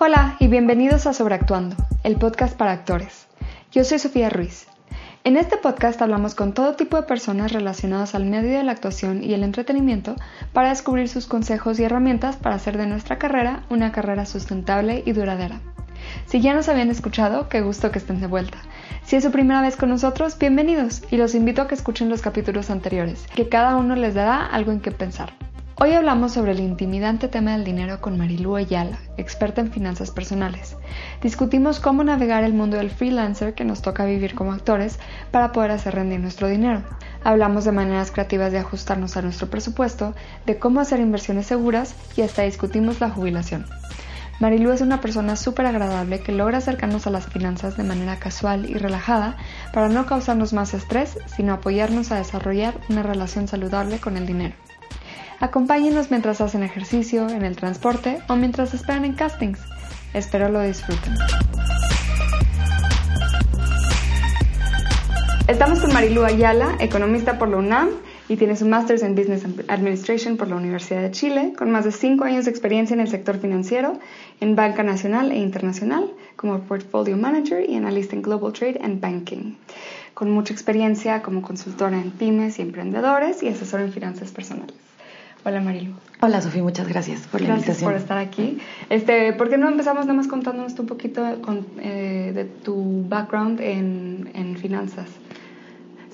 Hola 0.00 0.36
y 0.38 0.46
bienvenidos 0.46 1.08
a 1.08 1.12
Sobreactuando, 1.12 1.74
el 2.04 2.14
podcast 2.14 2.56
para 2.56 2.70
actores. 2.70 3.26
Yo 3.72 3.82
soy 3.82 3.98
Sofía 3.98 4.30
Ruiz. 4.30 4.68
En 5.24 5.36
este 5.36 5.56
podcast 5.56 6.00
hablamos 6.00 6.36
con 6.36 6.54
todo 6.54 6.76
tipo 6.76 6.96
de 6.96 7.02
personas 7.02 7.50
relacionadas 7.50 8.14
al 8.14 8.24
medio 8.24 8.56
de 8.56 8.62
la 8.62 8.70
actuación 8.70 9.24
y 9.24 9.34
el 9.34 9.42
entretenimiento 9.42 10.14
para 10.52 10.68
descubrir 10.68 11.08
sus 11.08 11.26
consejos 11.26 11.80
y 11.80 11.82
herramientas 11.82 12.36
para 12.36 12.54
hacer 12.54 12.78
de 12.78 12.86
nuestra 12.86 13.18
carrera 13.18 13.64
una 13.70 13.90
carrera 13.90 14.24
sustentable 14.24 15.02
y 15.04 15.10
duradera. 15.10 15.60
Si 16.26 16.40
ya 16.40 16.54
nos 16.54 16.68
habían 16.68 16.90
escuchado, 16.90 17.48
qué 17.48 17.60
gusto 17.60 17.90
que 17.90 17.98
estén 17.98 18.20
de 18.20 18.28
vuelta. 18.28 18.58
Si 19.04 19.16
es 19.16 19.24
su 19.24 19.32
primera 19.32 19.62
vez 19.62 19.76
con 19.76 19.88
nosotros, 19.88 20.38
bienvenidos 20.38 21.02
y 21.10 21.16
los 21.16 21.34
invito 21.34 21.62
a 21.62 21.66
que 21.66 21.74
escuchen 21.74 22.08
los 22.08 22.22
capítulos 22.22 22.70
anteriores, 22.70 23.26
que 23.34 23.48
cada 23.48 23.74
uno 23.74 23.96
les 23.96 24.14
dará 24.14 24.46
algo 24.46 24.70
en 24.70 24.78
qué 24.78 24.92
pensar. 24.92 25.32
Hoy 25.80 25.92
hablamos 25.92 26.32
sobre 26.32 26.50
el 26.50 26.58
intimidante 26.58 27.28
tema 27.28 27.52
del 27.52 27.62
dinero 27.62 28.00
con 28.00 28.18
Marilú 28.18 28.56
Ayala, 28.56 28.98
experta 29.16 29.60
en 29.60 29.70
finanzas 29.70 30.10
personales. 30.10 30.76
Discutimos 31.22 31.78
cómo 31.78 32.02
navegar 32.02 32.42
el 32.42 32.52
mundo 32.52 32.78
del 32.78 32.90
freelancer 32.90 33.54
que 33.54 33.64
nos 33.64 33.80
toca 33.80 34.04
vivir 34.04 34.34
como 34.34 34.52
actores 34.52 34.98
para 35.30 35.52
poder 35.52 35.70
hacer 35.70 35.94
rendir 35.94 36.18
nuestro 36.18 36.48
dinero. 36.48 36.82
Hablamos 37.22 37.64
de 37.64 37.70
maneras 37.70 38.10
creativas 38.10 38.50
de 38.50 38.58
ajustarnos 38.58 39.16
a 39.16 39.22
nuestro 39.22 39.50
presupuesto, 39.50 40.16
de 40.46 40.58
cómo 40.58 40.80
hacer 40.80 40.98
inversiones 40.98 41.46
seguras 41.46 41.94
y 42.16 42.22
hasta 42.22 42.42
discutimos 42.42 43.00
la 43.00 43.10
jubilación. 43.10 43.64
Marilú 44.40 44.72
es 44.72 44.80
una 44.80 45.00
persona 45.00 45.36
súper 45.36 45.66
agradable 45.66 46.18
que 46.18 46.32
logra 46.32 46.58
acercarnos 46.58 47.06
a 47.06 47.10
las 47.10 47.28
finanzas 47.28 47.76
de 47.76 47.84
manera 47.84 48.16
casual 48.16 48.68
y 48.68 48.74
relajada 48.74 49.36
para 49.72 49.88
no 49.88 50.06
causarnos 50.06 50.52
más 50.52 50.74
estrés, 50.74 51.18
sino 51.36 51.52
apoyarnos 51.52 52.10
a 52.10 52.16
desarrollar 52.16 52.74
una 52.88 53.04
relación 53.04 53.46
saludable 53.46 54.00
con 54.00 54.16
el 54.16 54.26
dinero. 54.26 54.56
Acompáñenos 55.40 56.10
mientras 56.10 56.40
hacen 56.40 56.64
ejercicio, 56.64 57.28
en 57.28 57.44
el 57.44 57.54
transporte 57.54 58.18
o 58.28 58.34
mientras 58.34 58.74
esperan 58.74 59.04
en 59.04 59.12
castings. 59.12 59.60
Espero 60.12 60.48
lo 60.48 60.60
disfruten. 60.62 61.14
Estamos 65.46 65.80
con 65.80 65.92
Marilu 65.92 66.24
Ayala, 66.24 66.76
economista 66.80 67.38
por 67.38 67.48
la 67.48 67.58
UNAM 67.58 67.90
y 68.28 68.36
tiene 68.36 68.56
su 68.56 68.66
Master's 68.66 69.02
en 69.02 69.14
Business 69.14 69.44
Administration 69.68 70.36
por 70.36 70.48
la 70.48 70.56
Universidad 70.56 71.02
de 71.02 71.12
Chile, 71.12 71.52
con 71.56 71.70
más 71.70 71.84
de 71.84 71.92
cinco 71.92 72.24
años 72.24 72.46
de 72.46 72.50
experiencia 72.50 72.94
en 72.94 73.00
el 73.00 73.08
sector 73.08 73.38
financiero, 73.38 74.00
en 74.40 74.56
banca 74.56 74.82
nacional 74.82 75.30
e 75.30 75.38
internacional, 75.38 76.10
como 76.34 76.58
Portfolio 76.62 77.16
Manager 77.16 77.64
y 77.70 77.76
analista 77.76 78.16
en 78.16 78.22
Global 78.22 78.52
Trade 78.52 78.80
and 78.82 79.00
Banking, 79.00 79.54
con 80.14 80.32
mucha 80.32 80.52
experiencia 80.52 81.22
como 81.22 81.42
consultora 81.42 81.96
en 81.96 82.10
pymes 82.10 82.58
y 82.58 82.62
emprendedores 82.62 83.40
y 83.44 83.48
asesora 83.48 83.84
en 83.84 83.92
finanzas 83.92 84.32
personales. 84.32 84.87
Hola 85.44 85.60
Marilu. 85.60 85.94
Hola 86.20 86.40
Sofía, 86.40 86.62
muchas 86.62 86.88
gracias 86.88 87.20
por 87.28 87.40
la 87.40 87.48
invitación. 87.48 87.90
Gracias 87.90 87.90
por 87.90 87.94
estar 87.94 88.18
aquí. 88.18 88.58
Este, 88.90 89.32
¿Por 89.32 89.48
qué 89.48 89.56
no 89.56 89.68
empezamos 89.68 90.04
nada 90.06 90.16
más 90.16 90.26
contándonos 90.26 90.78
un 90.78 90.86
poquito 90.86 91.24
eh, 91.80 92.32
de 92.34 92.44
tu 92.44 93.04
background 93.08 93.60
en, 93.60 94.30
en 94.34 94.56
finanzas? 94.56 95.06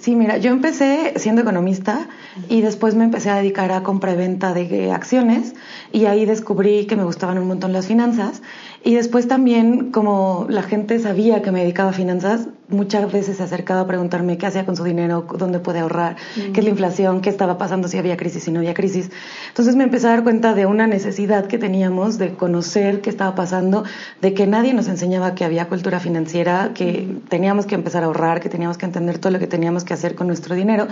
Sí, 0.04 0.14
mira, 0.16 0.36
yo 0.36 0.50
empecé 0.50 1.14
siendo 1.16 1.40
economista 1.40 2.08
y 2.50 2.60
después 2.60 2.94
me 2.94 3.04
empecé 3.04 3.30
a 3.30 3.36
dedicar 3.36 3.72
a 3.72 3.82
compra 3.82 4.12
y 4.12 4.16
venta 4.16 4.52
de 4.52 4.92
acciones 4.92 5.54
y 5.92 6.04
ahí 6.04 6.26
descubrí 6.26 6.84
que 6.84 6.94
me 6.94 7.04
gustaban 7.04 7.38
un 7.38 7.48
montón 7.48 7.72
las 7.72 7.86
finanzas 7.86 8.42
y 8.84 8.94
después 8.94 9.26
también 9.26 9.90
como 9.90 10.46
la 10.50 10.62
gente 10.62 10.98
sabía 10.98 11.40
que 11.40 11.50
me 11.50 11.60
dedicaba 11.60 11.88
a 11.90 11.92
finanzas, 11.94 12.48
muchas 12.68 13.10
veces 13.10 13.38
se 13.38 13.42
acercaba 13.42 13.80
a 13.80 13.86
preguntarme 13.86 14.36
qué 14.36 14.46
hacía 14.46 14.66
con 14.66 14.76
su 14.76 14.84
dinero, 14.84 15.26
dónde 15.38 15.58
puede 15.58 15.78
ahorrar, 15.78 16.16
qué 16.34 16.60
es 16.60 16.64
la 16.64 16.70
inflación, 16.70 17.22
qué 17.22 17.30
estaba 17.30 17.56
pasando 17.56 17.88
si 17.88 17.96
había 17.96 18.18
crisis, 18.18 18.44
si 18.44 18.50
no 18.50 18.60
había 18.60 18.74
crisis. 18.74 19.10
Entonces 19.48 19.74
me 19.74 19.84
empecé 19.84 20.08
a 20.08 20.10
dar 20.10 20.22
cuenta 20.22 20.52
de 20.52 20.66
una 20.66 20.86
necesidad 20.86 21.46
que 21.46 21.56
teníamos 21.56 22.18
de 22.18 22.34
conocer 22.34 23.00
qué 23.00 23.08
estaba 23.08 23.34
pasando, 23.34 23.84
de 24.20 24.34
que 24.34 24.46
nadie 24.46 24.74
nos 24.74 24.86
enseñaba 24.88 25.34
que 25.34 25.46
había 25.46 25.66
cultura 25.66 25.98
financiera, 25.98 26.72
que 26.74 27.08
teníamos 27.30 27.64
que 27.64 27.76
empezar 27.76 28.02
a 28.02 28.06
ahorrar, 28.06 28.42
que 28.42 28.50
teníamos 28.50 28.76
que 28.76 28.84
entender 28.84 29.16
todo 29.16 29.32
lo 29.32 29.38
que 29.38 29.46
teníamos 29.46 29.84
que 29.84 29.94
hacer 29.94 30.14
con 30.14 30.26
nuestro 30.26 30.54
dinero 30.54 30.88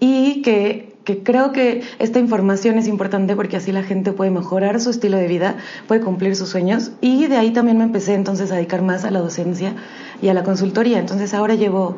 y 0.00 0.42
que, 0.42 0.94
creo 1.22 1.52
que 1.52 1.82
esta 1.98 2.18
información 2.18 2.78
es 2.78 2.88
importante 2.88 3.36
porque 3.36 3.56
así 3.56 3.70
la 3.70 3.82
gente 3.82 4.12
puede 4.12 4.30
mejorar 4.30 4.80
su 4.80 4.90
estilo 4.90 5.16
de 5.16 5.28
vida, 5.28 5.56
puede 5.86 6.00
cumplir 6.00 6.34
sus 6.34 6.48
sueños 6.48 6.92
y 7.00 7.26
de 7.28 7.36
ahí 7.36 7.52
también 7.52 7.78
me 7.78 7.84
empecé 7.84 8.14
entonces 8.14 8.50
a 8.50 8.56
dedicar 8.56 8.82
más 8.82 9.04
a 9.04 9.10
la 9.10 9.20
docencia 9.20 9.74
y 10.20 10.28
a 10.28 10.34
la 10.34 10.42
consultoría. 10.42 10.98
Entonces 10.98 11.32
ahora 11.32 11.54
llevo 11.54 11.96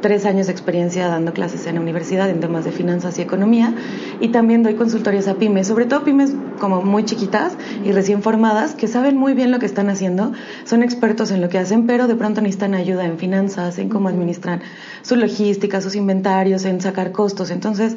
tres 0.00 0.24
años 0.24 0.46
de 0.46 0.52
experiencia 0.52 1.08
dando 1.08 1.32
clases 1.32 1.66
en 1.66 1.74
la 1.76 1.80
universidad 1.80 2.30
en 2.30 2.40
temas 2.40 2.64
de 2.64 2.72
finanzas 2.72 3.18
y 3.18 3.22
economía 3.22 3.74
y 4.20 4.28
también 4.28 4.62
doy 4.62 4.74
consultorías 4.74 5.28
a 5.28 5.34
pymes, 5.34 5.66
sobre 5.66 5.86
todo 5.86 6.04
pymes 6.04 6.34
como 6.58 6.82
muy 6.82 7.04
chiquitas 7.04 7.56
y 7.84 7.92
recién 7.92 8.22
formadas 8.22 8.74
que 8.74 8.88
saben 8.88 9.16
muy 9.16 9.34
bien 9.34 9.50
lo 9.50 9.58
que 9.58 9.66
están 9.66 9.88
haciendo, 9.90 10.32
son 10.64 10.82
expertos 10.82 11.30
en 11.30 11.40
lo 11.40 11.48
que 11.48 11.58
hacen, 11.58 11.86
pero 11.86 12.06
de 12.06 12.16
pronto 12.16 12.40
necesitan 12.40 12.74
ayuda 12.74 13.04
en 13.04 13.18
finanzas, 13.18 13.78
en 13.78 13.88
cómo 13.88 14.08
administrar 14.08 14.60
su 15.02 15.16
logística, 15.16 15.80
sus 15.80 15.94
inventarios, 15.94 16.64
en 16.64 16.80
sacar 16.80 17.12
costos. 17.12 17.50
Entonces, 17.50 17.96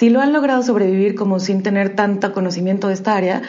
si 0.00 0.08
lo 0.08 0.22
han 0.22 0.32
logrado 0.32 0.62
sobrevivir 0.62 1.14
como 1.14 1.40
sin 1.40 1.62
tener 1.62 1.94
tanto 1.94 2.32
conocimiento 2.32 2.88
de 2.88 2.94
esta 2.94 3.14
área, 3.14 3.42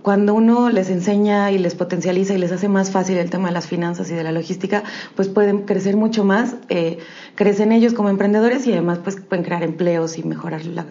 cuando 0.00 0.32
uno 0.32 0.70
les 0.70 0.88
enseña 0.88 1.50
y 1.50 1.58
les 1.58 1.74
potencializa 1.74 2.32
y 2.32 2.38
les 2.38 2.50
hace 2.50 2.66
más 2.66 2.90
fácil 2.90 3.18
el 3.18 3.28
tema 3.28 3.48
de 3.48 3.52
las 3.52 3.66
finanzas 3.66 4.10
y 4.10 4.14
de 4.14 4.22
la 4.22 4.32
logística, 4.32 4.84
pues 5.14 5.28
pueden 5.28 5.66
crecer 5.66 5.98
mucho 5.98 6.24
más, 6.24 6.54
eh, 6.70 6.96
crecen 7.34 7.72
ellos 7.72 7.92
como 7.92 8.08
emprendedores 8.08 8.66
y 8.66 8.72
además 8.72 9.00
pues 9.04 9.16
pueden 9.16 9.44
crear 9.44 9.62
empleos 9.62 10.16
y 10.16 10.22
mejorar 10.22 10.64
la, 10.64 10.86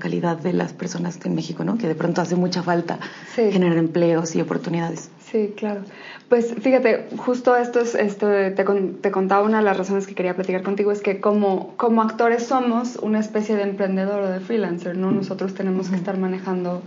calidad 0.00 0.36
de 0.36 0.52
las 0.52 0.72
personas 0.72 1.20
en 1.24 1.36
México, 1.36 1.62
¿no? 1.62 1.78
Que 1.78 1.86
de 1.86 1.94
pronto 1.94 2.20
hace 2.20 2.34
mucha 2.34 2.64
falta 2.64 2.98
generar 3.36 3.76
empleos 3.76 4.34
y 4.34 4.40
oportunidades. 4.40 5.10
Sí, 5.30 5.54
claro. 5.56 5.82
Pues 6.28 6.54
fíjate, 6.60 7.06
justo 7.16 7.54
esto 7.54 7.78
es, 7.80 7.94
esto 7.94 8.26
te, 8.26 8.50
te, 8.50 9.10
contaba 9.12 9.42
una 9.44 9.58
de 9.58 9.64
las 9.64 9.76
razones 9.76 10.08
que 10.08 10.14
quería 10.14 10.34
platicar 10.34 10.62
contigo, 10.62 10.90
es 10.90 11.02
que 11.02 11.20
como, 11.20 11.74
como 11.76 12.02
actores 12.02 12.46
somos 12.46 12.96
una 12.96 13.20
especie 13.20 13.54
de 13.54 13.62
emprendedor 13.62 14.22
o 14.22 14.28
de 14.28 14.40
freelancer, 14.40 14.96
¿no? 14.96 15.12
Nosotros 15.12 15.54
tenemos 15.54 15.88
que 15.88 15.94
estar 15.94 16.18
manejando, 16.18 16.82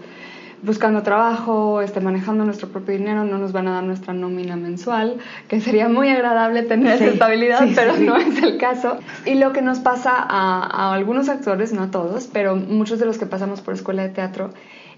buscando 0.61 1.03
trabajo, 1.03 1.81
este, 1.81 2.01
manejando 2.01 2.43
nuestro 2.43 2.67
propio 2.67 2.97
dinero, 2.97 3.23
no 3.23 3.37
nos 3.37 3.53
van 3.53 3.69
a 3.69 3.75
dar 3.75 3.83
nuestra 3.83 4.13
nómina 4.13 4.57
mensual, 4.57 5.19
que 5.47 5.61
sería 5.61 5.87
muy 5.87 6.09
agradable 6.09 6.63
tener 6.63 6.95
esa 6.95 7.05
estabilidad, 7.05 7.65
pero 7.75 7.95
no 7.95 8.17
es 8.17 8.43
el 8.43 8.57
caso. 8.57 8.97
Y 9.25 9.35
lo 9.35 9.53
que 9.53 9.61
nos 9.61 9.79
pasa 9.79 10.11
a, 10.15 10.89
a 10.89 10.93
algunos 10.93 11.29
actores, 11.29 11.71
no 11.71 11.83
a 11.83 11.91
todos, 11.91 12.27
pero 12.27 12.57
muchos 12.57 12.99
de 12.99 13.05
los 13.05 13.17
que 13.17 13.25
pasamos 13.25 13.61
por 13.61 13.73
escuela 13.73 14.03
de 14.03 14.09
teatro, 14.09 14.49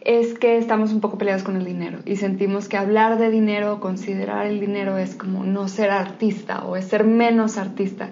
es 0.05 0.37
que 0.37 0.57
estamos 0.57 0.93
un 0.93 1.01
poco 1.01 1.17
peleados 1.17 1.43
con 1.43 1.55
el 1.57 1.65
dinero 1.65 1.99
y 2.05 2.15
sentimos 2.15 2.69
que 2.69 2.77
hablar 2.77 3.17
de 3.17 3.31
dinero, 3.31 3.79
considerar 3.79 4.45
el 4.45 4.59
dinero 4.59 4.97
es 4.99 5.15
como 5.15 5.43
no 5.43 5.67
ser 5.67 5.89
artista 5.89 6.63
o 6.63 6.75
es 6.75 6.85
ser 6.85 7.03
menos 7.03 7.57
artista. 7.57 8.09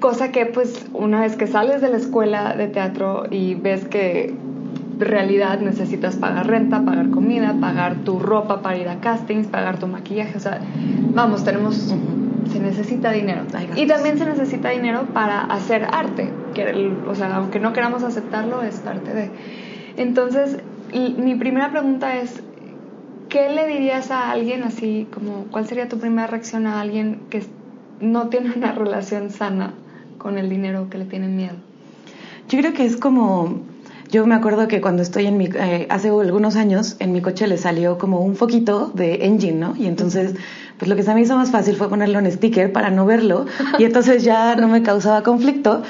Cosa 0.00 0.32
que 0.32 0.46
pues 0.46 0.86
una 0.94 1.20
vez 1.20 1.36
que 1.36 1.46
sales 1.46 1.82
de 1.82 1.90
la 1.90 1.98
escuela 1.98 2.56
de 2.56 2.66
teatro 2.66 3.26
y 3.30 3.54
ves 3.54 3.84
que 3.84 4.30
en 4.30 5.00
realidad 5.00 5.60
necesitas 5.60 6.16
pagar 6.16 6.46
renta, 6.46 6.82
pagar 6.84 7.10
comida, 7.10 7.56
pagar 7.60 7.96
tu 8.04 8.18
ropa 8.18 8.62
para 8.62 8.78
ir 8.78 8.88
a 8.88 9.00
castings, 9.00 9.46
pagar 9.48 9.78
tu 9.78 9.86
maquillaje, 9.86 10.36
o 10.36 10.40
sea, 10.40 10.60
vamos, 11.14 11.44
tenemos 11.44 11.94
se 12.50 12.58
necesita 12.58 13.12
dinero. 13.12 13.42
Y 13.76 13.86
también 13.86 14.18
se 14.18 14.24
necesita 14.24 14.70
dinero 14.70 15.06
para 15.12 15.42
hacer 15.42 15.86
arte, 15.90 16.30
que 16.54 16.96
o 17.06 17.14
sea, 17.14 17.36
aunque 17.36 17.60
no 17.60 17.72
queramos 17.72 18.02
aceptarlo, 18.02 18.62
es 18.62 18.76
parte 18.76 19.12
de. 19.12 19.30
Entonces, 19.96 20.58
mi 20.98 21.34
primera 21.34 21.70
pregunta 21.70 22.16
es, 22.16 22.42
¿qué 23.28 23.48
le 23.48 23.66
dirías 23.66 24.10
a 24.10 24.30
alguien 24.30 24.62
así 24.62 25.08
como, 25.12 25.46
cuál 25.50 25.66
sería 25.66 25.88
tu 25.88 25.98
primera 25.98 26.26
reacción 26.26 26.66
a 26.66 26.80
alguien 26.80 27.22
que 27.30 27.44
no 28.00 28.28
tiene 28.28 28.52
una 28.54 28.72
relación 28.72 29.30
sana 29.30 29.74
con 30.18 30.38
el 30.38 30.50
dinero, 30.50 30.88
que 30.90 30.98
le 30.98 31.04
tiene 31.06 31.28
miedo? 31.28 31.56
Yo 32.48 32.58
creo 32.58 32.74
que 32.74 32.84
es 32.84 32.96
como, 32.96 33.62
yo 34.10 34.26
me 34.26 34.34
acuerdo 34.34 34.68
que 34.68 34.82
cuando 34.82 35.02
estoy 35.02 35.26
en 35.26 35.38
mi, 35.38 35.46
eh, 35.46 35.86
hace 35.88 36.08
algunos 36.08 36.56
años, 36.56 36.96
en 36.98 37.12
mi 37.12 37.22
coche 37.22 37.46
le 37.46 37.56
salió 37.56 37.96
como 37.96 38.20
un 38.20 38.36
foquito 38.36 38.92
de 38.94 39.24
engine, 39.24 39.58
¿no? 39.58 39.74
Y 39.78 39.86
entonces, 39.86 40.34
pues 40.78 40.88
lo 40.90 40.96
que 40.96 41.02
se 41.02 41.14
me 41.14 41.22
hizo 41.22 41.34
más 41.36 41.50
fácil 41.50 41.76
fue 41.76 41.88
ponerlo 41.88 42.18
en 42.18 42.30
sticker 42.30 42.72
para 42.72 42.90
no 42.90 43.06
verlo 43.06 43.46
y 43.78 43.84
entonces 43.84 44.24
ya 44.24 44.54
no 44.56 44.68
me 44.68 44.82
causaba 44.82 45.22
conflicto. 45.22 45.82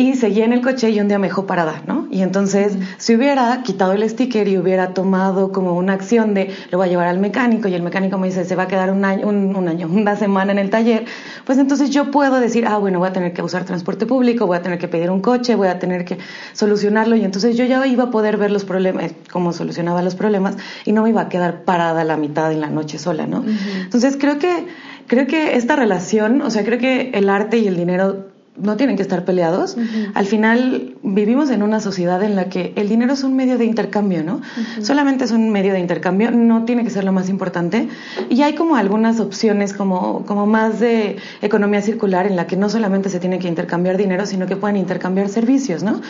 Y 0.00 0.14
seguía 0.14 0.46
en 0.46 0.54
el 0.54 0.62
coche 0.62 0.88
y 0.88 0.98
un 0.98 1.08
día 1.08 1.18
me 1.18 1.26
dejó 1.26 1.44
parada, 1.44 1.82
¿no? 1.86 2.08
Y 2.10 2.22
entonces, 2.22 2.72
si 2.96 3.14
hubiera 3.14 3.62
quitado 3.62 3.92
el 3.92 4.08
sticker 4.08 4.48
y 4.48 4.56
hubiera 4.56 4.94
tomado 4.94 5.52
como 5.52 5.76
una 5.76 5.92
acción 5.92 6.32
de 6.32 6.54
lo 6.70 6.78
voy 6.78 6.86
a 6.86 6.90
llevar 6.90 7.06
al 7.06 7.18
mecánico 7.18 7.68
y 7.68 7.74
el 7.74 7.82
mecánico 7.82 8.16
me 8.16 8.28
dice 8.28 8.46
se 8.46 8.56
va 8.56 8.62
a 8.62 8.66
quedar 8.66 8.90
un 8.92 9.04
año, 9.04 9.28
un, 9.28 9.68
año, 9.68 9.88
una 9.92 10.16
semana 10.16 10.52
en 10.52 10.58
el 10.58 10.70
taller, 10.70 11.04
pues 11.44 11.58
entonces 11.58 11.90
yo 11.90 12.10
puedo 12.10 12.40
decir, 12.40 12.66
ah, 12.66 12.78
bueno, 12.78 12.98
voy 12.98 13.08
a 13.08 13.12
tener 13.12 13.34
que 13.34 13.42
usar 13.42 13.66
transporte 13.66 14.06
público, 14.06 14.46
voy 14.46 14.56
a 14.56 14.62
tener 14.62 14.78
que 14.78 14.88
pedir 14.88 15.10
un 15.10 15.20
coche, 15.20 15.54
voy 15.54 15.68
a 15.68 15.78
tener 15.78 16.06
que 16.06 16.16
solucionarlo 16.54 17.14
y 17.16 17.22
entonces 17.22 17.58
yo 17.58 17.66
ya 17.66 17.86
iba 17.86 18.04
a 18.04 18.10
poder 18.10 18.38
ver 18.38 18.52
los 18.52 18.64
problemas, 18.64 19.04
eh, 19.04 19.14
cómo 19.30 19.52
solucionaba 19.52 20.00
los 20.00 20.14
problemas 20.14 20.56
y 20.86 20.92
no 20.92 21.02
me 21.02 21.10
iba 21.10 21.20
a 21.20 21.28
quedar 21.28 21.64
parada 21.64 22.00
a 22.00 22.04
la 22.04 22.16
mitad 22.16 22.50
en 22.50 22.62
la 22.62 22.70
noche 22.70 22.98
sola, 22.98 23.26
¿no? 23.26 23.44
Entonces 23.82 24.16
creo 24.18 24.38
que, 24.38 24.66
creo 25.06 25.26
que 25.26 25.56
esta 25.56 25.76
relación, 25.76 26.40
o 26.40 26.48
sea, 26.48 26.64
creo 26.64 26.78
que 26.78 27.10
el 27.12 27.28
arte 27.28 27.58
y 27.58 27.68
el 27.68 27.76
dinero 27.76 28.29
no 28.56 28.76
tienen 28.76 28.96
que 28.96 29.02
estar 29.02 29.24
peleados. 29.24 29.76
Al 30.14 30.26
final 30.26 30.94
vivimos 31.02 31.50
en 31.50 31.62
una 31.62 31.80
sociedad 31.80 32.22
en 32.22 32.36
la 32.36 32.46
que 32.46 32.72
el 32.76 32.88
dinero 32.88 33.14
es 33.14 33.22
un 33.22 33.36
medio 33.36 33.58
de 33.58 33.64
intercambio, 33.64 34.22
¿no? 34.22 34.40
Solamente 34.82 35.24
es 35.24 35.30
un 35.30 35.50
medio 35.50 35.72
de 35.72 35.80
intercambio, 35.80 36.30
no 36.30 36.64
tiene 36.64 36.84
que 36.84 36.90
ser 36.90 37.04
lo 37.04 37.12
más 37.12 37.28
importante. 37.28 37.88
Y 38.28 38.42
hay 38.42 38.54
como 38.54 38.76
algunas 38.76 39.20
opciones 39.20 39.72
como, 39.72 40.24
como 40.26 40.46
más 40.46 40.80
de 40.80 41.16
economía 41.42 41.80
circular 41.80 42.26
en 42.26 42.36
la 42.36 42.46
que 42.46 42.56
no 42.56 42.68
solamente 42.68 43.08
se 43.08 43.20
tiene 43.20 43.38
que 43.38 43.48
intercambiar 43.48 43.96
dinero, 43.96 44.26
sino 44.26 44.46
que 44.46 44.56
pueden 44.56 44.76
intercambiar 44.76 45.28
servicios, 45.28 45.82
¿no? 45.82 46.00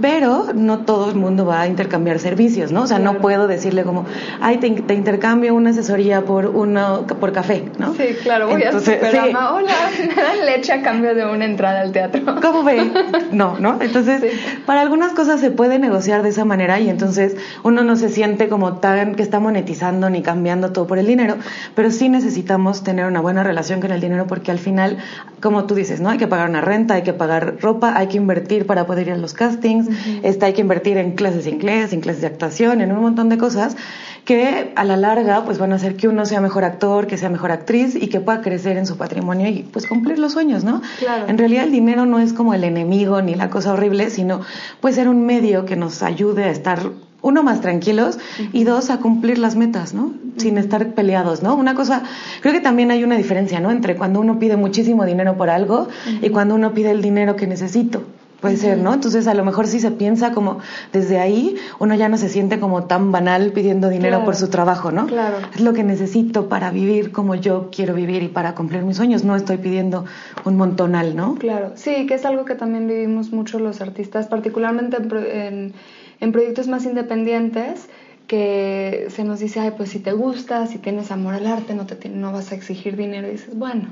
Pero 0.00 0.48
no 0.54 0.80
todo 0.80 1.10
el 1.10 1.16
mundo 1.16 1.46
va 1.46 1.62
a 1.62 1.66
intercambiar 1.68 2.18
servicios, 2.18 2.72
¿no? 2.72 2.82
O 2.82 2.86
sea, 2.86 2.98
no 2.98 3.18
puedo 3.18 3.46
decirle 3.46 3.84
como, 3.84 4.06
ay, 4.40 4.58
te, 4.58 4.94
intercambio 4.94 5.54
una 5.54 5.70
asesoría 5.70 6.24
por 6.24 6.46
uno, 6.46 7.06
por 7.06 7.32
café, 7.32 7.64
¿no? 7.78 7.94
Sí, 7.94 8.16
claro, 8.22 8.48
voy 8.48 8.62
Entonces, 8.62 9.02
a 9.02 9.10
sí. 9.10 9.18
hola, 9.18 9.74
leche 10.44 10.72
a 10.72 10.82
cambio 10.82 11.14
de 11.14 11.24
una 11.24 11.44
entrada 11.44 11.80
al 11.80 11.89
teatro. 11.92 12.22
¿Cómo 12.42 12.62
ve? 12.62 12.90
No, 13.32 13.58
¿no? 13.58 13.80
Entonces, 13.80 14.22
para 14.66 14.80
algunas 14.80 15.12
cosas 15.12 15.40
se 15.40 15.50
puede 15.50 15.78
negociar 15.78 16.22
de 16.22 16.30
esa 16.30 16.44
manera 16.44 16.80
y 16.80 16.88
entonces 16.88 17.36
uno 17.62 17.82
no 17.82 17.96
se 17.96 18.08
siente 18.08 18.48
como 18.48 18.74
tan 18.78 19.14
que 19.14 19.22
está 19.22 19.40
monetizando 19.40 20.10
ni 20.10 20.22
cambiando 20.22 20.72
todo 20.72 20.86
por 20.86 20.98
el 20.98 21.06
dinero, 21.06 21.36
pero 21.74 21.90
sí 21.90 22.08
necesitamos 22.08 22.82
tener 22.82 23.06
una 23.06 23.20
buena 23.20 23.42
relación 23.42 23.80
con 23.80 23.92
el 23.92 24.00
dinero 24.00 24.26
porque 24.26 24.50
al 24.50 24.58
final, 24.58 24.98
como 25.40 25.64
tú 25.64 25.74
dices, 25.74 26.00
¿no? 26.00 26.10
Hay 26.10 26.18
que 26.18 26.28
pagar 26.28 26.48
una 26.48 26.60
renta, 26.60 26.94
hay 26.94 27.02
que 27.02 27.12
pagar 27.12 27.56
ropa, 27.60 27.96
hay 27.96 28.08
que 28.08 28.16
invertir 28.16 28.66
para 28.66 28.86
poder 28.86 29.08
ir 29.08 29.14
a 29.14 29.16
los 29.16 29.34
castings, 29.34 29.88
está, 30.22 30.46
hay 30.46 30.52
que 30.52 30.60
invertir 30.60 30.96
en 30.98 31.12
clases 31.12 31.44
de 31.44 31.50
inglés, 31.50 31.92
en 31.92 32.00
clases 32.00 32.22
de 32.22 32.26
actuación, 32.28 32.80
en 32.80 32.92
un 32.92 33.00
montón 33.00 33.28
de 33.28 33.38
cosas 33.38 33.76
que 34.24 34.72
a 34.76 34.84
la 34.84 34.96
larga 34.96 35.44
pues 35.44 35.58
van 35.58 35.72
a 35.72 35.76
hacer 35.76 35.96
que 35.96 36.08
uno 36.08 36.26
sea 36.26 36.40
mejor 36.40 36.64
actor, 36.64 37.06
que 37.06 37.16
sea 37.16 37.28
mejor 37.28 37.52
actriz 37.52 37.94
y 37.94 38.08
que 38.08 38.20
pueda 38.20 38.40
crecer 38.40 38.76
en 38.76 38.86
su 38.86 38.96
patrimonio 38.96 39.48
y 39.48 39.62
pues 39.62 39.86
cumplir 39.86 40.18
los 40.18 40.32
sueños, 40.32 40.64
¿no? 40.64 40.82
Claro. 40.98 41.26
En 41.28 41.38
realidad 41.38 41.64
el 41.64 41.72
dinero 41.72 42.06
no 42.06 42.18
es 42.18 42.32
como 42.32 42.54
el 42.54 42.64
enemigo 42.64 43.22
ni 43.22 43.34
la 43.34 43.50
cosa 43.50 43.72
horrible, 43.72 44.10
sino 44.10 44.40
puede 44.80 44.94
ser 44.94 45.08
un 45.08 45.24
medio 45.26 45.64
que 45.64 45.76
nos 45.76 46.02
ayude 46.02 46.44
a 46.44 46.50
estar 46.50 46.90
uno 47.22 47.42
más 47.42 47.60
tranquilos 47.60 48.18
y 48.52 48.64
dos 48.64 48.90
a 48.90 48.98
cumplir 48.98 49.38
las 49.38 49.56
metas, 49.56 49.94
¿no? 49.94 50.12
Sin 50.36 50.58
estar 50.58 50.94
peleados, 50.94 51.42
¿no? 51.42 51.54
Una 51.54 51.74
cosa, 51.74 52.02
creo 52.40 52.54
que 52.54 52.60
también 52.60 52.90
hay 52.90 53.04
una 53.04 53.16
diferencia, 53.16 53.60
¿no? 53.60 53.70
Entre 53.70 53.96
cuando 53.96 54.20
uno 54.20 54.38
pide 54.38 54.56
muchísimo 54.56 55.04
dinero 55.04 55.36
por 55.36 55.50
algo 55.50 55.88
y 56.22 56.30
cuando 56.30 56.54
uno 56.54 56.72
pide 56.72 56.90
el 56.90 57.02
dinero 57.02 57.36
que 57.36 57.46
necesito. 57.46 58.04
Puede 58.40 58.56
ser, 58.56 58.78
¿no? 58.78 58.94
Entonces, 58.94 59.26
a 59.26 59.34
lo 59.34 59.44
mejor 59.44 59.66
si 59.66 59.80
se 59.80 59.90
piensa 59.90 60.32
como 60.32 60.60
desde 60.92 61.18
ahí, 61.18 61.56
uno 61.78 61.94
ya 61.94 62.08
no 62.08 62.16
se 62.16 62.28
siente 62.28 62.58
como 62.58 62.84
tan 62.84 63.12
banal 63.12 63.52
pidiendo 63.52 63.88
dinero 63.88 64.24
por 64.24 64.34
su 64.34 64.48
trabajo, 64.48 64.90
¿no? 64.90 65.06
Claro. 65.06 65.38
Es 65.54 65.60
lo 65.60 65.72
que 65.72 65.84
necesito 65.84 66.48
para 66.48 66.70
vivir 66.70 67.12
como 67.12 67.34
yo 67.34 67.68
quiero 67.70 67.94
vivir 67.94 68.22
y 68.22 68.28
para 68.28 68.54
cumplir 68.54 68.82
mis 68.82 68.96
sueños. 68.96 69.24
No 69.24 69.36
estoy 69.36 69.58
pidiendo 69.58 70.06
un 70.44 70.56
montonal, 70.56 71.14
¿no? 71.14 71.34
Claro. 71.34 71.72
Sí, 71.74 72.06
que 72.06 72.14
es 72.14 72.24
algo 72.24 72.44
que 72.44 72.54
también 72.54 72.86
vivimos 72.86 73.32
mucho 73.32 73.58
los 73.58 73.80
artistas, 73.80 74.26
particularmente 74.26 74.96
en, 74.96 75.74
en 76.20 76.32
proyectos 76.32 76.68
más 76.68 76.84
independientes 76.86 77.88
que 78.26 79.08
se 79.10 79.24
nos 79.24 79.40
dice, 79.40 79.58
ay, 79.58 79.72
pues 79.76 79.90
si 79.90 79.98
te 79.98 80.12
gusta, 80.12 80.66
si 80.68 80.78
tienes 80.78 81.10
amor 81.10 81.34
al 81.34 81.48
arte, 81.48 81.74
no, 81.74 81.84
te, 81.84 82.08
no 82.08 82.32
vas 82.32 82.52
a 82.52 82.54
exigir 82.54 82.96
dinero. 82.96 83.26
Y 83.26 83.32
dices, 83.32 83.58
bueno, 83.58 83.88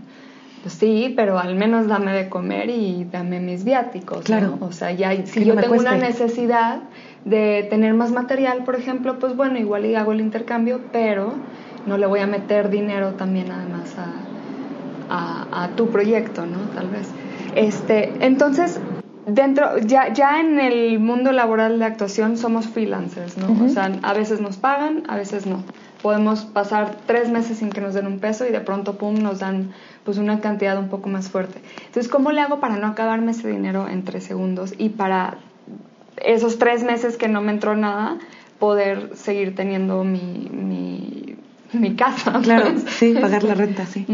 pues 0.62 0.74
sí, 0.74 1.12
pero 1.16 1.38
al 1.38 1.54
menos 1.54 1.86
dame 1.86 2.12
de 2.12 2.28
comer 2.28 2.70
y 2.70 3.06
dame 3.10 3.40
mis 3.40 3.64
viáticos. 3.64 4.24
Claro. 4.24 4.58
O 4.60 4.72
sea, 4.72 4.92
ya 4.92 5.14
si 5.26 5.44
yo 5.44 5.54
tengo 5.54 5.74
una 5.74 5.96
necesidad 5.96 6.80
de 7.24 7.66
tener 7.70 7.94
más 7.94 8.12
material, 8.12 8.64
por 8.64 8.76
ejemplo, 8.76 9.18
pues 9.18 9.36
bueno, 9.36 9.58
igual 9.58 9.86
y 9.86 9.94
hago 9.94 10.12
el 10.12 10.20
intercambio, 10.20 10.80
pero 10.92 11.34
no 11.86 11.96
le 11.96 12.06
voy 12.06 12.20
a 12.20 12.26
meter 12.26 12.70
dinero 12.70 13.12
también 13.12 13.50
además 13.50 13.94
a, 15.08 15.64
a, 15.64 15.68
tu 15.76 15.88
proyecto, 15.88 16.44
¿no? 16.44 16.58
Tal 16.74 16.88
vez. 16.88 17.08
Este, 17.54 18.12
entonces, 18.20 18.80
dentro, 19.26 19.78
ya, 19.78 20.12
ya 20.12 20.40
en 20.40 20.58
el 20.58 20.98
mundo 20.98 21.32
laboral 21.32 21.78
de 21.78 21.84
actuación 21.84 22.36
somos 22.36 22.66
freelancers, 22.66 23.38
¿no? 23.38 23.64
O 23.64 23.68
sea, 23.68 23.92
a 24.02 24.12
veces 24.12 24.40
nos 24.40 24.56
pagan, 24.56 25.04
a 25.08 25.16
veces 25.16 25.46
no 25.46 25.62
podemos 26.02 26.44
pasar 26.44 26.96
tres 27.06 27.28
meses 27.30 27.58
sin 27.58 27.70
que 27.70 27.80
nos 27.80 27.94
den 27.94 28.06
un 28.06 28.18
peso 28.18 28.46
y 28.46 28.50
de 28.50 28.60
pronto, 28.60 28.98
pum, 28.98 29.14
nos 29.22 29.40
dan 29.40 29.72
pues 30.04 30.18
una 30.18 30.40
cantidad 30.40 30.78
un 30.78 30.88
poco 30.88 31.08
más 31.08 31.28
fuerte. 31.28 31.60
Entonces, 31.86 32.08
¿cómo 32.10 32.32
le 32.32 32.40
hago 32.40 32.60
para 32.60 32.76
no 32.76 32.86
acabarme 32.86 33.32
ese 33.32 33.48
dinero 33.48 33.88
en 33.88 34.04
tres 34.04 34.24
segundos 34.24 34.74
y 34.78 34.90
para 34.90 35.38
esos 36.16 36.58
tres 36.58 36.84
meses 36.84 37.16
que 37.16 37.28
no 37.28 37.40
me 37.40 37.52
entró 37.52 37.76
nada, 37.76 38.18
poder 38.58 39.16
seguir 39.16 39.54
teniendo 39.54 40.04
mi, 40.04 40.48
mi, 40.50 41.36
mi 41.72 41.94
casa? 41.94 42.40
Claro, 42.42 42.74
sí, 42.98 43.14
pagar 43.20 43.44
la 43.44 43.54
renta, 43.54 43.86
sí. 43.86 44.06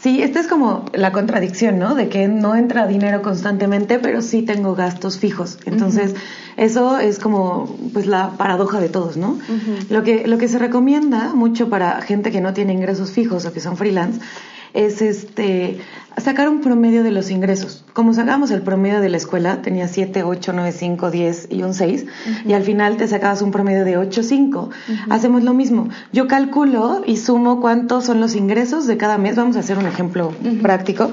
Sí, 0.00 0.22
esta 0.22 0.40
es 0.40 0.48
como 0.48 0.86
la 0.92 1.12
contradicción, 1.12 1.78
¿no? 1.78 1.94
De 1.94 2.08
que 2.08 2.26
no 2.28 2.56
entra 2.56 2.86
dinero 2.86 3.22
constantemente, 3.22 3.98
pero 3.98 4.20
sí 4.20 4.42
tengo 4.42 4.74
gastos 4.74 5.18
fijos. 5.18 5.58
Entonces, 5.64 6.14
eso 6.56 6.98
es 6.98 7.18
como 7.18 7.76
pues 7.92 8.06
la 8.06 8.30
paradoja 8.30 8.80
de 8.80 8.88
todos, 8.88 9.16
¿no? 9.16 9.38
Lo 9.90 10.02
que 10.02 10.26
lo 10.26 10.38
que 10.38 10.48
se 10.48 10.58
recomienda 10.58 11.34
mucho 11.34 11.68
para 11.68 12.00
gente 12.02 12.30
que 12.30 12.40
no 12.40 12.52
tiene 12.52 12.72
ingresos 12.72 13.12
fijos 13.12 13.46
o 13.46 13.52
que 13.52 13.60
son 13.60 13.76
freelance 13.76 14.20
es 14.74 15.02
este 15.02 15.78
sacar 16.18 16.48
un 16.48 16.60
promedio 16.60 17.02
de 17.02 17.10
los 17.10 17.30
ingresos. 17.30 17.84
Como 17.92 18.12
sacábamos 18.12 18.50
el 18.50 18.62
promedio 18.62 19.00
de 19.00 19.08
la 19.08 19.16
escuela, 19.16 19.62
tenía 19.62 19.88
7, 19.88 20.22
8, 20.22 20.52
9, 20.54 20.72
5, 20.72 21.10
10 21.10 21.48
y 21.50 21.62
un 21.62 21.74
6, 21.74 22.06
y 22.44 22.52
al 22.52 22.62
final 22.62 22.96
te 22.96 23.08
sacabas 23.08 23.42
un 23.42 23.50
promedio 23.50 23.84
de 23.84 23.96
8, 23.96 24.22
5. 24.22 24.70
Hacemos 25.10 25.42
lo 25.42 25.54
mismo. 25.54 25.88
Yo 26.12 26.28
calculo 26.28 27.02
y 27.06 27.16
sumo 27.16 27.60
cuántos 27.60 28.04
son 28.04 28.20
los 28.20 28.34
ingresos 28.34 28.86
de 28.86 28.96
cada 28.96 29.18
mes. 29.18 29.36
Vamos 29.36 29.56
a 29.56 29.60
hacer 29.60 29.78
un 29.78 29.86
ejemplo 29.86 30.32
práctico. 30.60 31.10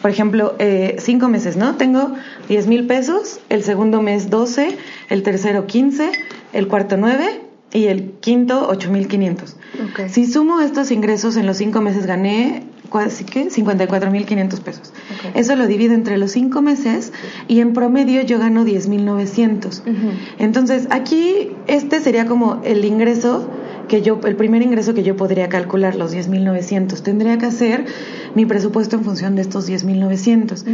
Por 0.00 0.10
ejemplo, 0.10 0.54
eh, 0.58 0.96
cinco 0.98 1.28
meses, 1.28 1.56
¿no? 1.56 1.76
Tengo 1.76 2.12
10 2.48 2.66
mil 2.66 2.86
pesos, 2.86 3.40
el 3.48 3.62
segundo 3.62 4.02
mes 4.02 4.30
12, 4.30 4.76
el 5.08 5.22
tercero 5.22 5.66
15, 5.66 6.10
el 6.52 6.68
cuarto 6.68 6.96
9 6.96 7.42
y 7.72 7.86
el 7.86 8.12
quinto 8.20 8.70
8.500. 8.70 9.54
Okay. 9.92 10.08
Si 10.08 10.26
sumo 10.26 10.60
estos 10.60 10.90
ingresos 10.90 11.36
en 11.36 11.46
los 11.46 11.56
cinco 11.56 11.80
meses 11.80 12.06
gané 12.06 12.64
54.500 12.92 14.60
pesos. 14.60 14.92
Eso 15.34 15.56
lo 15.56 15.66
divido 15.66 15.94
entre 15.94 16.18
los 16.18 16.32
cinco 16.32 16.62
meses 16.62 17.12
y 17.48 17.60
en 17.60 17.72
promedio 17.72 18.22
yo 18.22 18.38
gano 18.38 18.64
10.900. 18.64 19.82
Entonces, 20.38 20.86
aquí 20.90 21.52
este 21.66 22.00
sería 22.00 22.26
como 22.26 22.60
el 22.64 22.84
ingreso 22.84 23.48
que 23.88 24.02
yo, 24.02 24.20
el 24.24 24.36
primer 24.36 24.62
ingreso 24.62 24.94
que 24.94 25.02
yo 25.02 25.16
podría 25.16 25.48
calcular, 25.48 25.96
los 25.96 26.14
10.900. 26.14 27.02
Tendría 27.02 27.38
que 27.38 27.46
hacer 27.46 27.84
mi 28.34 28.46
presupuesto 28.46 28.96
en 28.96 29.04
función 29.04 29.36
de 29.36 29.42
estos 29.42 29.68
10.900. 29.68 30.64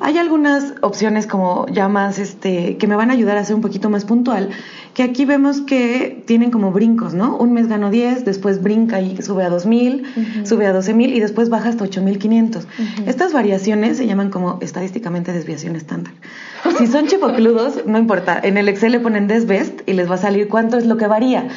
Hay 0.00 0.18
algunas 0.18 0.74
opciones 0.80 1.26
como 1.26 1.66
ya 1.68 1.88
más, 1.88 2.18
este, 2.18 2.76
que 2.76 2.86
me 2.86 2.96
van 2.96 3.10
a 3.10 3.14
ayudar 3.14 3.36
a 3.36 3.44
ser 3.44 3.54
un 3.56 3.62
poquito 3.62 3.90
más 3.90 4.04
puntual, 4.04 4.50
que 4.94 5.02
aquí 5.02 5.24
vemos 5.24 5.60
que 5.60 6.22
tienen 6.26 6.50
como 6.50 6.70
brincos, 6.70 7.14
¿no? 7.14 7.36
Un 7.36 7.52
mes 7.52 7.66
gano 7.66 7.90
10, 7.90 8.24
después 8.24 8.62
brinca 8.62 9.00
y 9.00 9.20
sube 9.22 9.44
a 9.44 9.50
2.000, 9.50 10.46
sube 10.46 10.66
a 10.66 10.74
12.000 10.74 11.14
y 11.14 11.20
después 11.20 11.48
baja 11.48 11.68
hasta 11.68 11.84
8.500. 11.84 12.64
Estas 13.06 13.32
variaciones 13.32 13.96
se 13.96 14.06
llaman 14.06 14.30
como 14.30 14.58
estadísticamente 14.60 15.32
desviación 15.32 15.76
estándar. 15.76 16.12
Si 16.78 16.86
son 16.86 17.06
chipocludos, 17.06 17.84
no 17.86 17.98
importa. 17.98 18.40
En 18.42 18.56
el 18.56 18.68
Excel 18.68 18.92
le 18.92 19.00
ponen 19.00 19.26
desbest 19.26 19.80
y 19.86 19.92
les 19.92 20.10
va 20.10 20.14
a 20.14 20.18
salir 20.18 20.48
cuánto 20.48 20.78
es 20.78 20.86
lo 20.86 20.96
que 20.96 21.06
varía. 21.06 21.48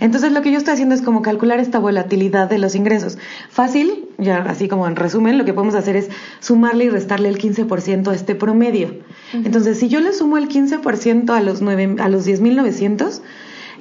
Entonces 0.00 0.32
lo 0.32 0.42
que 0.42 0.50
yo 0.50 0.58
estoy 0.58 0.74
haciendo 0.74 0.94
es 0.94 1.02
como 1.02 1.22
calcular 1.22 1.60
esta 1.60 1.78
volatilidad 1.78 2.48
de 2.48 2.58
los 2.58 2.74
ingresos. 2.74 3.18
Fácil, 3.50 4.05
ya 4.18 4.38
así 4.48 4.68
como 4.68 4.86
en 4.86 4.96
resumen, 4.96 5.38
lo 5.38 5.44
que 5.44 5.52
podemos 5.52 5.74
hacer 5.74 5.96
es 5.96 6.08
sumarle 6.40 6.84
y 6.84 6.90
restarle 6.90 7.28
el 7.28 7.38
15% 7.38 8.08
a 8.08 8.14
este 8.14 8.34
promedio. 8.34 8.94
Entonces, 9.32 9.78
si 9.78 9.88
yo 9.88 10.00
le 10.00 10.12
sumo 10.12 10.38
el 10.38 10.48
15% 10.48 11.30
a 11.30 11.40
los, 11.40 11.60
9, 11.62 11.96
a 11.98 12.08
los 12.08 12.26
10.900, 12.26 13.20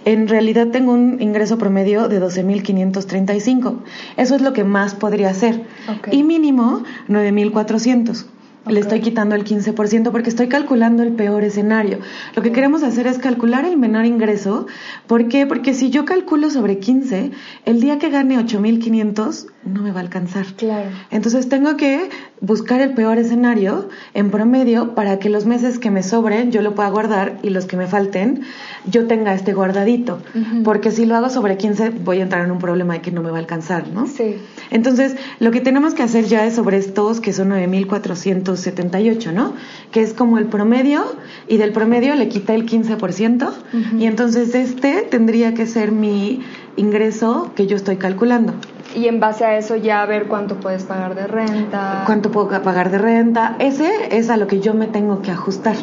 en 0.06 0.28
realidad 0.28 0.68
tengo 0.68 0.94
un 0.94 1.22
ingreso 1.22 1.58
promedio 1.58 2.08
de 2.08 2.22
12.535. 2.22 3.80
Eso 4.18 4.36
es 4.36 4.42
lo 4.42 4.54
que 4.54 4.64
más 4.64 4.94
podría 4.94 5.30
hacer. 5.30 5.64
Y 6.12 6.24
mínimo 6.24 6.84
9.400. 7.10 8.26
Le 8.68 8.80
estoy 8.80 9.00
quitando 9.02 9.36
el 9.36 9.44
15% 9.44 10.12
porque 10.12 10.30
estoy 10.30 10.48
calculando 10.48 11.04
el 11.04 11.14
peor 11.14 11.44
escenario. 11.44 12.00
Lo 12.36 12.42
que 12.42 12.52
queremos 12.52 12.84
hacer 12.84 13.06
es 13.06 13.20
calcular 13.20 13.66
el 13.66 13.78
menor 13.78 14.06
ingreso. 14.06 14.66
¿Por 15.08 15.28
qué? 15.28 15.46
Porque 15.46 15.74
si 15.74 15.92
yo 15.92 16.06
calculo 16.06 16.50
sobre 16.50 16.80
15, 16.80 17.32
el 17.66 17.80
día 17.80 18.00
que 18.00 18.10
gane 18.10 18.38
8.500 18.38 19.48
no 19.66 19.82
me 19.82 19.92
va 19.92 20.00
a 20.00 20.04
alcanzar. 20.04 20.46
Claro. 20.58 20.90
Entonces 21.12 21.48
tengo 21.48 21.78
que 21.78 22.10
buscar 22.42 22.82
el 22.82 22.94
peor 22.94 23.18
escenario 23.18 23.90
en 24.14 24.30
promedio 24.30 24.94
para 24.94 25.20
que 25.20 25.30
los 25.30 25.46
meses 25.46 25.80
que 25.80 25.90
me 25.90 26.04
sobren 26.04 26.52
yo 26.52 26.62
lo 26.62 26.76
pueda 26.76 26.90
guardar 26.90 27.40
y 27.42 27.50
los 27.50 27.66
que 27.66 27.78
me 27.78 27.88
falten 27.88 28.42
yo 28.86 29.08
tenga 29.08 29.34
este 29.34 29.54
guardadito. 29.54 30.20
Porque 30.64 30.92
si 30.92 31.06
lo 31.06 31.16
hago 31.16 31.30
sobre 31.30 31.58
15 31.58 31.90
voy 31.90 32.20
a 32.20 32.24
entrar 32.24 32.46
en 32.46 32.52
un 32.52 32.60
problema 32.60 32.96
de 32.96 33.02
que 33.02 33.12
no 33.12 33.24
me 33.24 33.32
va 33.32 33.38
a 33.38 33.40
alcanzar, 33.40 33.88
¿no? 33.88 34.06
Sí. 34.08 34.38
Entonces 34.70 35.16
lo 35.40 35.52
que 35.52 35.62
tenemos 35.62 35.94
que 35.94 36.04
hacer 36.04 36.26
ya 36.26 36.46
es 36.46 36.56
sobre 36.56 36.78
estos 36.78 37.22
que 37.22 37.34
son 37.34 37.50
9.400 37.50 38.56
78, 38.56 39.32
¿no? 39.32 39.54
Que 39.92 40.02
es 40.02 40.14
como 40.14 40.38
el 40.38 40.46
promedio 40.46 41.04
y 41.48 41.58
del 41.58 41.72
promedio 41.72 42.16
le 42.16 42.28
quita 42.28 42.54
el 42.54 42.66
15% 42.66 43.54
y 44.00 44.06
entonces 44.06 44.54
este 44.56 45.04
tendría 45.04 45.54
que 45.54 45.66
ser 45.68 45.92
mi 45.92 46.42
ingreso 46.76 47.52
que 47.56 47.68
yo 47.68 47.76
estoy 47.76 47.98
calculando. 47.98 48.54
Y 48.96 49.08
en 49.08 49.20
base 49.20 49.46
a 49.46 49.58
eso 49.58 49.76
ya 49.76 50.06
ver 50.06 50.28
cuánto 50.28 50.56
puedes 50.56 50.84
pagar 50.84 51.16
de 51.16 51.28
renta. 51.28 52.04
¿Cuánto 52.06 52.32
puedo 52.32 52.48
pagar 52.64 52.90
de 52.90 52.98
renta? 52.98 53.56
Ese 53.60 53.92
es 54.12 54.30
a 54.30 54.38
lo 54.38 54.48
que 54.48 54.62
yo 54.62 54.74
me 54.74 54.88
tengo 54.88 55.22
que 55.22 55.32
ajustar. 55.32 55.76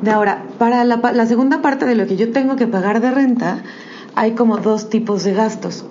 De 0.00 0.10
ahora, 0.10 0.44
para 0.58 0.84
la, 0.84 1.00
la 1.12 1.26
segunda 1.26 1.60
parte 1.60 1.86
de 1.86 1.96
lo 1.96 2.06
que 2.06 2.16
yo 2.16 2.30
tengo 2.32 2.56
que 2.56 2.66
pagar 2.66 3.00
de 3.00 3.10
renta, 3.10 3.64
hay 4.14 4.32
como 4.32 4.58
dos 4.58 4.88
tipos 4.88 5.24
de 5.24 5.34
gastos. 5.34 5.84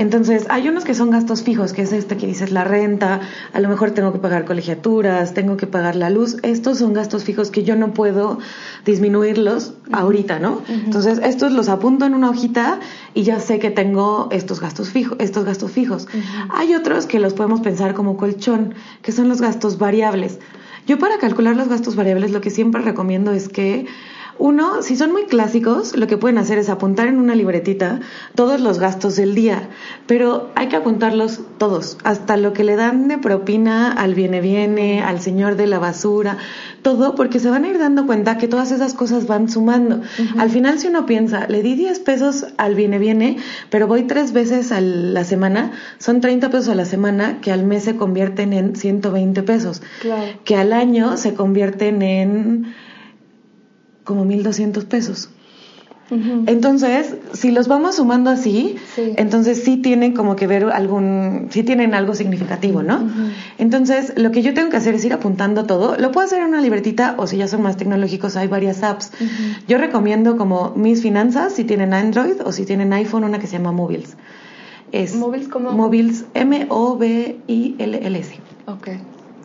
Entonces, 0.00 0.46
hay 0.48 0.66
unos 0.66 0.86
que 0.86 0.94
son 0.94 1.10
gastos 1.10 1.42
fijos, 1.42 1.74
que 1.74 1.82
es 1.82 1.92
este 1.92 2.16
que 2.16 2.26
dices 2.26 2.52
la 2.52 2.64
renta, 2.64 3.20
a 3.52 3.60
lo 3.60 3.68
mejor 3.68 3.90
tengo 3.90 4.14
que 4.14 4.18
pagar 4.18 4.46
colegiaturas, 4.46 5.34
tengo 5.34 5.58
que 5.58 5.66
pagar 5.66 5.94
la 5.94 6.08
luz. 6.08 6.38
Estos 6.42 6.78
son 6.78 6.94
gastos 6.94 7.24
fijos 7.24 7.50
que 7.50 7.64
yo 7.64 7.76
no 7.76 7.92
puedo 7.92 8.38
disminuirlos 8.86 9.74
ahorita, 9.92 10.38
¿no? 10.38 10.62
Entonces, 10.68 11.20
estos 11.22 11.52
los 11.52 11.68
apunto 11.68 12.06
en 12.06 12.14
una 12.14 12.30
hojita 12.30 12.80
y 13.12 13.24
ya 13.24 13.40
sé 13.40 13.58
que 13.58 13.70
tengo 13.70 14.28
estos 14.30 14.58
gastos 14.58 14.88
fijos, 14.88 15.18
estos 15.20 15.44
gastos 15.44 15.70
fijos. 15.70 16.08
Hay 16.48 16.74
otros 16.74 17.04
que 17.04 17.20
los 17.20 17.34
podemos 17.34 17.60
pensar 17.60 17.92
como 17.92 18.16
colchón, 18.16 18.74
que 19.02 19.12
son 19.12 19.28
los 19.28 19.42
gastos 19.42 19.76
variables. 19.78 20.38
Yo 20.86 20.98
para 20.98 21.18
calcular 21.18 21.56
los 21.56 21.68
gastos 21.68 21.94
variables 21.94 22.30
lo 22.30 22.40
que 22.40 22.48
siempre 22.48 22.80
recomiendo 22.80 23.32
es 23.32 23.50
que 23.50 23.86
uno, 24.40 24.82
si 24.82 24.96
son 24.96 25.12
muy 25.12 25.24
clásicos, 25.24 25.94
lo 25.94 26.06
que 26.06 26.16
pueden 26.16 26.38
hacer 26.38 26.58
es 26.58 26.70
apuntar 26.70 27.08
en 27.08 27.18
una 27.18 27.34
libretita 27.34 28.00
todos 28.34 28.60
los 28.60 28.78
gastos 28.78 29.14
del 29.16 29.34
día, 29.34 29.68
pero 30.06 30.50
hay 30.54 30.68
que 30.68 30.76
apuntarlos 30.76 31.40
todos, 31.58 31.98
hasta 32.04 32.38
lo 32.38 32.54
que 32.54 32.64
le 32.64 32.74
dan 32.74 33.06
de 33.06 33.18
propina 33.18 33.92
al 33.92 34.14
viene 34.14 34.40
viene, 34.40 35.02
al 35.02 35.20
señor 35.20 35.56
de 35.56 35.66
la 35.66 35.78
basura, 35.78 36.38
todo, 36.80 37.14
porque 37.14 37.38
se 37.38 37.50
van 37.50 37.64
a 37.64 37.68
ir 37.68 37.78
dando 37.78 38.06
cuenta 38.06 38.38
que 38.38 38.48
todas 38.48 38.72
esas 38.72 38.94
cosas 38.94 39.26
van 39.26 39.50
sumando. 39.50 40.00
Al 40.38 40.48
final, 40.48 40.78
si 40.78 40.88
uno 40.88 41.04
piensa, 41.04 41.46
le 41.46 41.62
di 41.62 41.74
10 41.74 41.98
pesos 42.00 42.46
al 42.56 42.74
viene 42.74 42.98
viene, 42.98 43.36
pero 43.68 43.86
voy 43.86 44.04
tres 44.04 44.32
veces 44.32 44.72
a 44.72 44.80
la 44.80 45.24
semana, 45.24 45.72
son 45.98 46.22
30 46.22 46.48
pesos 46.48 46.70
a 46.70 46.74
la 46.74 46.86
semana 46.86 47.42
que 47.42 47.52
al 47.52 47.64
mes 47.64 47.84
se 47.84 47.96
convierten 47.96 48.54
en 48.54 48.74
120 48.74 49.42
pesos, 49.42 49.82
que 50.44 50.56
al 50.56 50.72
año 50.72 51.18
se 51.18 51.34
convierten 51.34 52.00
en 52.00 52.74
como 54.10 54.26
1.200 54.26 54.84
pesos. 54.86 55.30
Entonces, 56.46 57.14
si 57.34 57.52
los 57.52 57.68
vamos 57.68 57.94
sumando 57.96 58.30
así, 58.30 58.74
entonces 58.96 59.62
sí 59.62 59.76
tienen 59.76 60.12
como 60.12 60.34
que 60.34 60.48
ver 60.48 60.64
algún, 60.64 61.46
sí 61.50 61.62
tienen 61.62 61.94
algo 61.94 62.16
significativo, 62.16 62.82
¿no? 62.82 63.08
Entonces, 63.58 64.14
lo 64.16 64.32
que 64.32 64.42
yo 64.42 64.52
tengo 64.52 64.70
que 64.70 64.76
hacer 64.76 64.96
es 64.96 65.04
ir 65.04 65.12
apuntando 65.12 65.66
todo. 65.66 65.96
Lo 65.96 66.10
puedo 66.10 66.26
hacer 66.26 66.40
en 66.40 66.48
una 66.48 66.60
libretita 66.60 67.14
o 67.16 67.28
si 67.28 67.36
ya 67.36 67.46
son 67.46 67.62
más 67.62 67.76
tecnológicos, 67.76 68.36
hay 68.36 68.48
varias 68.48 68.82
apps. 68.82 69.12
Yo 69.68 69.78
recomiendo 69.78 70.36
como 70.36 70.72
Mis 70.74 71.00
Finanzas, 71.00 71.52
si 71.52 71.62
tienen 71.62 71.94
Android 71.94 72.42
o 72.44 72.50
si 72.50 72.64
tienen 72.64 72.92
iPhone, 72.92 73.22
una 73.22 73.38
que 73.38 73.46
se 73.46 73.58
llama 73.58 73.70
Mobiles. 73.70 74.16
Es 74.90 75.14
¿Mobiles 75.14 75.46
como? 75.46 75.70
Mobiles, 75.70 76.24
M-O-B-I-L-L-S. 76.34 78.34
Ok. 78.66 78.88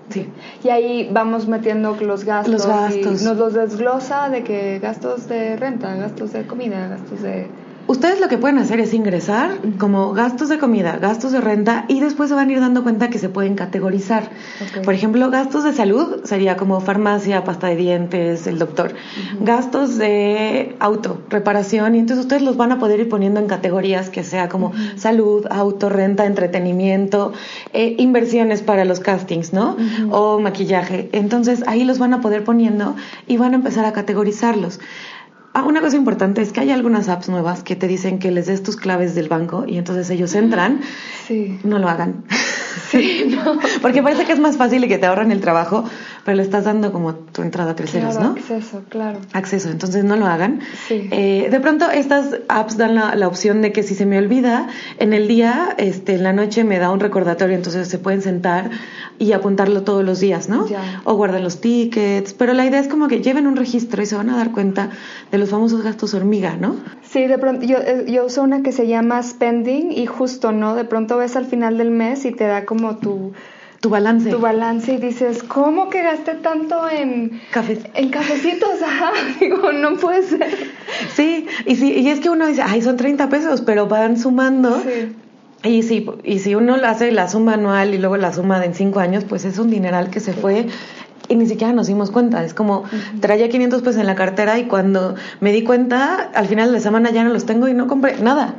Sí. 0.09 0.31
Y 0.63 0.69
ahí 0.69 1.09
vamos 1.11 1.47
metiendo 1.47 1.95
los 2.01 2.23
gastos. 2.23 2.53
Los 2.53 2.67
gastos. 2.67 3.21
nos 3.23 3.37
los 3.37 3.53
desglosa 3.53 4.29
de 4.29 4.43
que 4.43 4.79
gastos 4.79 5.27
de 5.27 5.55
renta, 5.57 5.95
gastos 5.95 6.33
de 6.33 6.45
comida, 6.45 6.87
gastos 6.87 7.21
de 7.21 7.47
Ustedes 7.87 8.19
lo 8.19 8.27
que 8.29 8.39
pueden 8.39 8.57
hacer 8.57 8.79
es 8.79 8.95
ingresar 8.95 9.59
como 9.77 10.11
gastos 10.13 10.49
de 10.49 10.57
comida, 10.57 10.97
gastos 10.97 11.31
de 11.31 11.39
renta 11.39 11.85
y 11.87 11.99
después 11.99 12.29
se 12.29 12.35
van 12.35 12.49
a 12.49 12.51
ir 12.51 12.59
dando 12.59 12.81
cuenta 12.81 13.11
que 13.11 13.19
se 13.19 13.29
pueden 13.29 13.53
categorizar. 13.53 14.31
Por 14.83 14.95
ejemplo, 14.95 15.29
gastos 15.29 15.63
de 15.63 15.71
salud 15.71 16.21
sería 16.23 16.57
como 16.57 16.81
farmacia, 16.81 17.43
pasta 17.43 17.67
de 17.67 17.75
dientes, 17.75 18.47
el 18.47 18.57
doctor. 18.57 18.95
Gastos 19.39 19.99
de 19.99 20.75
auto, 20.79 21.21
reparación 21.29 21.93
y 21.93 21.99
entonces 21.99 22.25
ustedes 22.25 22.41
los 22.41 22.57
van 22.57 22.71
a 22.71 22.79
poder 22.79 23.01
ir 23.01 23.09
poniendo 23.09 23.39
en 23.39 23.45
categorías 23.45 24.09
que 24.09 24.23
sea 24.23 24.49
como 24.49 24.73
salud, 24.95 25.45
auto, 25.51 25.87
renta, 25.87 26.25
entretenimiento, 26.25 27.33
eh, 27.71 27.95
inversiones 27.99 28.63
para 28.63 28.83
los 28.85 28.99
castings, 28.99 29.53
¿no? 29.53 29.77
O 30.09 30.39
maquillaje. 30.39 31.09
Entonces 31.11 31.63
ahí 31.67 31.83
los 31.83 31.99
van 31.99 32.15
a 32.15 32.21
poder 32.21 32.43
poniendo 32.43 32.95
y 33.27 33.37
van 33.37 33.53
a 33.53 33.57
empezar 33.57 33.85
a 33.85 33.93
categorizarlos. 33.93 34.79
Ah, 35.57 35.63
una 35.63 35.79
cosa 35.79 35.95
importante 35.95 36.41
es 36.41 36.51
que 36.51 36.59
hay 36.59 36.71
algunas 36.71 37.07
apps 37.07 37.29
nuevas 37.29 37.63
que 37.63 37.77
te 37.77 37.87
dicen 37.87 38.19
que 38.19 38.29
les 38.29 38.47
des 38.47 38.61
tus 38.61 38.75
claves 38.75 39.15
del 39.15 39.29
banco 39.29 39.63
y 39.65 39.77
entonces 39.77 40.09
ellos 40.09 40.35
entran. 40.35 40.81
Sí. 41.25 41.57
No 41.63 41.79
lo 41.79 41.87
hagan. 41.87 42.25
Sí, 42.89 43.25
no. 43.29 43.59
Porque 43.81 44.01
parece 44.01 44.25
que 44.25 44.33
es 44.33 44.39
más 44.39 44.57
fácil 44.57 44.83
y 44.83 44.87
que 44.87 44.97
te 44.97 45.05
ahorran 45.05 45.31
el 45.31 45.41
trabajo, 45.41 45.83
pero 46.23 46.37
le 46.37 46.43
estás 46.43 46.65
dando 46.65 46.91
como 46.91 47.15
tu 47.15 47.41
entrada 47.41 47.71
a 47.71 47.75
terceros, 47.75 48.19
¿no? 48.19 48.31
Acceso, 48.31 48.83
claro. 48.89 49.19
Acceso, 49.33 49.69
entonces 49.69 50.03
no 50.03 50.15
lo 50.15 50.25
hagan. 50.25 50.61
Sí. 50.87 51.07
Eh, 51.11 51.47
de 51.49 51.59
pronto 51.59 51.89
estas 51.89 52.37
apps 52.47 52.77
dan 52.77 52.95
la, 52.95 53.15
la, 53.15 53.27
opción 53.27 53.61
de 53.61 53.71
que 53.71 53.83
si 53.83 53.95
se 53.95 54.05
me 54.05 54.17
olvida, 54.17 54.67
en 54.99 55.13
el 55.13 55.27
día, 55.27 55.75
este, 55.77 56.15
en 56.15 56.23
la 56.23 56.33
noche 56.33 56.63
me 56.63 56.79
da 56.79 56.91
un 56.91 56.99
recordatorio, 56.99 57.55
entonces 57.55 57.87
se 57.87 57.97
pueden 57.97 58.21
sentar 58.21 58.71
y 59.17 59.31
apuntarlo 59.31 59.83
todos 59.83 60.03
los 60.03 60.19
días, 60.19 60.49
¿no? 60.49 60.67
Ya. 60.67 61.01
O 61.05 61.15
guardan 61.15 61.43
los 61.43 61.61
tickets, 61.61 62.33
pero 62.33 62.53
la 62.53 62.65
idea 62.65 62.79
es 62.79 62.87
como 62.87 63.07
que 63.07 63.21
lleven 63.21 63.47
un 63.47 63.55
registro 63.55 64.01
y 64.01 64.05
se 64.05 64.15
van 64.15 64.29
a 64.29 64.37
dar 64.37 64.51
cuenta 64.51 64.89
de 65.31 65.37
los 65.37 65.49
famosos 65.49 65.83
gastos 65.83 66.13
hormiga, 66.13 66.57
¿no? 66.59 66.75
Sí, 67.03 67.27
de 67.27 67.37
pronto 67.37 67.65
yo, 67.65 67.77
eh, 67.77 68.05
yo 68.07 68.25
uso 68.25 68.43
una 68.43 68.61
que 68.61 68.71
se 68.71 68.87
llama 68.87 69.21
spending 69.23 69.91
y 69.91 70.05
justo, 70.05 70.51
¿no? 70.51 70.75
De 70.75 70.85
pronto 70.85 71.17
ves 71.17 71.35
al 71.35 71.45
final 71.45 71.77
del 71.77 71.91
mes 71.91 72.25
y 72.25 72.31
te 72.31 72.45
da 72.45 72.64
como 72.65 72.97
tu 72.97 73.33
tu 73.85 73.89
balance. 73.89 74.31
Tu 74.31 74.39
balance 74.39 74.93
y 74.93 74.97
dices, 74.97 75.43
¿cómo 75.43 75.89
que 75.91 76.01
gasté 76.01 76.33
tanto 76.33 76.89
en, 76.89 77.39
Café. 77.51 77.79
en 77.93 78.09
cafecitos? 78.09 78.81
Ajá, 78.83 79.11
digo, 79.39 79.71
no 79.73 79.95
puede 79.97 80.23
ser. 80.23 80.71
Sí, 81.13 81.45
y, 81.67 81.75
sí, 81.75 81.93
y 81.93 82.09
es 82.09 82.19
que 82.19 82.31
uno 82.31 82.47
dice, 82.47 82.63
ay, 82.63 82.81
son 82.81 82.97
30 82.97 83.29
pesos, 83.29 83.61
pero 83.61 83.85
van 83.85 84.17
sumando. 84.17 84.81
Sí. 84.81 85.15
Y 85.63 85.83
si, 85.83 86.07
y 86.23 86.39
si 86.39 86.55
uno 86.55 86.75
hace 86.83 87.11
la 87.11 87.27
suma 87.27 87.53
anual 87.53 87.93
y 87.93 87.99
luego 87.99 88.17
la 88.17 88.33
suma 88.33 88.59
de 88.59 88.67
en 88.67 88.73
cinco 88.75 88.99
años, 88.99 89.23
pues 89.23 89.45
es 89.45 89.59
un 89.59 89.69
dineral 89.69 90.09
que 90.09 90.19
se 90.19 90.33
fue 90.33 90.67
y 91.27 91.35
ni 91.35 91.47
siquiera 91.47 91.73
nos 91.73 91.87
dimos 91.87 92.11
cuenta. 92.11 92.43
Es 92.43 92.53
como 92.53 92.83
traía 93.19 93.49
500 93.49 93.81
pesos 93.81 93.99
en 93.99 94.07
la 94.07 94.15
cartera 94.15 94.59
y 94.59 94.65
cuando 94.65 95.15
me 95.39 95.51
di 95.51 95.63
cuenta, 95.63 96.29
al 96.33 96.47
final 96.47 96.67
de 96.67 96.73
la 96.73 96.79
semana 96.79 97.11
ya 97.11 97.23
no 97.23 97.31
los 97.31 97.45
tengo 97.45 97.67
y 97.67 97.73
no 97.73 97.87
compré 97.87 98.17
nada. 98.17 98.55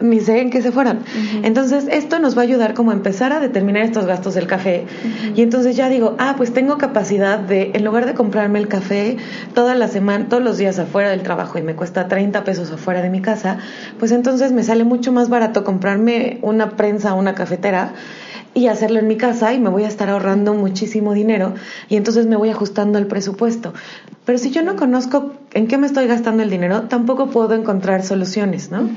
Ni 0.00 0.20
sé 0.20 0.40
en 0.40 0.50
qué 0.50 0.62
se 0.62 0.72
fueron. 0.72 1.00
Entonces, 1.42 1.86
esto 1.90 2.18
nos 2.18 2.36
va 2.36 2.42
a 2.42 2.44
ayudar 2.44 2.74
como 2.74 2.90
a 2.90 2.94
empezar 2.94 3.32
a 3.32 3.40
determinar 3.40 3.82
estos 3.82 4.06
gastos 4.06 4.34
del 4.34 4.46
café. 4.46 4.86
Y 5.34 5.42
entonces 5.42 5.76
ya 5.76 5.88
digo, 5.88 6.16
ah, 6.18 6.34
pues 6.36 6.52
tengo 6.52 6.78
capacidad 6.78 7.38
de, 7.38 7.70
en 7.74 7.84
lugar 7.84 8.06
de 8.06 8.14
comprarme 8.14 8.58
el 8.58 8.68
café 8.68 9.16
toda 9.54 9.74
la 9.74 9.88
semana, 9.88 10.28
todos 10.28 10.42
los 10.42 10.58
días 10.58 10.78
afuera 10.78 11.10
del 11.10 11.22
trabajo 11.22 11.58
y 11.58 11.62
me 11.62 11.74
cuesta 11.74 12.08
30 12.08 12.44
pesos 12.44 12.70
afuera 12.70 13.02
de 13.02 13.10
mi 13.10 13.20
casa, 13.20 13.58
pues 13.98 14.12
entonces 14.12 14.52
me 14.52 14.62
sale 14.62 14.84
mucho 14.84 15.12
más 15.12 15.28
barato 15.28 15.64
comprarme 15.64 16.38
una 16.42 16.70
prensa 16.70 17.14
o 17.14 17.18
una 17.18 17.34
cafetera 17.34 17.94
y 18.56 18.68
hacerlo 18.68 18.98
en 18.98 19.06
mi 19.06 19.16
casa 19.18 19.52
y 19.52 19.60
me 19.60 19.68
voy 19.68 19.84
a 19.84 19.88
estar 19.88 20.08
ahorrando 20.08 20.54
muchísimo 20.54 21.12
dinero 21.12 21.52
y 21.90 21.96
entonces 21.96 22.26
me 22.26 22.36
voy 22.36 22.48
ajustando 22.48 22.96
al 22.96 23.06
presupuesto. 23.06 23.74
Pero 24.24 24.38
si 24.38 24.50
yo 24.50 24.62
no 24.62 24.76
conozco 24.76 25.34
en 25.52 25.68
qué 25.68 25.76
me 25.76 25.86
estoy 25.86 26.06
gastando 26.06 26.42
el 26.42 26.48
dinero, 26.48 26.84
tampoco 26.84 27.26
puedo 27.26 27.54
encontrar 27.54 28.02
soluciones, 28.02 28.70
¿no? 28.70 28.88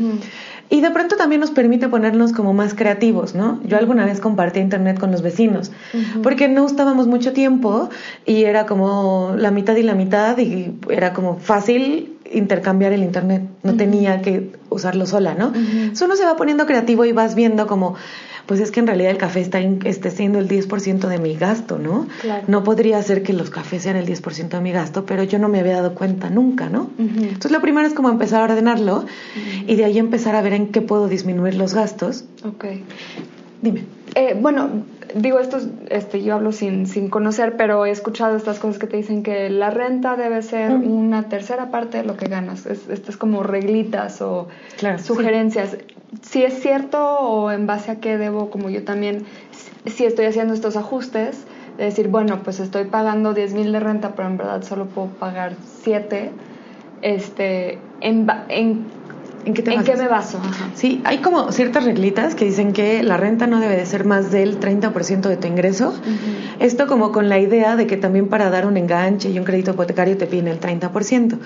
Y 0.70 0.80
de 0.80 0.92
pronto 0.92 1.18
también 1.18 1.42
nos 1.42 1.52
permite 1.52 1.90
ponernos 1.90 2.32
como 2.32 2.54
más 2.54 2.74
creativos, 2.74 3.36
¿no? 3.36 3.60
Yo 3.66 3.78
alguna 3.78 4.06
vez 4.06 4.22
compartí 4.22 4.62
internet 4.62 4.98
con 4.98 5.12
los 5.12 5.22
vecinos, 5.22 5.72
porque 6.24 6.48
no 6.48 6.66
estábamos 6.66 7.08
mucho 7.08 7.34
tiempo 7.34 7.90
y 8.26 8.46
era 8.46 8.66
como 8.66 9.34
la 9.38 9.52
mitad 9.52 9.76
y 9.76 9.84
la 9.84 9.94
mitad 9.94 10.38
y 10.38 10.74
era 10.90 11.12
como 11.12 11.38
fácil 11.38 12.16
intercambiar 12.32 12.94
el 12.94 13.04
internet, 13.04 13.44
no 13.64 13.76
tenía 13.76 14.22
que 14.22 14.54
usarlo 14.70 15.06
sola, 15.06 15.34
¿no? 15.34 15.52
Eso 15.92 16.06
uno 16.06 16.16
se 16.16 16.24
va 16.24 16.38
poniendo 16.38 16.66
creativo 16.66 17.04
y 17.04 17.12
vas 17.12 17.36
viendo 17.36 17.68
como 17.68 17.96
pues 18.50 18.62
es 18.62 18.72
que 18.72 18.80
en 18.80 18.88
realidad 18.88 19.12
el 19.12 19.20
café 19.20 19.42
está 19.42 19.60
esté 19.60 20.10
siendo 20.10 20.40
el 20.40 20.48
10% 20.48 21.08
de 21.08 21.20
mi 21.20 21.36
gasto, 21.36 21.78
¿no? 21.78 22.08
No 22.48 22.64
podría 22.64 23.00
ser 23.04 23.22
que 23.22 23.32
los 23.32 23.52
cafés 23.52 23.84
sean 23.84 23.96
el 23.96 24.08
10% 24.08 24.50
de 24.50 24.60
mi 24.60 24.72
gasto, 24.72 25.06
pero 25.06 25.22
yo 25.22 25.38
no 25.38 25.50
me 25.50 25.60
había 25.60 25.74
dado 25.74 25.94
cuenta 25.94 26.32
nunca, 26.32 26.68
¿no? 26.68 26.90
Entonces 26.98 27.52
lo 27.52 27.62
primero 27.62 27.86
es 27.86 27.94
como 27.94 28.10
empezar 28.10 28.42
a 28.42 28.46
ordenarlo 28.46 29.06
y 29.68 29.76
de 29.76 29.86
ahí 29.86 30.00
empezar 30.00 30.36
a 30.36 30.42
ver 30.42 30.54
en 30.54 30.70
qué 30.70 30.82
puedo 30.82 31.08
disminuir 31.08 31.54
los 31.54 31.76
gastos. 31.76 32.26
Ok. 32.44 32.66
Dime. 33.62 33.84
Eh, 34.16 34.36
bueno, 34.42 34.84
digo 35.16 35.40
esto, 35.40 35.58
este, 35.90 36.22
yo 36.24 36.36
hablo 36.36 36.52
sin, 36.52 36.86
sin 36.86 37.10
conocer, 37.10 37.58
pero 37.58 37.86
he 37.86 37.92
escuchado 37.92 38.36
estas 38.36 38.60
cosas 38.60 38.80
que 38.80 38.88
te 38.88 38.98
dicen 38.98 39.24
que 39.24 39.50
la 39.50 39.70
renta 39.70 40.16
debe 40.16 40.42
ser 40.42 40.72
una 40.72 41.30
tercera 41.30 41.72
parte 41.72 41.98
de 41.98 42.04
lo 42.04 42.18
que 42.18 42.28
ganas. 42.28 42.66
Es, 42.66 42.88
estas 42.90 43.18
como 43.18 43.44
reglitas 43.44 44.22
o 44.22 44.48
sugerencias. 45.04 45.78
Si 46.22 46.44
es 46.44 46.62
cierto 46.62 47.20
o 47.20 47.52
en 47.52 47.68
base 47.68 47.92
a 47.92 48.00
qué 48.00 48.18
debo, 48.18 48.50
como 48.50 48.70
yo 48.70 48.84
también, 48.84 49.26
si 49.86 50.06
estoy 50.06 50.26
haciendo 50.26 50.54
estos 50.54 50.76
ajustes, 50.76 51.46
de 51.78 51.86
decir, 51.86 52.10
bueno, 52.10 52.42
pues 52.44 52.60
estoy 52.60 52.86
pagando 52.86 53.34
10 53.34 53.54
mil 53.54 53.72
de 53.72 53.80
renta, 53.80 54.14
pero 54.16 54.28
en 54.28 54.38
verdad 54.38 54.64
solo 54.64 54.88
puedo 54.88 55.08
pagar 55.08 55.54
7, 55.82 56.32
este, 57.02 57.82
en, 58.02 58.28
en 58.50 58.99
¿En 59.46 59.54
qué, 59.54 59.62
te 59.62 59.74
¿En 59.74 59.84
qué 59.84 59.96
me 59.96 60.08
baso? 60.08 60.40
Sí, 60.76 61.02
hay 61.06 61.20
como 61.20 61.52
ciertas 61.52 61.86
reglitas 61.86 62.36
que 62.36 62.46
dicen 62.46 62.74
que 62.74 63.04
la 63.04 63.18
renta 63.18 63.48
no 63.48 63.60
debe 63.60 63.76
de 63.76 63.86
ser 63.86 64.06
más 64.06 64.32
del 64.32 64.60
30% 64.60 65.22
de 65.22 65.38
tu 65.38 65.48
ingreso. 65.48 65.94
Esto 66.60 66.88
como 66.88 67.12
con 67.12 67.30
la 67.30 67.40
idea 67.40 67.76
de 67.76 67.88
que 67.88 67.98
también 67.98 68.28
para 68.28 68.50
dar 68.50 68.66
un 68.66 68.78
enganche 68.78 69.30
y 69.30 69.40
un 69.40 69.46
crédito 69.46 69.72
hipotecario 69.72 70.18
te 70.18 70.28
piden 70.28 70.48
el 70.48 70.60
30%. 70.60 71.38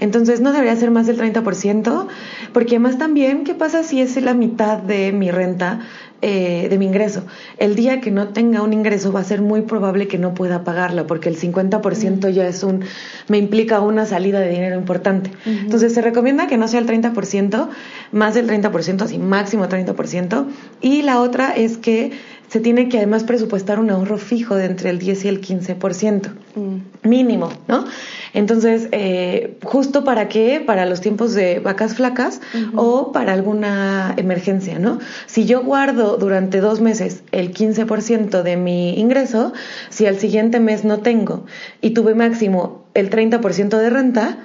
Entonces 0.00 0.40
no 0.40 0.52
debería 0.52 0.76
ser 0.76 0.90
más 0.90 1.06
del 1.06 1.18
30%, 1.18 2.06
porque 2.52 2.76
además 2.76 2.98
también, 2.98 3.44
¿qué 3.44 3.54
pasa 3.54 3.82
si 3.82 4.00
es 4.00 4.20
la 4.20 4.34
mitad 4.34 4.78
de 4.78 5.12
mi 5.12 5.30
renta? 5.30 5.80
Eh, 6.24 6.68
de 6.70 6.78
mi 6.78 6.86
ingreso. 6.86 7.24
El 7.58 7.74
día 7.74 8.00
que 8.00 8.12
no 8.12 8.28
tenga 8.28 8.62
un 8.62 8.72
ingreso 8.72 9.10
va 9.10 9.18
a 9.18 9.24
ser 9.24 9.42
muy 9.42 9.62
probable 9.62 10.06
que 10.06 10.18
no 10.18 10.34
pueda 10.34 10.62
pagarla 10.62 11.04
porque 11.04 11.28
el 11.28 11.36
50% 11.36 12.30
ya 12.30 12.46
es 12.46 12.62
un, 12.62 12.84
me 13.26 13.38
implica 13.38 13.80
una 13.80 14.06
salida 14.06 14.38
de 14.38 14.50
dinero 14.50 14.76
importante. 14.76 15.32
Entonces 15.44 15.92
se 15.92 16.00
recomienda 16.00 16.46
que 16.46 16.56
no 16.56 16.68
sea 16.68 16.78
el 16.78 16.86
30%, 16.86 17.68
más 18.12 18.34
del 18.34 18.48
30%, 18.48 19.02
así 19.02 19.18
máximo 19.18 19.68
30%. 19.68 20.46
Y 20.80 21.02
la 21.02 21.20
otra 21.20 21.56
es 21.56 21.76
que 21.76 22.12
se 22.52 22.60
tiene 22.60 22.90
que 22.90 22.98
además 22.98 23.24
presupuestar 23.24 23.80
un 23.80 23.88
ahorro 23.88 24.18
fijo 24.18 24.56
de 24.56 24.66
entre 24.66 24.90
el 24.90 24.98
10 24.98 25.24
y 25.24 25.28
el 25.28 25.40
15%, 25.40 26.28
mm. 26.54 27.08
mínimo, 27.08 27.48
¿no? 27.66 27.86
Entonces, 28.34 28.88
eh, 28.92 29.56
justo 29.64 30.04
para 30.04 30.28
qué, 30.28 30.60
para 30.60 30.84
los 30.84 31.00
tiempos 31.00 31.32
de 31.32 31.60
vacas 31.60 31.94
flacas 31.94 32.42
o 32.76 33.10
para 33.10 33.32
alguna 33.32 34.12
emergencia, 34.18 34.78
¿no? 34.78 34.98
Si 35.24 35.46
yo 35.46 35.62
guardo 35.62 36.18
durante 36.18 36.60
dos 36.60 36.82
meses 36.82 37.22
el 37.32 37.54
15% 37.54 38.42
de 38.42 38.58
mi 38.58 39.00
ingreso, 39.00 39.54
si 39.88 40.04
al 40.04 40.18
siguiente 40.18 40.60
mes 40.60 40.84
no 40.84 40.98
tengo 40.98 41.46
y 41.80 41.92
tuve 41.92 42.14
máximo 42.14 42.84
el 42.92 43.08
30% 43.08 43.78
de 43.78 43.88
renta, 43.88 44.36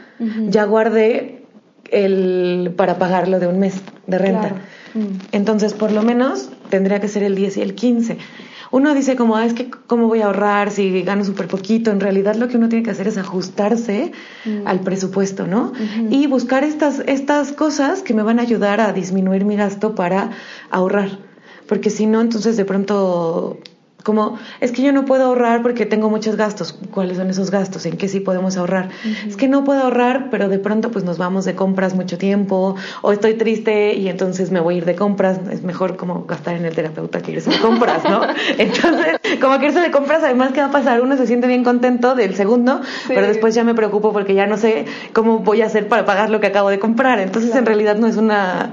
ya 0.47 0.63
guardé 0.63 1.43
el, 1.91 2.73
para 2.77 2.97
pagarlo 2.97 3.41
de 3.41 3.47
un 3.47 3.59
mes 3.59 3.81
de 4.05 4.17
renta. 4.17 4.55
Entonces, 5.31 5.73
por 5.73 5.91
lo 5.91 6.01
menos 6.01 6.49
tendría 6.69 6.99
que 6.99 7.07
ser 7.07 7.23
el 7.23 7.35
10 7.35 7.57
y 7.57 7.61
el 7.61 7.75
15. 7.75 8.17
Uno 8.71 8.93
dice 8.93 9.15
como, 9.15 9.37
ah, 9.37 9.45
es 9.45 9.53
que 9.53 9.69
cómo 9.69 10.07
voy 10.07 10.21
a 10.21 10.25
ahorrar 10.25 10.71
si 10.71 11.01
gano 11.03 11.23
súper 11.23 11.47
poquito. 11.47 11.91
En 11.91 11.99
realidad 11.99 12.35
lo 12.35 12.47
que 12.47 12.57
uno 12.57 12.69
tiene 12.69 12.83
que 12.83 12.91
hacer 12.91 13.07
es 13.07 13.17
ajustarse 13.17 14.11
mm. 14.45 14.67
al 14.67 14.81
presupuesto, 14.81 15.47
¿no? 15.47 15.73
Y 16.09 16.27
buscar 16.27 16.63
estas, 16.63 17.01
estas 17.07 17.53
cosas 17.53 18.01
que 18.01 18.13
me 18.13 18.23
van 18.23 18.39
a 18.39 18.41
ayudar 18.41 18.81
a 18.81 18.91
disminuir 18.91 19.45
mi 19.45 19.55
gasto 19.55 19.95
para 19.95 20.31
ahorrar. 20.69 21.19
Porque 21.67 21.89
si 21.89 22.05
no, 22.05 22.21
entonces 22.21 22.57
de 22.57 22.65
pronto 22.65 23.57
como, 24.03 24.37
es 24.61 24.71
que 24.71 24.81
yo 24.81 24.93
no 24.93 25.05
puedo 25.05 25.25
ahorrar 25.25 25.61
porque 25.61 25.85
tengo 25.85 26.09
muchos 26.09 26.35
gastos. 26.35 26.73
¿Cuáles 26.91 27.17
son 27.17 27.29
esos 27.29 27.51
gastos? 27.51 27.85
¿En 27.85 27.97
qué 27.97 28.07
sí 28.07 28.19
podemos 28.19 28.55
ahorrar? 28.55 28.89
Es 29.27 29.35
que 29.35 29.47
no 29.47 29.63
puedo 29.63 29.81
ahorrar, 29.81 30.29
pero 30.29 30.47
de 30.47 30.59
pronto 30.59 30.91
pues 30.91 31.03
nos 31.03 31.17
vamos 31.17 31.45
de 31.45 31.55
compras 31.55 31.93
mucho 31.93 32.17
tiempo, 32.17 32.75
o 33.01 33.11
estoy 33.11 33.33
triste 33.33 33.95
y 33.95 34.07
entonces 34.07 34.51
me 34.51 34.59
voy 34.59 34.75
a 34.75 34.77
ir 34.77 34.85
de 34.85 34.95
compras. 34.95 35.39
Es 35.51 35.63
mejor 35.63 35.97
como 35.97 36.25
gastar 36.25 36.55
en 36.55 36.65
el 36.65 36.73
terapeuta 36.73 37.21
que 37.21 37.31
irse 37.31 37.49
de 37.49 37.59
compras, 37.59 38.03
¿no? 38.03 38.21
entonces, 38.57 39.19
como 39.41 39.59
que 39.59 39.67
irse 39.67 39.79
de 39.79 39.91
compras, 39.91 40.23
además, 40.23 40.51
¿qué 40.53 40.61
va 40.61 40.67
a 40.67 40.71
pasar? 40.71 41.01
Uno 41.01 41.17
se 41.17 41.27
siente 41.27 41.47
bien 41.47 41.63
contento 41.63 42.15
del 42.15 42.35
segundo, 42.35 42.81
pero 43.07 43.27
después 43.27 43.55
ya 43.55 43.63
me 43.63 43.75
preocupo 43.75 44.13
porque 44.13 44.33
ya 44.33 44.47
no 44.47 44.57
sé 44.57 44.85
cómo 45.13 45.39
voy 45.39 45.61
a 45.61 45.65
hacer 45.65 45.87
para 45.87 46.05
pagar 46.05 46.29
lo 46.29 46.39
que 46.39 46.47
acabo 46.47 46.69
de 46.69 46.79
comprar. 46.79 47.19
Entonces, 47.19 47.53
en 47.55 47.65
realidad 47.65 47.97
no 47.97 48.07
es 48.07 48.17
una 48.17 48.71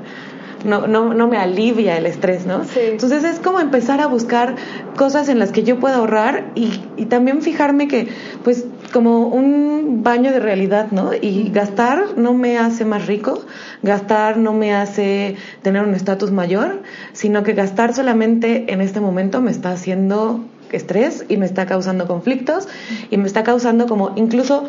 no, 0.64 0.86
no, 0.86 1.14
no 1.14 1.28
me 1.28 1.36
alivia 1.36 1.96
el 1.96 2.06
estrés, 2.06 2.46
¿no? 2.46 2.62
Entonces 2.76 3.24
es 3.24 3.38
como 3.38 3.60
empezar 3.60 4.00
a 4.00 4.06
buscar 4.06 4.56
cosas 4.96 5.28
en 5.28 5.38
las 5.38 5.52
que 5.52 5.62
yo 5.62 5.78
pueda 5.78 5.96
ahorrar 5.96 6.52
y, 6.54 6.80
y 6.96 7.06
también 7.06 7.42
fijarme 7.42 7.88
que, 7.88 8.08
pues, 8.42 8.66
como 8.92 9.28
un 9.28 10.02
baño 10.02 10.32
de 10.32 10.40
realidad, 10.40 10.88
¿no? 10.90 11.10
Y 11.14 11.50
gastar 11.50 12.16
no 12.16 12.34
me 12.34 12.58
hace 12.58 12.84
más 12.84 13.06
rico, 13.06 13.44
gastar 13.82 14.36
no 14.36 14.52
me 14.52 14.74
hace 14.74 15.36
tener 15.62 15.82
un 15.82 15.94
estatus 15.94 16.30
mayor, 16.30 16.82
sino 17.12 17.42
que 17.42 17.52
gastar 17.52 17.94
solamente 17.94 18.72
en 18.72 18.80
este 18.80 19.00
momento 19.00 19.40
me 19.40 19.50
está 19.50 19.72
haciendo 19.72 20.44
estrés 20.72 21.24
y 21.28 21.36
me 21.36 21.46
está 21.46 21.66
causando 21.66 22.06
conflictos 22.06 22.68
y 23.10 23.16
me 23.16 23.26
está 23.26 23.42
causando 23.42 23.86
como 23.86 24.12
incluso 24.16 24.68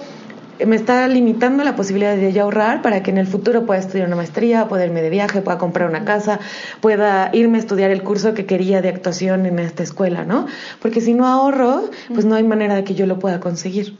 me 0.65 0.75
está 0.75 1.07
limitando 1.07 1.63
la 1.63 1.75
posibilidad 1.75 2.15
de 2.15 2.39
ahorrar 2.39 2.81
para 2.81 3.03
que 3.03 3.11
en 3.11 3.17
el 3.17 3.27
futuro 3.27 3.65
pueda 3.65 3.79
estudiar 3.79 4.07
una 4.07 4.15
maestría, 4.15 4.67
pueda 4.67 4.85
irme 4.85 5.01
de 5.01 5.09
viaje, 5.09 5.41
pueda 5.41 5.57
comprar 5.57 5.89
una 5.89 6.05
casa, 6.05 6.39
pueda 6.81 7.29
irme 7.33 7.57
a 7.57 7.61
estudiar 7.61 7.91
el 7.91 8.03
curso 8.03 8.33
que 8.33 8.45
quería 8.45 8.81
de 8.81 8.89
actuación 8.89 9.45
en 9.45 9.59
esta 9.59 9.83
escuela, 9.83 10.23
¿no? 10.23 10.47
Porque 10.81 11.01
si 11.01 11.13
no 11.13 11.27
ahorro, 11.27 11.89
pues 12.13 12.25
no 12.25 12.35
hay 12.35 12.43
manera 12.43 12.75
de 12.75 12.83
que 12.83 12.95
yo 12.95 13.05
lo 13.05 13.19
pueda 13.19 13.39
conseguir. 13.39 13.97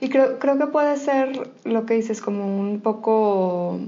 Y 0.00 0.08
creo, 0.08 0.38
creo 0.38 0.58
que 0.58 0.66
puede 0.66 0.96
ser 0.96 1.50
lo 1.64 1.86
que 1.86 1.94
dices 1.94 2.20
como 2.20 2.58
un 2.58 2.80
poco, 2.80 3.80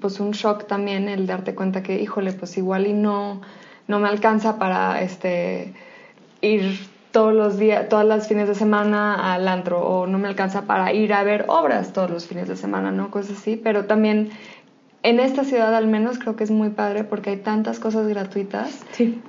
pues 0.00 0.20
un 0.20 0.30
shock 0.30 0.66
también 0.66 1.08
el 1.08 1.26
darte 1.26 1.54
cuenta 1.54 1.82
que, 1.82 2.00
híjole, 2.00 2.32
pues 2.32 2.56
igual 2.56 2.86
y 2.86 2.92
no, 2.92 3.40
no 3.88 3.98
me 3.98 4.08
alcanza 4.08 4.58
para 4.58 5.02
este 5.02 5.74
ir 6.42 6.89
todos 7.12 7.34
los 7.34 7.58
días, 7.58 7.88
todas 7.88 8.06
las 8.06 8.28
fines 8.28 8.48
de 8.48 8.54
semana 8.54 9.34
al 9.34 9.48
antro 9.48 9.80
o 9.80 10.06
no 10.06 10.18
me 10.18 10.28
alcanza 10.28 10.62
para 10.62 10.92
ir 10.92 11.12
a 11.12 11.22
ver 11.24 11.44
obras 11.48 11.92
todos 11.92 12.10
los 12.10 12.26
fines 12.26 12.48
de 12.48 12.56
semana, 12.56 12.90
¿no? 12.90 13.10
Cosas 13.10 13.38
así, 13.38 13.56
pero 13.56 13.84
también 13.86 14.30
en 15.02 15.18
esta 15.18 15.44
ciudad 15.44 15.74
al 15.74 15.86
menos 15.86 16.18
creo 16.18 16.36
que 16.36 16.44
es 16.44 16.50
muy 16.50 16.70
padre 16.70 17.04
porque 17.04 17.30
hay 17.30 17.36
tantas 17.38 17.80
cosas 17.80 18.06
gratuitas 18.06 18.80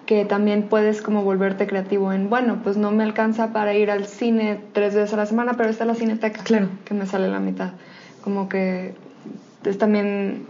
que 0.06 0.26
también 0.26 0.64
puedes 0.64 1.02
como 1.02 1.24
volverte 1.24 1.66
creativo 1.66 2.12
en, 2.12 2.30
bueno, 2.30 2.60
pues 2.64 2.78
no 2.78 2.92
me 2.92 3.04
alcanza 3.04 3.54
para 3.54 3.74
ir 3.74 3.90
al 3.90 4.06
cine 4.06 4.60
tres 4.74 4.96
veces 4.96 5.14
a 5.14 5.18
la 5.18 5.26
semana, 5.26 5.54
pero 5.56 5.70
está 5.70 5.86
la 5.86 5.96
cineteca, 5.96 6.44
claro. 6.44 6.68
que 6.86 6.94
me 6.94 7.06
sale 7.06 7.30
la 7.30 7.40
mitad. 7.40 7.72
Como 8.22 8.50
que 8.50 8.94
es 9.64 9.78
también 9.78 10.46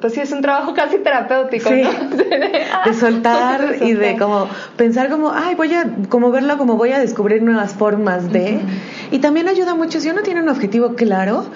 pues 0.00 0.14
sí 0.14 0.20
es 0.20 0.32
un 0.32 0.40
trabajo 0.40 0.74
casi 0.74 0.98
terapéutico, 0.98 1.70
¿no? 1.70 1.90
de 2.86 2.94
soltar 2.94 3.76
y 3.80 3.92
de 3.94 4.16
como 4.16 4.48
pensar 4.76 5.10
como, 5.10 5.32
ay, 5.32 5.54
voy 5.54 5.74
a, 5.74 5.84
como 6.08 6.30
verlo 6.30 6.58
como 6.58 6.76
voy 6.76 6.92
a 6.92 6.98
descubrir 6.98 7.42
nuevas 7.42 7.74
formas 7.74 8.32
de... 8.32 8.60
Y 9.12 9.18
también 9.18 9.48
ayuda 9.48 9.74
mucho 9.74 10.00
si 10.00 10.08
uno 10.08 10.22
tiene 10.22 10.40
un 10.40 10.48
objetivo 10.48 10.94
claro 10.94 11.46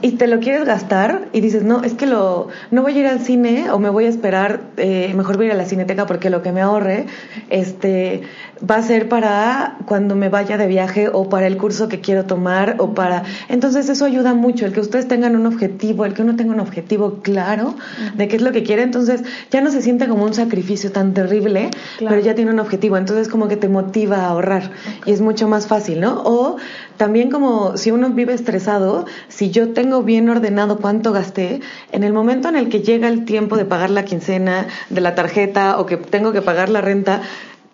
y 0.00 0.12
te 0.12 0.26
lo 0.26 0.40
quieres 0.40 0.64
gastar 0.64 1.28
y 1.32 1.42
dices, 1.42 1.62
no, 1.62 1.82
es 1.82 1.92
que 1.92 2.06
lo, 2.06 2.48
no 2.70 2.80
voy 2.80 2.96
a 2.96 3.00
ir 3.00 3.06
al 3.06 3.20
cine 3.20 3.70
o 3.70 3.78
me 3.78 3.90
voy 3.90 4.06
a 4.06 4.08
esperar, 4.08 4.60
eh, 4.78 5.12
mejor 5.14 5.36
voy 5.36 5.46
a 5.46 5.48
ir 5.48 5.54
a 5.54 5.56
la 5.56 5.66
cineteca 5.66 6.06
porque 6.06 6.30
lo 6.30 6.40
que 6.40 6.50
me 6.50 6.62
ahorre, 6.62 7.04
este, 7.50 8.22
va 8.68 8.76
a 8.76 8.82
ser 8.82 9.08
para 9.08 9.76
cuando 9.86 10.14
me 10.14 10.28
vaya 10.28 10.56
de 10.56 10.66
viaje 10.66 11.08
o 11.12 11.28
para 11.28 11.46
el 11.46 11.56
curso 11.56 11.88
que 11.88 12.00
quiero 12.00 12.24
tomar 12.24 12.76
o 12.78 12.94
para... 12.94 13.24
Entonces 13.48 13.88
eso 13.88 14.04
ayuda 14.04 14.34
mucho, 14.34 14.66
el 14.66 14.72
que 14.72 14.80
ustedes 14.80 15.08
tengan 15.08 15.36
un 15.36 15.46
objetivo, 15.46 16.04
el 16.04 16.14
que 16.14 16.22
uno 16.22 16.36
tenga 16.36 16.52
un 16.52 16.60
objetivo 16.60 17.20
claro 17.22 17.74
de 18.16 18.28
qué 18.28 18.36
es 18.36 18.42
lo 18.42 18.52
que 18.52 18.62
quiere, 18.62 18.82
entonces 18.82 19.22
ya 19.50 19.60
no 19.60 19.70
se 19.70 19.82
siente 19.82 20.08
como 20.08 20.24
un 20.24 20.34
sacrificio 20.34 20.92
tan 20.92 21.14
terrible, 21.14 21.70
pero 21.98 22.18
ya 22.20 22.34
tiene 22.34 22.52
un 22.52 22.60
objetivo, 22.60 22.96
entonces 22.96 23.28
como 23.28 23.48
que 23.48 23.56
te 23.56 23.68
motiva 23.68 24.18
a 24.18 24.28
ahorrar 24.28 24.70
y 25.04 25.12
es 25.12 25.20
mucho 25.20 25.48
más 25.48 25.66
fácil, 25.66 26.00
¿no? 26.00 26.22
O 26.24 26.56
también 26.96 27.30
como 27.30 27.76
si 27.76 27.90
uno 27.90 28.10
vive 28.10 28.34
estresado, 28.34 29.06
si 29.28 29.50
yo 29.50 29.72
tengo 29.72 30.02
bien 30.02 30.28
ordenado 30.28 30.78
cuánto 30.78 31.12
gasté, 31.12 31.60
en 31.92 32.04
el 32.04 32.12
momento 32.12 32.48
en 32.48 32.56
el 32.56 32.68
que 32.68 32.80
llega 32.80 33.08
el 33.08 33.24
tiempo 33.24 33.56
de 33.56 33.64
pagar 33.64 33.90
la 33.90 34.04
quincena 34.04 34.66
de 34.90 35.00
la 35.00 35.14
tarjeta 35.14 35.78
o 35.78 35.86
que 35.86 35.96
tengo 35.96 36.32
que 36.32 36.42
pagar 36.42 36.68
la 36.68 36.80
renta, 36.80 37.22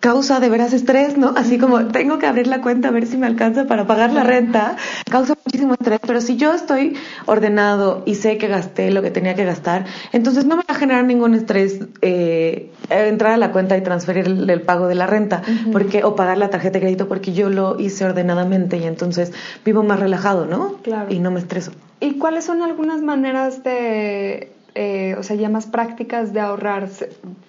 causa 0.01 0.39
de 0.39 0.49
veras 0.49 0.73
estrés, 0.73 1.15
¿no? 1.15 1.33
Así 1.37 1.59
como 1.59 1.87
tengo 1.87 2.17
que 2.17 2.25
abrir 2.25 2.47
la 2.47 2.61
cuenta 2.61 2.87
a 2.87 2.91
ver 2.91 3.05
si 3.05 3.17
me 3.17 3.27
alcanza 3.27 3.67
para 3.67 3.85
pagar 3.85 4.11
la 4.11 4.23
renta, 4.23 4.75
causa 5.09 5.35
muchísimo 5.45 5.73
estrés, 5.73 5.99
pero 6.05 6.19
si 6.21 6.37
yo 6.37 6.53
estoy 6.53 6.97
ordenado 7.27 8.01
y 8.07 8.15
sé 8.15 8.39
que 8.39 8.47
gasté 8.47 8.89
lo 8.89 9.03
que 9.03 9.11
tenía 9.11 9.35
que 9.35 9.45
gastar, 9.45 9.85
entonces 10.11 10.45
no 10.45 10.57
me 10.57 10.63
va 10.63 10.73
a 10.73 10.75
generar 10.75 11.05
ningún 11.05 11.35
estrés 11.35 11.79
eh, 12.01 12.71
entrar 12.89 13.33
a 13.33 13.37
la 13.37 13.51
cuenta 13.51 13.77
y 13.77 13.81
transferir 13.81 14.25
el, 14.25 14.61
pago 14.61 14.87
de 14.87 14.95
la 14.95 15.05
renta, 15.05 15.43
porque 15.71 16.03
o 16.03 16.15
pagar 16.15 16.39
la 16.39 16.49
tarjeta 16.49 16.73
de 16.73 16.81
crédito 16.81 17.07
porque 17.07 17.33
yo 17.33 17.49
lo 17.49 17.79
hice 17.79 18.03
ordenadamente 18.03 18.77
y 18.77 18.85
entonces 18.85 19.31
vivo 19.63 19.83
más 19.83 19.99
relajado, 19.99 20.47
¿no? 20.47 20.77
Claro. 20.81 21.13
Y 21.13 21.19
no 21.19 21.29
me 21.29 21.39
estreso. 21.39 21.71
¿Y 21.99 22.17
cuáles 22.17 22.45
son 22.45 22.63
algunas 22.63 23.03
maneras 23.03 23.63
de 23.63 24.51
eh, 24.75 25.15
o 25.19 25.23
sea, 25.23 25.35
ya 25.35 25.49
más 25.49 25.65
prácticas 25.65 26.33
de 26.33 26.39
ahorrar, 26.39 26.89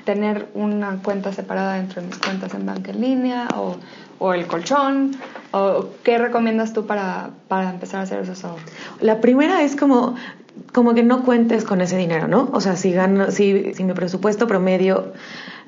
tener 0.04 0.48
una 0.54 0.98
cuenta 1.02 1.32
separada 1.32 1.74
dentro 1.74 2.00
de 2.00 2.08
mis 2.08 2.18
cuentas 2.18 2.52
en 2.54 2.66
banca 2.66 2.90
en 2.90 3.00
línea 3.00 3.48
o, 3.56 3.76
o 4.18 4.34
el 4.34 4.46
colchón? 4.46 5.16
¿O 5.50 5.86
¿Qué 6.02 6.18
recomiendas 6.18 6.72
tú 6.72 6.86
para, 6.86 7.30
para, 7.48 7.70
empezar 7.70 8.00
a 8.00 8.02
hacer 8.04 8.20
esos 8.20 8.44
ahorros? 8.44 8.64
La 9.00 9.20
primera 9.20 9.62
es 9.62 9.76
como, 9.76 10.14
como 10.72 10.94
que 10.94 11.02
no 11.02 11.24
cuentes 11.24 11.64
con 11.64 11.80
ese 11.80 11.96
dinero, 11.96 12.28
¿no? 12.28 12.48
O 12.52 12.60
sea, 12.60 12.76
si, 12.76 12.92
gano, 12.92 13.30
si, 13.30 13.74
si 13.74 13.84
mi 13.84 13.92
presupuesto 13.92 14.46
promedio 14.46 15.12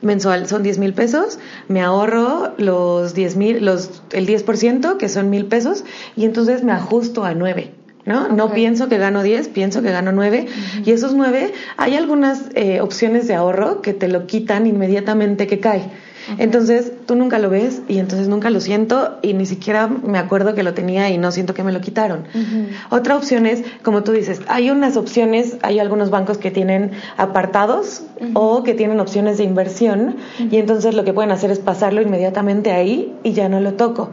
mensual 0.03 0.47
son 0.47 0.63
10 0.63 0.79
mil 0.79 0.95
pesos, 0.95 1.39
me 1.69 1.83
ahorro 1.83 2.53
los 2.57 3.15
10 3.15 3.37
mil, 3.37 3.65
los, 3.65 4.03
el 4.13 4.27
10%, 4.27 4.97
que 4.97 5.09
son 5.09 5.31
mil 5.31 5.47
pesos, 5.47 5.85
y 6.17 6.25
entonces 6.25 6.63
me 6.63 6.73
ajusto 6.73 7.25
a 7.25 7.35
9. 7.35 7.84
¿No? 8.07 8.29
No 8.29 8.53
pienso 8.53 8.89
que 8.89 8.99
gano 8.99 9.23
10, 9.23 9.49
pienso 9.49 9.83
que 9.83 9.91
gano 9.91 10.13
9 10.13 10.47
y 10.85 10.91
esos 10.91 11.15
9 11.15 11.53
hay 11.77 11.97
algunas 11.97 12.51
eh, 12.55 12.81
opciones 12.81 13.27
de 13.29 13.35
ahorro 13.35 13.83
que 13.83 13.95
te 13.95 14.09
lo 14.09 14.27
quitan 14.27 14.67
inmediatamente 14.67 15.47
que 15.47 15.61
cae. 15.61 15.91
Entonces 16.39 16.93
tú 17.07 17.15
nunca 17.15 17.39
lo 17.39 17.51
ves 17.51 17.83
y 17.89 17.99
entonces 17.99 18.29
nunca 18.29 18.51
lo 18.51 18.61
siento 18.61 19.19
y 19.23 19.35
ni 19.35 19.47
siquiera 19.47 19.89
me 19.89 20.19
acuerdo 20.19 20.55
que 20.55 20.63
lo 20.63 20.75
tenía 20.75 21.11
y 21.11 21.19
no 21.19 21.33
siento 21.33 21.55
que 21.55 21.63
me 21.63 21.73
lo 21.73 21.81
quitaron. 21.81 22.25
Otra 22.91 23.17
opción 23.17 23.47
es, 23.47 23.63
como 23.83 24.03
tú 24.03 24.13
dices, 24.13 24.41
hay 24.49 24.71
unas 24.71 24.97
opciones, 24.97 25.57
hay 25.63 25.79
algunos 25.79 26.11
bancos 26.11 26.39
que 26.39 26.51
tienen 26.51 26.93
apartados 27.17 28.03
o 28.35 28.63
que 28.63 28.75
tienen 28.75 29.01
opciones 29.01 29.39
de 29.39 29.45
inversión 29.45 30.17
y 30.39 30.57
entonces 30.57 30.95
lo 30.95 31.05
que 31.05 31.13
pueden 31.13 31.31
hacer 31.31 31.51
es 31.51 31.59
pasarlo 31.59 32.01
inmediatamente 32.01 32.73
ahí 32.73 33.15
y 33.23 33.33
ya 33.33 33.49
no 33.49 33.61
lo 33.61 33.75
toco. 33.75 34.11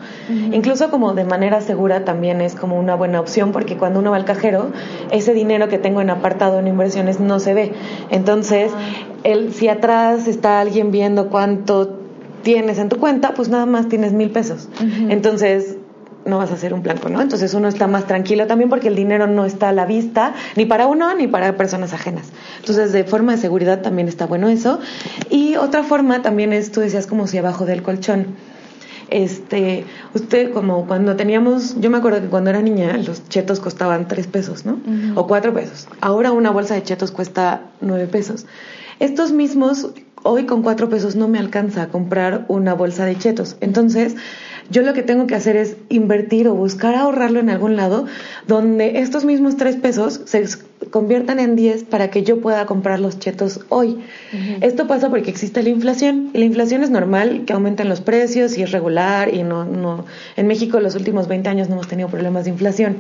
Incluso 0.52 0.90
como 0.90 1.14
de 1.14 1.24
manera 1.24 1.62
segura 1.62 2.06
también 2.06 2.42
es 2.42 2.56
como 2.56 2.80
una 2.80 2.96
buena 2.96 3.20
opción 3.20 3.52
porque 3.52 3.78
cuando 3.78 4.00
uno 4.00 4.12
va 4.12 4.18
al 4.18 4.26
cajero, 4.26 4.72
ese 5.12 5.34
dinero 5.34 5.68
que 5.68 5.78
tengo 5.78 6.02
en 6.02 6.10
apartado 6.10 6.60
en 6.60 6.68
inversiones 6.68 7.20
no 7.20 7.40
se 7.40 7.54
ve. 7.54 7.74
Entonces, 8.10 8.72
el, 9.24 9.54
si 9.54 9.68
atrás 9.68 10.28
está 10.28 10.60
alguien 10.60 10.92
viendo 10.92 11.30
cuánto 11.30 12.01
tienes 12.44 12.78
en 12.78 12.90
tu 12.90 12.98
cuenta, 12.98 13.34
pues 13.34 13.50
nada 13.50 13.66
más 13.66 13.90
tienes 13.90 14.14
mil 14.14 14.32
pesos. 14.32 14.70
Entonces, 15.10 15.78
no 16.26 16.38
vas 16.38 16.52
a 16.52 16.54
hacer 16.54 16.74
un 16.74 16.84
blanco, 16.84 17.10
¿no? 17.10 17.22
Entonces 17.22 17.54
uno 17.54 17.68
está 17.68 17.88
más 17.88 18.06
tranquilo 18.06 18.48
también 18.48 18.70
porque 18.70 18.88
el 18.88 18.96
dinero 18.96 19.28
no 19.28 19.46
está 19.46 19.70
a 19.70 19.74
la 19.74 19.86
vista 19.86 20.34
ni 20.56 20.66
para 20.66 20.88
uno 20.88 21.14
ni 21.16 21.28
para 21.28 21.58
personas 21.58 21.94
ajenas. 21.94 22.30
Entonces, 22.60 22.92
de 22.92 23.04
forma 23.04 23.34
de 23.34 23.40
seguridad 23.40 23.82
también 23.82 24.08
está 24.08 24.28
bueno 24.28 24.50
eso. 24.50 24.80
Y 25.30 25.56
otra 25.56 25.84
forma 25.84 26.22
también 26.22 26.54
es, 26.54 26.72
tú 26.72 26.82
decías, 26.82 27.08
como 27.08 27.28
si 27.28 27.38
abajo 27.38 27.66
del 27.66 27.82
colchón. 27.82 28.28
Este, 29.10 29.84
usted 30.14 30.54
como 30.54 30.88
cuando 30.88 31.18
teníamos, 31.18 31.76
yo 31.82 31.90
me 31.90 31.98
acuerdo 31.98 32.22
que 32.22 32.28
cuando 32.28 32.50
era 32.50 32.62
niña 32.62 32.96
los 32.98 33.28
chetos 33.28 33.60
costaban 33.60 34.08
tres 34.08 34.28
pesos, 34.28 34.66
¿no? 34.66 34.80
O 35.16 35.28
cuatro 35.28 35.54
pesos. 35.54 35.88
Ahora 36.00 36.32
una 36.32 36.50
bolsa 36.50 36.76
de 36.76 36.84
chetos 36.84 37.12
cuesta 37.12 37.62
nueve 37.82 38.08
pesos. 38.08 38.46
Estos 39.00 39.34
mismos, 39.34 39.90
hoy 40.24 40.46
con 40.46 40.62
cuatro 40.62 40.90
pesos 40.90 41.16
no 41.16 41.28
me 41.28 41.40
alcanza 41.40 41.84
a 41.84 41.88
comprar 41.90 42.46
una 42.48 42.74
bolsa 42.74 43.06
de 43.06 43.18
chetos. 43.18 43.58
Entonces, 43.62 44.16
yo 44.72 44.82
lo 44.82 44.94
que 44.94 45.04
tengo 45.04 45.28
que 45.28 45.36
hacer 45.36 45.58
es 45.58 45.76
invertir 45.90 46.48
o 46.48 46.56
buscar 46.56 46.96
ahorrarlo 46.96 47.40
en 47.40 47.50
algún 47.50 47.76
lado 47.76 48.06
donde 48.48 49.00
estos 49.00 49.26
mismos 49.26 49.58
tres 49.58 49.76
pesos 49.76 50.22
se 50.26 50.42
conviertan 50.90 51.40
en 51.40 51.56
10 51.56 51.84
para 51.84 52.10
que 52.10 52.24
yo 52.24 52.42
pueda 52.42 52.66
comprar 52.66 53.00
los 53.00 53.20
chetos 53.20 53.62
hoy. 53.70 54.00
Esto 54.62 54.88
pasa 54.88 55.10
porque 55.10 55.30
existe 55.30 55.62
la 55.62 55.70
inflación. 55.70 56.32
Y 56.34 56.40
la 56.40 56.46
inflación 56.46 56.84
es 56.84 56.90
normal 56.90 57.44
que 57.46 57.54
aumenten 57.54 57.88
los 57.88 58.02
precios 58.02 58.58
y 58.58 58.64
es 58.64 58.72
regular 58.72 59.34
y 59.34 59.44
no, 59.44 59.66
no, 59.66 60.06
en 60.36 60.48
México 60.48 60.80
los 60.80 60.96
últimos 60.96 61.28
20 61.28 61.50
años 61.50 61.70
no 61.70 61.76
hemos 61.76 61.88
tenido 61.88 62.10
problemas 62.10 62.46
de 62.46 62.52
inflación. 62.52 62.98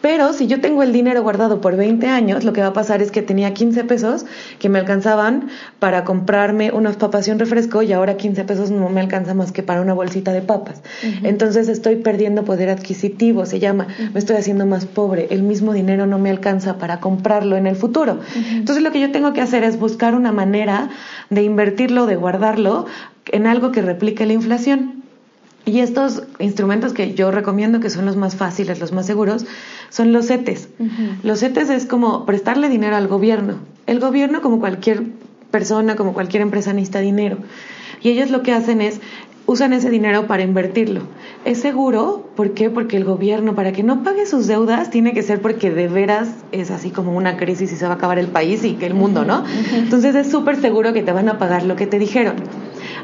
Pero 0.00 0.32
si 0.32 0.46
yo 0.46 0.60
tengo 0.60 0.82
el 0.82 0.92
dinero 0.92 1.22
guardado 1.22 1.60
por 1.60 1.76
20 1.76 2.06
años, 2.06 2.44
lo 2.44 2.52
que 2.52 2.60
va 2.60 2.68
a 2.68 2.72
pasar 2.72 3.02
es 3.02 3.10
que 3.10 3.22
tenía 3.22 3.52
15 3.54 3.84
pesos 3.84 4.26
que 4.58 4.68
me 4.68 4.78
alcanzaban 4.78 5.48
para 5.78 6.04
comprarme 6.04 6.70
unas 6.70 6.96
papas 6.96 7.26
y 7.26 7.30
un 7.30 7.38
refresco 7.38 7.82
y 7.82 7.92
ahora 7.92 8.16
15 8.16 8.44
pesos 8.44 8.70
no 8.70 8.88
me 8.88 9.00
alcanza 9.00 9.34
más 9.34 9.52
que 9.52 9.62
para 9.62 9.80
una 9.80 9.94
bolsita 9.94 10.32
de 10.32 10.42
papas. 10.42 10.82
Entonces 11.22 11.68
estoy 11.68 11.96
perdiendo 11.96 12.44
poder 12.44 12.70
adquisitivo, 12.70 13.46
se 13.46 13.58
llama, 13.58 13.86
me 14.12 14.18
estoy 14.18 14.36
haciendo 14.36 14.66
más 14.66 14.86
pobre, 14.86 15.28
el 15.30 15.42
mismo 15.42 15.72
dinero 15.72 16.06
no 16.06 16.18
me 16.18 16.30
alcanza 16.30 16.78
para 16.78 17.00
comprarlo 17.00 17.56
en 17.56 17.66
el 17.66 17.76
futuro. 17.76 18.20
Entonces 18.50 18.82
lo 18.82 18.92
que 18.92 19.00
yo 19.00 19.12
tengo 19.12 19.32
que 19.32 19.40
hacer 19.40 19.64
es 19.64 19.78
buscar 19.78 20.14
una 20.14 20.32
manera 20.32 20.90
de 21.30 21.42
invertirlo, 21.42 22.06
de 22.06 22.16
guardarlo 22.16 22.86
en 23.26 23.46
algo 23.46 23.72
que 23.72 23.82
replique 23.82 24.26
la 24.26 24.32
inflación. 24.32 25.02
Y 25.64 25.80
estos 25.80 26.22
instrumentos 26.38 26.92
que 26.92 27.14
yo 27.14 27.32
recomiendo, 27.32 27.80
que 27.80 27.90
son 27.90 28.06
los 28.06 28.14
más 28.14 28.36
fáciles, 28.36 28.78
los 28.78 28.92
más 28.92 29.04
seguros, 29.04 29.46
son 29.90 30.12
los 30.12 30.28
CETES. 30.28 30.68
Los 31.24 31.40
CETES 31.40 31.70
es 31.70 31.86
como 31.86 32.24
prestarle 32.24 32.68
dinero 32.68 32.94
al 32.94 33.08
gobierno. 33.08 33.58
El 33.88 33.98
gobierno, 33.98 34.42
como 34.42 34.60
cualquier 34.60 35.02
persona, 35.50 35.96
como 35.96 36.12
cualquier 36.12 36.42
empresa, 36.42 36.72
necesita 36.72 37.00
dinero. 37.00 37.38
Y 38.00 38.10
ellos 38.10 38.30
lo 38.30 38.44
que 38.44 38.52
hacen 38.52 38.80
es 38.80 39.00
usan 39.46 39.72
ese 39.72 39.90
dinero 39.90 40.26
para 40.26 40.42
invertirlo. 40.42 41.02
Es 41.44 41.60
seguro, 41.60 42.28
¿por 42.34 42.52
qué? 42.52 42.68
Porque 42.70 42.96
el 42.96 43.04
gobierno, 43.04 43.54
para 43.54 43.72
que 43.72 43.82
no 43.82 44.02
pague 44.02 44.26
sus 44.26 44.46
deudas, 44.46 44.90
tiene 44.90 45.12
que 45.12 45.22
ser 45.22 45.40
porque 45.40 45.70
de 45.70 45.88
veras 45.88 46.28
es 46.52 46.70
así 46.70 46.90
como 46.90 47.16
una 47.16 47.36
crisis 47.36 47.72
y 47.72 47.76
se 47.76 47.86
va 47.86 47.92
a 47.92 47.96
acabar 47.96 48.18
el 48.18 48.28
país 48.28 48.64
y 48.64 48.74
que 48.74 48.86
el 48.86 48.94
mundo, 48.94 49.24
¿no? 49.24 49.44
Entonces 49.74 50.14
es 50.14 50.30
súper 50.30 50.60
seguro 50.60 50.92
que 50.92 51.02
te 51.02 51.12
van 51.12 51.28
a 51.28 51.38
pagar 51.38 51.62
lo 51.62 51.76
que 51.76 51.86
te 51.86 51.98
dijeron. 51.98 52.36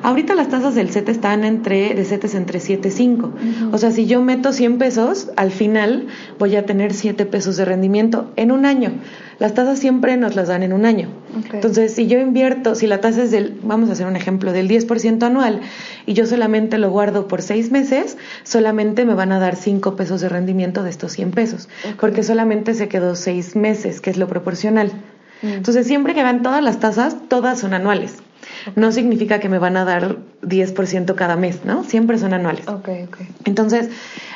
Ahorita 0.03 0.35
las 0.35 0.49
tasas 0.49 0.75
del 0.75 0.91
CET 0.91 1.09
están 1.09 1.45
entre, 1.45 1.95
de 1.95 2.05
CETES 2.05 2.35
entre 2.35 2.59
7 2.59 2.89
y 2.89 2.91
5. 2.91 3.33
O 3.73 3.79
sea, 3.79 3.93
si 3.93 4.07
yo 4.07 4.21
meto 4.23 4.53
100 4.53 4.79
pesos, 4.79 5.31
al 5.37 5.53
final 5.53 6.09
voy 6.39 6.57
a 6.57 6.67
tener 6.67 6.93
7 6.93 7.25
pesos 7.27 7.57
de 7.57 7.65
rendimiento 7.65 8.33
en 8.37 8.51
un 8.51 8.67
año. 8.67 8.93
Las 9.39 9.55
tasas 9.55 9.79
siempre 9.79 10.17
nos 10.17 10.35
las 10.35 10.49
dan 10.49 10.63
en 10.63 10.73
un 10.73 10.87
año. 10.87 11.09
Entonces, 11.53 11.95
si 11.95 12.07
yo 12.07 12.19
invierto, 12.19 12.75
si 12.75 12.87
la 12.87 13.01
tasa 13.01 13.23
es 13.23 13.31
del, 13.31 13.59
vamos 13.63 13.89
a 13.89 13.93
hacer 13.93 14.07
un 14.07 14.17
ejemplo, 14.17 14.53
del 14.53 14.69
10% 14.69 15.23
anual 15.23 15.61
y 16.07 16.15
yo 16.15 16.27
solamente 16.27 16.79
lo 16.79 16.91
guardo 16.91 17.29
por 17.29 17.43
6 17.43 17.71
meses, 17.71 18.19
solamente 18.43 19.05
me 19.05 19.15
van 19.15 19.33
a 19.33 19.39
dar 19.39 19.57
5 19.57 19.97
pesos 19.97 20.21
de 20.21 20.29
rendimiento 20.29 20.83
de 20.83 20.91
estos 20.91 21.13
100 21.13 21.31
pesos, 21.31 21.69
porque 21.99 22.23
solamente 22.23 22.75
se 22.75 22.89
quedó 22.89 23.15
6 23.15 23.57
meses, 23.57 24.01
que 24.01 24.11
es 24.11 24.17
lo 24.17 24.29
proporcional. 24.29 24.93
Mm. 25.43 25.49
Entonces, 25.49 25.87
siempre 25.87 26.15
que 26.15 26.23
vean 26.23 26.43
todas 26.43 26.63
las 26.63 26.81
tasas, 26.81 27.17
todas 27.29 27.61
son 27.61 27.75
anuales. 27.75 28.22
No 28.77 28.93
significa 28.93 29.41
que 29.41 29.49
me 29.49 29.59
van 29.59 29.77
a 29.77 29.85
dar 29.85 30.17
10% 30.43 31.15
cada 31.15 31.37
mes, 31.37 31.65
¿no? 31.65 31.85
Siempre 31.85 32.19
son 32.19 32.33
anuales. 32.35 32.67
Ok, 32.69 32.89
ok. 33.07 33.17
Entonces, 33.45 33.91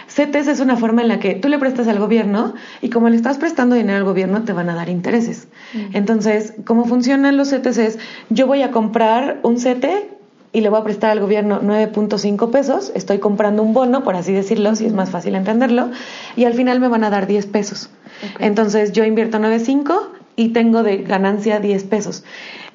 CETES 0.09 0.49
es 0.49 0.61
una 0.61 0.77
forma 0.77 1.03
en 1.03 1.09
la 1.09 1.19
que 1.19 1.35
tú 1.35 1.49
le 1.49 1.59
prestas 1.59 1.89
al 1.89 1.99
gobierno 1.99 2.55
y 2.81 2.91
como 2.91 3.09
le 3.09 3.17
estás 3.17 3.39
prestando 3.39 3.75
dinero 3.77 3.99
al 3.99 4.05
gobierno, 4.05 4.43
te 4.43 4.53
van 4.53 4.71
a 4.71 4.75
dar 4.75 4.89
intereses. 4.89 5.49
Mm. 5.75 5.97
Entonces, 5.97 6.55
¿cómo 6.65 6.85
funcionan 6.85 7.37
los 7.37 7.51
CETES? 7.51 7.79
Es, 7.79 7.99
yo 8.31 8.47
voy 8.47 8.63
a 8.63 8.71
comprar 8.71 9.41
un 9.43 9.59
CETE 9.59 10.11
y 10.53 10.63
le 10.63 10.71
voy 10.71 10.81
a 10.81 10.85
prestar 10.85 11.11
al 11.11 11.21
gobierno 11.21 11.61
9.5 11.61 12.51
pesos, 12.51 12.91
estoy 12.95 13.19
comprando 13.19 13.63
un 13.63 13.75
bono, 13.75 14.05
por 14.05 14.17
así 14.17 14.33
decirlo, 14.33 14.75
si 14.75 14.87
es 14.87 14.95
más 14.95 15.11
fácil 15.11 15.35
entenderlo, 15.35 15.91
y 16.35 16.45
al 16.45 16.55
final 16.55 16.81
me 16.81 16.89
van 16.89 17.05
a 17.05 17.11
dar 17.11 17.27
10 17.27 17.45
pesos. 17.47 17.91
Entonces 18.39 18.93
yo 18.93 19.05
invierto 19.05 19.39
9.5 19.39 20.16
y 20.37 20.51
tengo 20.51 20.83
de 20.83 20.99
ganancia 20.99 21.59
10 21.59 21.85
pesos. 21.85 22.23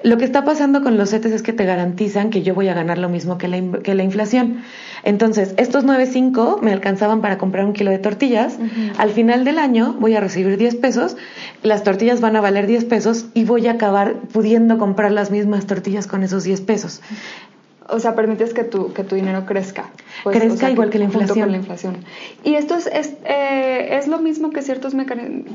Lo 0.02 0.18
que 0.18 0.24
está 0.24 0.44
pasando 0.44 0.82
con 0.82 0.96
los 0.98 1.10
CETES 1.10 1.32
es 1.32 1.42
que 1.42 1.52
te 1.52 1.64
garantizan 1.64 2.30
que 2.30 2.42
yo 2.42 2.54
voy 2.54 2.66
a 2.68 2.74
ganar 2.74 2.98
lo 2.98 3.08
mismo 3.08 3.38
que 3.38 3.46
la, 3.46 3.78
que 3.82 3.94
la 3.94 4.02
inflación. 4.02 4.62
Entonces, 5.04 5.54
estos 5.58 5.84
9.5 5.84 6.60
me 6.60 6.72
alcanzaban 6.72 7.20
para 7.20 7.38
comprar 7.38 7.64
un 7.64 7.72
kilo 7.72 7.92
de 7.92 7.98
tortillas. 7.98 8.58
Al 8.98 9.10
final 9.10 9.44
del 9.44 9.58
año 9.58 9.94
voy 10.00 10.16
a 10.16 10.20
recibir 10.20 10.56
10 10.56 10.74
pesos, 10.76 11.16
las 11.62 11.84
tortillas 11.84 12.20
van 12.20 12.34
a 12.34 12.40
valer 12.40 12.66
10 12.66 12.84
pesos 12.86 13.26
y 13.32 13.44
voy 13.44 13.68
a 13.68 13.72
acabar 13.72 14.14
pudiendo 14.32 14.76
comprar 14.78 15.12
las 15.12 15.30
mismas 15.30 15.66
tortillas 15.66 16.08
con 16.08 16.24
esos 16.24 16.42
10 16.42 16.60
pesos. 16.62 17.00
O 17.88 18.00
sea, 18.00 18.14
permites 18.14 18.54
que 18.54 18.64
tu, 18.64 18.92
que 18.92 19.04
tu 19.04 19.14
dinero 19.14 19.44
crezca. 19.44 19.90
Pues, 20.24 20.36
crezca 20.36 20.70
igual 20.70 20.90
que, 20.90 20.98
la 20.98 21.04
inflación. 21.04 21.50
la 21.50 21.58
inflación. 21.58 21.98
Y 22.42 22.54
esto 22.54 22.74
es, 22.74 22.86
es, 22.86 23.14
eh, 23.24 23.98
es 23.98 24.08
lo 24.08 24.18
mismo 24.18 24.50
que 24.50 24.62
ciertos 24.62 24.94
mecanismos 24.94 25.52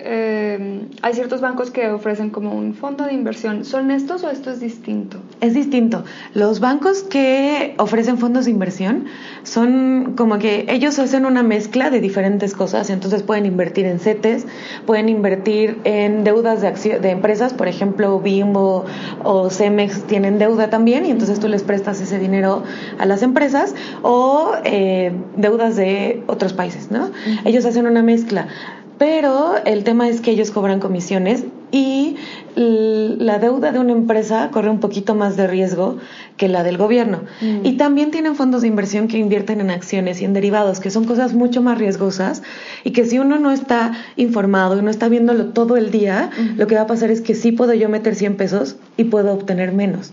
eh, 0.00 0.86
hay 1.02 1.14
ciertos 1.14 1.40
bancos 1.40 1.70
que 1.70 1.88
ofrecen 1.90 2.30
como 2.30 2.54
un 2.54 2.74
fondo 2.74 3.04
de 3.04 3.12
inversión. 3.12 3.64
¿Son 3.64 3.90
estos 3.90 4.24
o 4.24 4.30
esto 4.30 4.50
es 4.50 4.60
distinto? 4.60 5.18
Es 5.40 5.54
distinto. 5.54 6.04
Los 6.34 6.60
bancos 6.60 7.02
que 7.02 7.74
ofrecen 7.78 8.18
fondos 8.18 8.44
de 8.44 8.50
inversión 8.50 9.06
son 9.42 10.14
como 10.16 10.38
que 10.38 10.66
ellos 10.68 10.98
hacen 10.98 11.26
una 11.26 11.42
mezcla 11.42 11.90
de 11.90 12.00
diferentes 12.00 12.54
cosas. 12.54 12.90
Entonces 12.90 13.22
pueden 13.22 13.46
invertir 13.46 13.86
en 13.86 13.98
CETES, 13.98 14.46
pueden 14.86 15.08
invertir 15.08 15.78
en 15.84 16.24
deudas 16.24 16.60
de, 16.60 16.98
de 16.98 17.10
empresas, 17.10 17.54
por 17.54 17.68
ejemplo, 17.68 18.20
Bimbo 18.20 18.84
o 19.24 19.50
Cemex 19.50 20.04
tienen 20.04 20.38
deuda 20.38 20.70
también 20.70 21.06
y 21.06 21.10
entonces 21.10 21.40
tú 21.40 21.48
les 21.48 21.62
prestas 21.62 22.00
ese 22.00 22.18
dinero 22.18 22.62
a 22.98 23.06
las 23.06 23.22
empresas 23.22 23.74
o 24.02 24.52
eh, 24.64 25.12
deudas 25.36 25.76
de 25.76 26.22
otros 26.26 26.52
países, 26.52 26.90
¿no? 26.90 27.10
Ellos 27.44 27.64
hacen 27.64 27.86
una 27.86 28.02
mezcla 28.02 28.48
pero 28.98 29.54
el 29.64 29.84
tema 29.84 30.08
es 30.08 30.20
que 30.20 30.32
ellos 30.32 30.50
cobran 30.50 30.80
comisiones 30.80 31.44
y 31.70 32.16
la 32.56 33.38
deuda 33.38 33.70
de 33.70 33.78
una 33.78 33.92
empresa 33.92 34.50
corre 34.50 34.70
un 34.70 34.80
poquito 34.80 35.14
más 35.14 35.36
de 35.36 35.46
riesgo 35.46 35.98
que 36.36 36.48
la 36.48 36.64
del 36.64 36.76
gobierno. 36.76 37.20
Mm. 37.40 37.64
Y 37.64 37.76
también 37.76 38.10
tienen 38.10 38.34
fondos 38.34 38.62
de 38.62 38.68
inversión 38.68 39.06
que 39.06 39.18
invierten 39.18 39.60
en 39.60 39.70
acciones 39.70 40.20
y 40.20 40.24
en 40.24 40.32
derivados, 40.32 40.80
que 40.80 40.90
son 40.90 41.04
cosas 41.04 41.34
mucho 41.34 41.62
más 41.62 41.78
riesgosas 41.78 42.42
y 42.84 42.90
que 42.90 43.04
si 43.04 43.18
uno 43.18 43.38
no 43.38 43.52
está 43.52 43.92
informado 44.16 44.78
y 44.78 44.82
no 44.82 44.90
está 44.90 45.08
viéndolo 45.08 45.46
todo 45.46 45.76
el 45.76 45.90
día, 45.90 46.30
lo 46.56 46.66
que 46.66 46.74
va 46.74 46.82
a 46.82 46.86
pasar 46.86 47.10
es 47.10 47.20
que 47.20 47.34
sí 47.34 47.52
puedo 47.52 47.74
yo 47.74 47.88
meter 47.88 48.14
100 48.14 48.36
pesos 48.36 48.76
y 48.96 49.04
puedo 49.04 49.32
obtener 49.32 49.72
menos. 49.72 50.12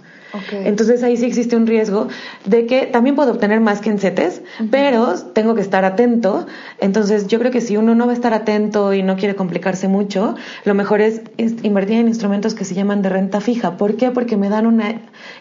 Entonces 0.51 1.03
ahí 1.03 1.17
sí 1.17 1.25
existe 1.25 1.55
un 1.55 1.67
riesgo 1.67 2.07
de 2.45 2.65
que 2.65 2.85
también 2.85 3.15
puedo 3.15 3.31
obtener 3.31 3.59
más 3.59 3.81
que 3.81 3.89
en 3.89 3.99
CETES, 3.99 4.41
pero 4.71 5.15
tengo 5.33 5.55
que 5.55 5.61
estar 5.61 5.85
atento. 5.85 6.47
Entonces 6.79 7.27
yo 7.27 7.39
creo 7.39 7.51
que 7.51 7.61
si 7.61 7.77
uno 7.77 7.95
no 7.95 8.05
va 8.05 8.11
a 8.11 8.15
estar 8.15 8.33
atento 8.33 8.93
y 8.93 9.03
no 9.03 9.15
quiere 9.15 9.35
complicarse 9.35 9.87
mucho, 9.87 10.35
lo 10.63 10.73
mejor 10.73 11.01
es 11.01 11.21
invertir 11.37 11.97
en 11.97 12.07
instrumentos 12.07 12.53
que 12.53 12.65
se 12.65 12.75
llaman 12.75 13.01
de 13.01 13.09
renta 13.09 13.41
fija. 13.41 13.77
¿Por 13.77 13.95
qué? 13.95 14.11
Porque 14.11 14.37
me 14.37 14.49
dan 14.49 14.65
un 14.65 14.81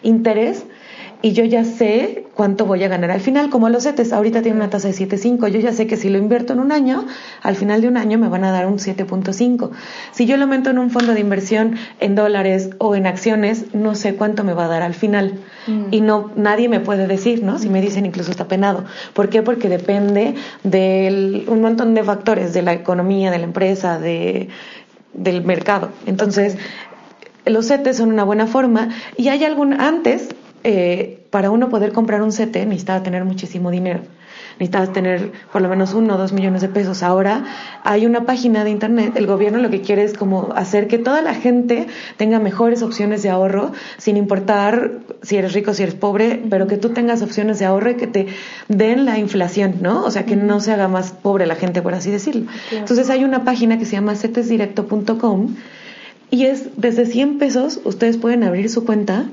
interés 0.03 0.65
y 1.21 1.33
yo 1.33 1.43
ya 1.43 1.63
sé 1.63 2.25
cuánto 2.35 2.65
voy 2.65 2.83
a 2.83 2.87
ganar 2.87 3.11
al 3.11 3.21
final, 3.21 3.49
como 3.49 3.69
los 3.69 3.83
CETES, 3.83 4.13
ahorita 4.13 4.41
tiene 4.41 4.57
una 4.57 4.69
tasa 4.69 4.89
de 4.89 4.93
7.5, 4.93 5.47
yo 5.47 5.59
ya 5.59 5.71
sé 5.71 5.87
que 5.87 5.97
si 5.97 6.09
lo 6.09 6.17
invierto 6.17 6.53
en 6.53 6.59
un 6.59 6.71
año, 6.71 7.05
al 7.41 7.55
final 7.55 7.81
de 7.81 7.87
un 7.87 7.97
año 7.97 8.17
me 8.17 8.27
van 8.27 8.43
a 8.43 8.51
dar 8.51 8.67
un 8.67 8.77
7.5. 8.77 9.71
Si 10.11 10.25
yo 10.25 10.37
lo 10.37 10.47
meto 10.47 10.69
en 10.69 10.77
un 10.77 10.91
fondo 10.91 11.13
de 11.13 11.19
inversión 11.19 11.77
en 11.99 12.15
dólares 12.15 12.71
o 12.77 12.95
en 12.95 13.07
acciones, 13.07 13.73
no 13.73 13.95
sé 13.95 14.15
cuánto 14.15 14.43
me 14.43 14.53
va 14.53 14.65
a 14.65 14.67
dar 14.67 14.81
al 14.81 14.93
final. 14.93 15.39
Mm. 15.67 15.85
Y 15.91 16.01
no 16.01 16.31
nadie 16.35 16.69
me 16.69 16.79
puede 16.79 17.07
decir, 17.07 17.43
¿no? 17.43 17.57
Si 17.57 17.69
me 17.69 17.81
dicen 17.81 18.05
incluso 18.05 18.31
está 18.31 18.47
penado. 18.47 18.85
¿Por 19.13 19.29
qué? 19.29 19.41
Porque 19.41 19.69
depende 19.69 20.35
de 20.63 21.45
un 21.47 21.61
montón 21.61 21.93
de 21.93 22.03
factores, 22.03 22.53
de 22.53 22.61
la 22.61 22.73
economía, 22.73 23.31
de 23.31 23.39
la 23.39 23.45
empresa, 23.45 23.99
de, 23.99 24.49
del 25.13 25.43
mercado. 25.43 25.89
Entonces, 26.05 26.57
los 27.45 27.67
CETES 27.67 27.97
son 27.97 28.11
una 28.11 28.23
buena 28.23 28.47
forma 28.47 28.89
y 29.17 29.29
hay 29.29 29.43
algún 29.43 29.79
antes 29.79 30.34
eh, 30.67 31.19
para 31.29 31.51
uno 31.51 31.69
poder 31.69 31.91
comprar 31.91 32.23
un 32.23 32.31
CT 32.31 32.65
necesitaba 32.65 33.03
tener 33.03 33.23
muchísimo 33.23 33.69
dinero. 33.69 33.99
necesitabas 34.53 34.93
tener 34.93 35.31
por 35.53 35.61
lo 35.61 35.69
menos 35.69 35.93
uno 35.93 36.15
o 36.15 36.17
dos 36.17 36.33
millones 36.33 36.63
de 36.63 36.69
pesos. 36.69 37.03
Ahora 37.03 37.43
hay 37.83 38.07
una 38.07 38.25
página 38.25 38.63
de 38.63 38.71
internet, 38.71 39.13
el 39.15 39.27
gobierno 39.27 39.59
lo 39.59 39.69
que 39.69 39.81
quiere 39.81 40.03
es 40.03 40.17
como 40.17 40.53
hacer 40.55 40.87
que 40.87 40.97
toda 40.97 41.21
la 41.21 41.35
gente 41.35 41.85
tenga 42.17 42.39
mejores 42.39 42.81
opciones 42.81 43.21
de 43.21 43.29
ahorro, 43.29 43.73
sin 43.99 44.17
importar 44.17 44.93
si 45.21 45.37
eres 45.37 45.53
rico, 45.53 45.75
si 45.75 45.83
eres 45.83 45.93
pobre, 45.93 46.41
pero 46.49 46.65
que 46.65 46.77
tú 46.77 46.89
tengas 46.89 47.21
opciones 47.21 47.59
de 47.59 47.65
ahorro 47.65 47.91
y 47.91 47.95
que 47.95 48.07
te 48.07 48.25
den 48.67 49.05
la 49.05 49.19
inflación, 49.19 49.75
¿no? 49.81 50.03
O 50.03 50.09
sea, 50.09 50.25
que 50.25 50.35
no 50.35 50.61
se 50.61 50.71
haga 50.71 50.87
más 50.87 51.11
pobre 51.11 51.45
la 51.45 51.55
gente, 51.55 51.83
por 51.83 51.93
así 51.93 52.09
decirlo. 52.09 52.49
Entonces 52.71 53.11
hay 53.11 53.23
una 53.23 53.43
página 53.43 53.77
que 53.77 53.85
se 53.85 53.91
llama 53.91 54.15
cetesdirecto.com 54.15 55.55
y 56.31 56.45
es 56.45 56.69
desde 56.75 57.05
100 57.05 57.37
pesos, 57.37 57.79
ustedes 57.83 58.17
pueden 58.17 58.43
abrir 58.43 58.67
su 58.71 58.83
cuenta 58.83 59.27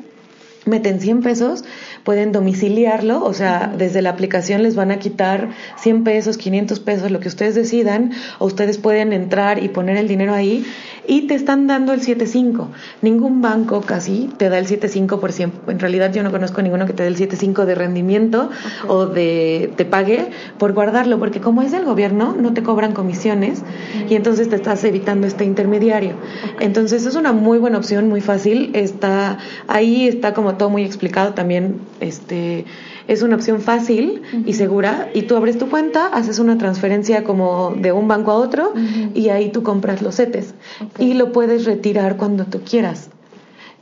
meten 0.66 1.00
100 1.00 1.22
pesos, 1.22 1.64
pueden 2.04 2.32
domiciliarlo, 2.32 3.24
o 3.24 3.32
sea, 3.32 3.72
desde 3.76 4.02
la 4.02 4.10
aplicación 4.10 4.62
les 4.62 4.74
van 4.74 4.90
a 4.90 4.98
quitar 4.98 5.50
100 5.76 6.04
pesos, 6.04 6.36
500 6.36 6.80
pesos, 6.80 7.10
lo 7.10 7.20
que 7.20 7.28
ustedes 7.28 7.54
decidan, 7.54 8.12
o 8.38 8.46
ustedes 8.46 8.78
pueden 8.78 9.12
entrar 9.12 9.62
y 9.62 9.68
poner 9.68 9.96
el 9.96 10.08
dinero 10.08 10.34
ahí 10.34 10.64
y 11.06 11.22
te 11.22 11.34
están 11.34 11.66
dando 11.66 11.92
el 11.92 12.00
7.5. 12.00 12.68
Ningún 13.02 13.42
banco 13.42 13.80
casi 13.80 14.30
te 14.36 14.48
da 14.48 14.58
el 14.58 14.66
7.5%. 14.66 15.50
En 15.68 15.78
realidad 15.78 16.12
yo 16.12 16.22
no 16.22 16.30
conozco 16.30 16.62
ninguno 16.62 16.86
que 16.86 16.92
te 16.92 17.02
dé 17.02 17.08
el 17.08 17.16
7.5 17.16 17.64
de 17.64 17.74
rendimiento 17.74 18.50
o 18.88 19.06
de 19.06 19.72
te 19.76 19.84
pague 19.84 20.30
por 20.58 20.72
guardarlo, 20.72 21.18
porque 21.18 21.40
como 21.40 21.62
es 21.62 21.72
del 21.72 21.84
gobierno, 21.84 22.34
no 22.38 22.52
te 22.52 22.62
cobran 22.62 22.92
comisiones 22.92 23.62
y 24.08 24.14
entonces 24.14 24.48
te 24.48 24.56
estás 24.56 24.84
evitando 24.84 25.26
este 25.26 25.44
intermediario. 25.44 26.14
Entonces 26.60 27.06
es 27.06 27.16
una 27.16 27.32
muy 27.32 27.58
buena 27.58 27.78
opción, 27.78 28.08
muy 28.08 28.20
fácil. 28.20 28.70
Está 28.74 29.38
ahí 29.66 30.06
está 30.06 30.34
como 30.34 30.54
todo 30.54 30.70
muy 30.70 30.84
explicado 30.84 31.34
también 31.34 31.80
este 32.02 32.64
es 33.08 33.22
una 33.22 33.36
opción 33.36 33.60
fácil 33.60 34.22
y 34.46 34.54
segura. 34.54 35.10
Y 35.14 35.22
tú 35.22 35.36
abres 35.36 35.58
tu 35.58 35.68
cuenta, 35.68 36.06
haces 36.06 36.38
una 36.38 36.58
transferencia 36.58 37.24
como 37.24 37.74
de 37.76 37.92
un 37.92 38.08
banco 38.08 38.30
a 38.32 38.34
otro 38.34 38.74
y 39.14 39.28
ahí 39.28 39.50
tú 39.50 39.62
compras 39.62 40.02
los 40.02 40.16
CETES. 40.16 40.54
Y 40.98 41.14
lo 41.14 41.32
puedes 41.32 41.64
retirar 41.64 42.16
cuando 42.16 42.44
tú 42.44 42.60
quieras. 42.60 43.10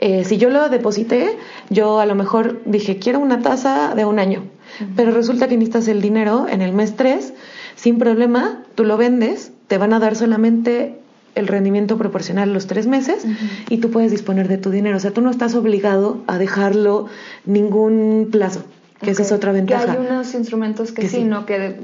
Eh, 0.00 0.24
si 0.24 0.38
yo 0.38 0.48
lo 0.48 0.70
deposité, 0.70 1.36
yo 1.68 2.00
a 2.00 2.06
lo 2.06 2.14
mejor 2.14 2.62
dije, 2.64 2.98
quiero 2.98 3.20
una 3.20 3.42
tasa 3.42 3.94
de 3.94 4.06
un 4.06 4.18
año, 4.18 4.44
pero 4.96 5.12
resulta 5.12 5.46
que 5.46 5.58
necesitas 5.58 5.88
el 5.88 6.00
dinero 6.00 6.46
en 6.48 6.62
el 6.62 6.72
mes 6.72 6.96
3, 6.96 7.34
sin 7.74 7.98
problema, 7.98 8.62
tú 8.74 8.84
lo 8.84 8.96
vendes, 8.96 9.52
te 9.66 9.76
van 9.76 9.92
a 9.92 9.98
dar 9.98 10.16
solamente 10.16 10.98
el 11.34 11.46
rendimiento 11.46 11.96
proporcional 11.96 12.52
los 12.52 12.66
tres 12.66 12.86
meses 12.86 13.24
y 13.68 13.78
tú 13.78 13.90
puedes 13.90 14.10
disponer 14.10 14.48
de 14.48 14.58
tu 14.58 14.70
dinero. 14.70 14.96
O 14.96 15.00
sea, 15.00 15.12
tú 15.12 15.20
no 15.20 15.30
estás 15.30 15.54
obligado 15.54 16.22
a 16.26 16.38
dejarlo 16.38 17.06
ningún 17.44 18.28
plazo 18.30 18.64
que 19.00 19.10
esa 19.10 19.22
es 19.22 19.32
otra 19.32 19.52
ventaja. 19.52 19.84
Que 19.84 19.90
hay 19.92 20.06
unos 20.06 20.34
instrumentos 20.34 20.92
que, 20.92 21.08
sí, 21.08 21.24
¿no? 21.24 21.46
Que 21.46 21.78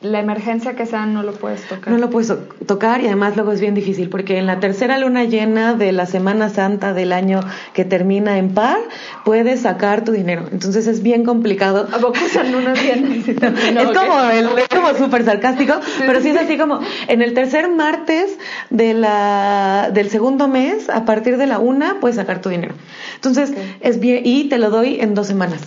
la 0.00 0.20
emergencia 0.20 0.74
que 0.74 0.86
sea 0.86 1.04
no 1.06 1.22
lo 1.22 1.32
puedes 1.32 1.62
tocar. 1.62 1.92
No 1.92 1.98
lo 1.98 2.10
puedes 2.10 2.32
tocar 2.66 3.02
y 3.02 3.06
además 3.06 3.36
luego 3.36 3.52
es 3.52 3.60
bien 3.60 3.74
difícil 3.74 4.08
porque 4.08 4.38
en 4.38 4.46
la 4.46 4.60
tercera 4.60 4.98
luna 4.98 5.24
llena 5.24 5.74
de 5.74 5.92
la 5.92 6.06
Semana 6.06 6.48
Santa 6.48 6.94
del 6.94 7.12
año 7.12 7.40
que 7.74 7.84
termina 7.84 8.38
en 8.38 8.54
par, 8.54 8.78
puedes 9.24 9.60
sacar 9.60 10.04
tu 10.04 10.12
dinero. 10.12 10.46
Entonces 10.50 10.86
es 10.86 11.02
bien 11.02 11.24
complicado. 11.24 11.88
¿A 11.92 11.98
poco 11.98 12.18
son 12.32 12.52
lunas 12.52 12.82
llenas? 12.82 13.28
es, 13.28 13.36
como 13.98 14.20
el, 14.30 14.46
es 14.58 14.68
como 14.68 14.94
súper 14.94 15.24
sarcástico, 15.24 15.74
pero 15.98 16.20
sí 16.20 16.30
es 16.30 16.36
así 16.36 16.56
como 16.56 16.80
en 17.08 17.22
el 17.22 17.34
tercer 17.34 17.68
martes 17.68 18.38
de 18.70 18.94
la, 18.94 19.90
del 19.92 20.10
segundo 20.10 20.48
mes, 20.48 20.88
a 20.88 21.04
partir 21.04 21.36
de 21.36 21.46
la 21.46 21.58
una, 21.58 22.00
puedes 22.00 22.16
sacar 22.16 22.40
tu 22.40 22.48
dinero. 22.48 22.74
Entonces 23.14 23.52
es 23.80 24.00
bien, 24.00 24.22
y 24.24 24.48
te 24.48 24.58
lo 24.58 24.70
doy 24.70 25.00
en 25.00 25.14
dos 25.14 25.26
semanas. 25.26 25.60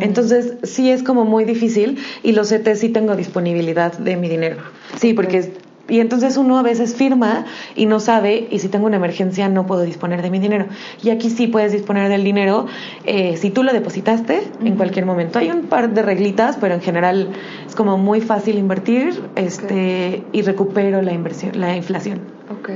Entonces, 0.00 0.54
sí 0.62 0.90
es 0.90 1.02
como 1.02 1.24
muy 1.24 1.44
difícil 1.44 1.98
y 2.22 2.32
los 2.32 2.50
CT 2.50 2.74
sí 2.76 2.88
tengo 2.90 3.16
disponibilidad 3.16 3.96
de 3.98 4.16
mi 4.16 4.28
dinero. 4.28 4.58
Sí, 4.96 5.12
porque 5.12 5.50
y 5.88 6.00
entonces 6.00 6.36
uno 6.36 6.58
a 6.58 6.62
veces 6.62 6.94
firma 6.94 7.46
y 7.74 7.86
no 7.86 7.98
sabe, 7.98 8.46
y 8.50 8.58
si 8.58 8.68
tengo 8.68 8.86
una 8.86 8.96
emergencia 8.96 9.48
no 9.48 9.66
puedo 9.66 9.82
disponer 9.82 10.20
de 10.20 10.30
mi 10.30 10.38
dinero. 10.38 10.66
Y 11.02 11.10
aquí 11.10 11.30
sí 11.30 11.46
puedes 11.46 11.72
disponer 11.72 12.10
del 12.10 12.24
dinero 12.24 12.66
eh, 13.04 13.36
si 13.38 13.50
tú 13.50 13.62
lo 13.62 13.72
depositaste 13.72 14.42
en 14.62 14.76
cualquier 14.76 15.06
momento. 15.06 15.38
Hay 15.38 15.50
un 15.50 15.62
par 15.62 15.94
de 15.94 16.02
reglitas, 16.02 16.58
pero 16.58 16.74
en 16.74 16.82
general 16.82 17.30
es 17.66 17.74
como 17.74 17.96
muy 17.96 18.20
fácil 18.20 18.58
invertir 18.58 19.18
este, 19.34 20.22
y 20.32 20.42
recupero 20.42 21.00
la 21.00 21.12
inversión, 21.12 21.58
la 21.58 21.74
inflación. 21.74 22.20
Ok. 22.50 22.70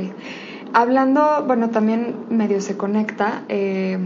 Hablando, 0.73 1.45
bueno, 1.47 1.69
también 1.69 2.15
medio 2.31 2.63
se 2.63 2.79
conecta. 2.79 3.43
Eh, 3.51 3.99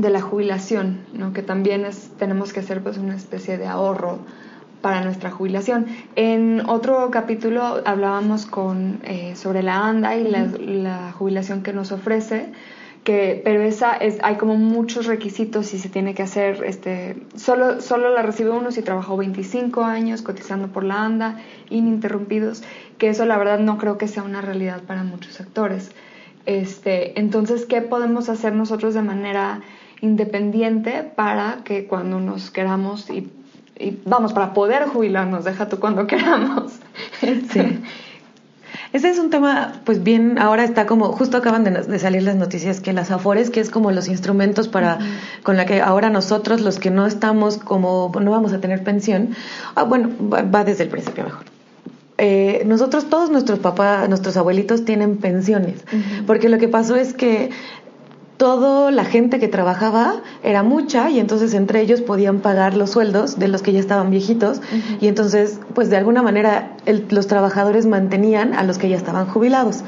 de 0.00 0.10
la 0.10 0.20
jubilación, 0.20 1.00
¿no? 1.12 1.32
que 1.32 1.42
también 1.42 1.84
es, 1.84 2.10
tenemos 2.18 2.52
que 2.52 2.60
hacer 2.60 2.82
pues 2.82 2.98
una 2.98 3.14
especie 3.14 3.58
de 3.58 3.66
ahorro 3.66 4.20
para 4.80 5.02
nuestra 5.02 5.30
jubilación. 5.30 5.86
En 6.16 6.62
otro 6.68 7.10
capítulo 7.10 7.82
hablábamos 7.84 8.46
con, 8.46 9.00
eh, 9.04 9.34
sobre 9.34 9.62
la 9.62 9.86
ANDA 9.86 10.16
y 10.16 10.24
la, 10.24 11.12
jubilación 11.12 11.62
que 11.62 11.72
nos 11.72 11.90
ofrece, 11.90 12.52
que, 13.02 13.40
pero 13.42 13.62
esa 13.62 13.96
es, 13.96 14.18
hay 14.22 14.36
como 14.36 14.56
muchos 14.56 15.06
requisitos 15.06 15.72
y 15.74 15.78
se 15.78 15.88
tiene 15.88 16.14
que 16.14 16.22
hacer, 16.22 16.62
este, 16.64 17.16
solo, 17.34 17.80
solo 17.80 18.12
la 18.12 18.22
recibe 18.22 18.50
uno 18.50 18.70
si 18.70 18.82
trabajó 18.82 19.16
25 19.16 19.82
años 19.82 20.22
cotizando 20.22 20.68
por 20.68 20.84
la 20.84 21.02
ANDA, 21.02 21.40
ininterrumpidos, 21.70 22.62
que 22.98 23.08
eso 23.08 23.24
la 23.24 23.38
verdad 23.38 23.58
no 23.58 23.78
creo 23.78 23.98
que 23.98 24.06
sea 24.06 24.22
una 24.22 24.42
realidad 24.42 24.82
para 24.82 25.02
muchos 25.02 25.34
sectores. 25.34 25.90
Este, 26.46 27.18
entonces, 27.20 27.66
¿qué 27.66 27.82
podemos 27.82 28.30
hacer 28.30 28.54
nosotros 28.54 28.94
de 28.94 29.02
manera 29.02 29.60
independiente 30.00 31.02
para 31.02 31.58
que 31.64 31.86
cuando 31.86 32.20
nos 32.20 32.50
queramos 32.50 33.10
y, 33.10 33.30
vamos, 34.04 34.32
para 34.32 34.54
poder 34.54 34.84
jubilarnos, 34.84 35.44
deja 35.44 35.68
tú 35.68 35.78
cuando 35.78 36.06
queramos. 36.06 36.72
Sí. 37.52 37.80
Ese 38.92 39.10
es 39.10 39.18
un 39.18 39.28
tema, 39.28 39.80
pues 39.84 40.02
bien, 40.02 40.38
ahora 40.38 40.64
está 40.64 40.86
como, 40.86 41.12
justo 41.12 41.36
acaban 41.36 41.64
de, 41.64 41.98
salir 41.98 42.22
las 42.22 42.36
noticias 42.36 42.80
que 42.80 42.94
las 42.94 43.10
AFORES, 43.10 43.50
que 43.50 43.60
es 43.60 43.68
como 43.68 43.90
los 43.90 44.08
instrumentos 44.08 44.68
para, 44.68 44.98
con 45.42 45.58
la 45.58 45.66
que 45.66 45.82
ahora 45.82 46.08
nosotros, 46.08 46.62
los 46.62 46.78
que 46.78 46.90
no 46.90 47.06
estamos 47.06 47.58
como, 47.58 48.10
no 48.18 48.30
vamos 48.30 48.52
a 48.54 48.60
tener 48.60 48.82
pensión, 48.84 49.34
ah, 49.74 49.82
bueno, 49.82 50.10
va, 50.30 50.64
desde 50.64 50.84
el 50.84 50.90
principio 50.90 51.24
mejor. 51.24 51.44
Eh, 52.16 52.62
nosotros 52.66 53.08
todos 53.10 53.30
nuestros 53.30 53.58
papás, 53.58 54.08
nuestros 54.08 54.36
abuelitos 54.36 54.84
tienen 54.84 55.18
pensiones, 55.18 55.84
porque 56.26 56.48
lo 56.48 56.58
que 56.58 56.66
pasó 56.66 56.96
es 56.96 57.12
que 57.12 57.50
toda 58.38 58.90
la 58.90 59.04
gente 59.04 59.38
que 59.38 59.48
trabajaba 59.48 60.22
era 60.42 60.62
mucha 60.62 61.10
y 61.10 61.18
entonces 61.18 61.52
entre 61.54 61.82
ellos 61.82 62.00
podían 62.00 62.38
pagar 62.38 62.74
los 62.74 62.90
sueldos 62.90 63.38
de 63.38 63.48
los 63.48 63.62
que 63.62 63.72
ya 63.72 63.80
estaban 63.80 64.10
viejitos. 64.10 64.62
Y 65.00 65.08
entonces 65.08 65.60
pues 65.74 65.90
de 65.90 65.96
alguna 65.96 66.22
manera 66.22 66.76
los 67.10 67.26
trabajadores 67.26 67.86
mantenían 67.86 68.54
a 68.54 68.62
los 68.62 68.78
que 68.78 68.88
ya 68.88 68.96
estaban 68.96 69.26
jubilados. 69.26 69.84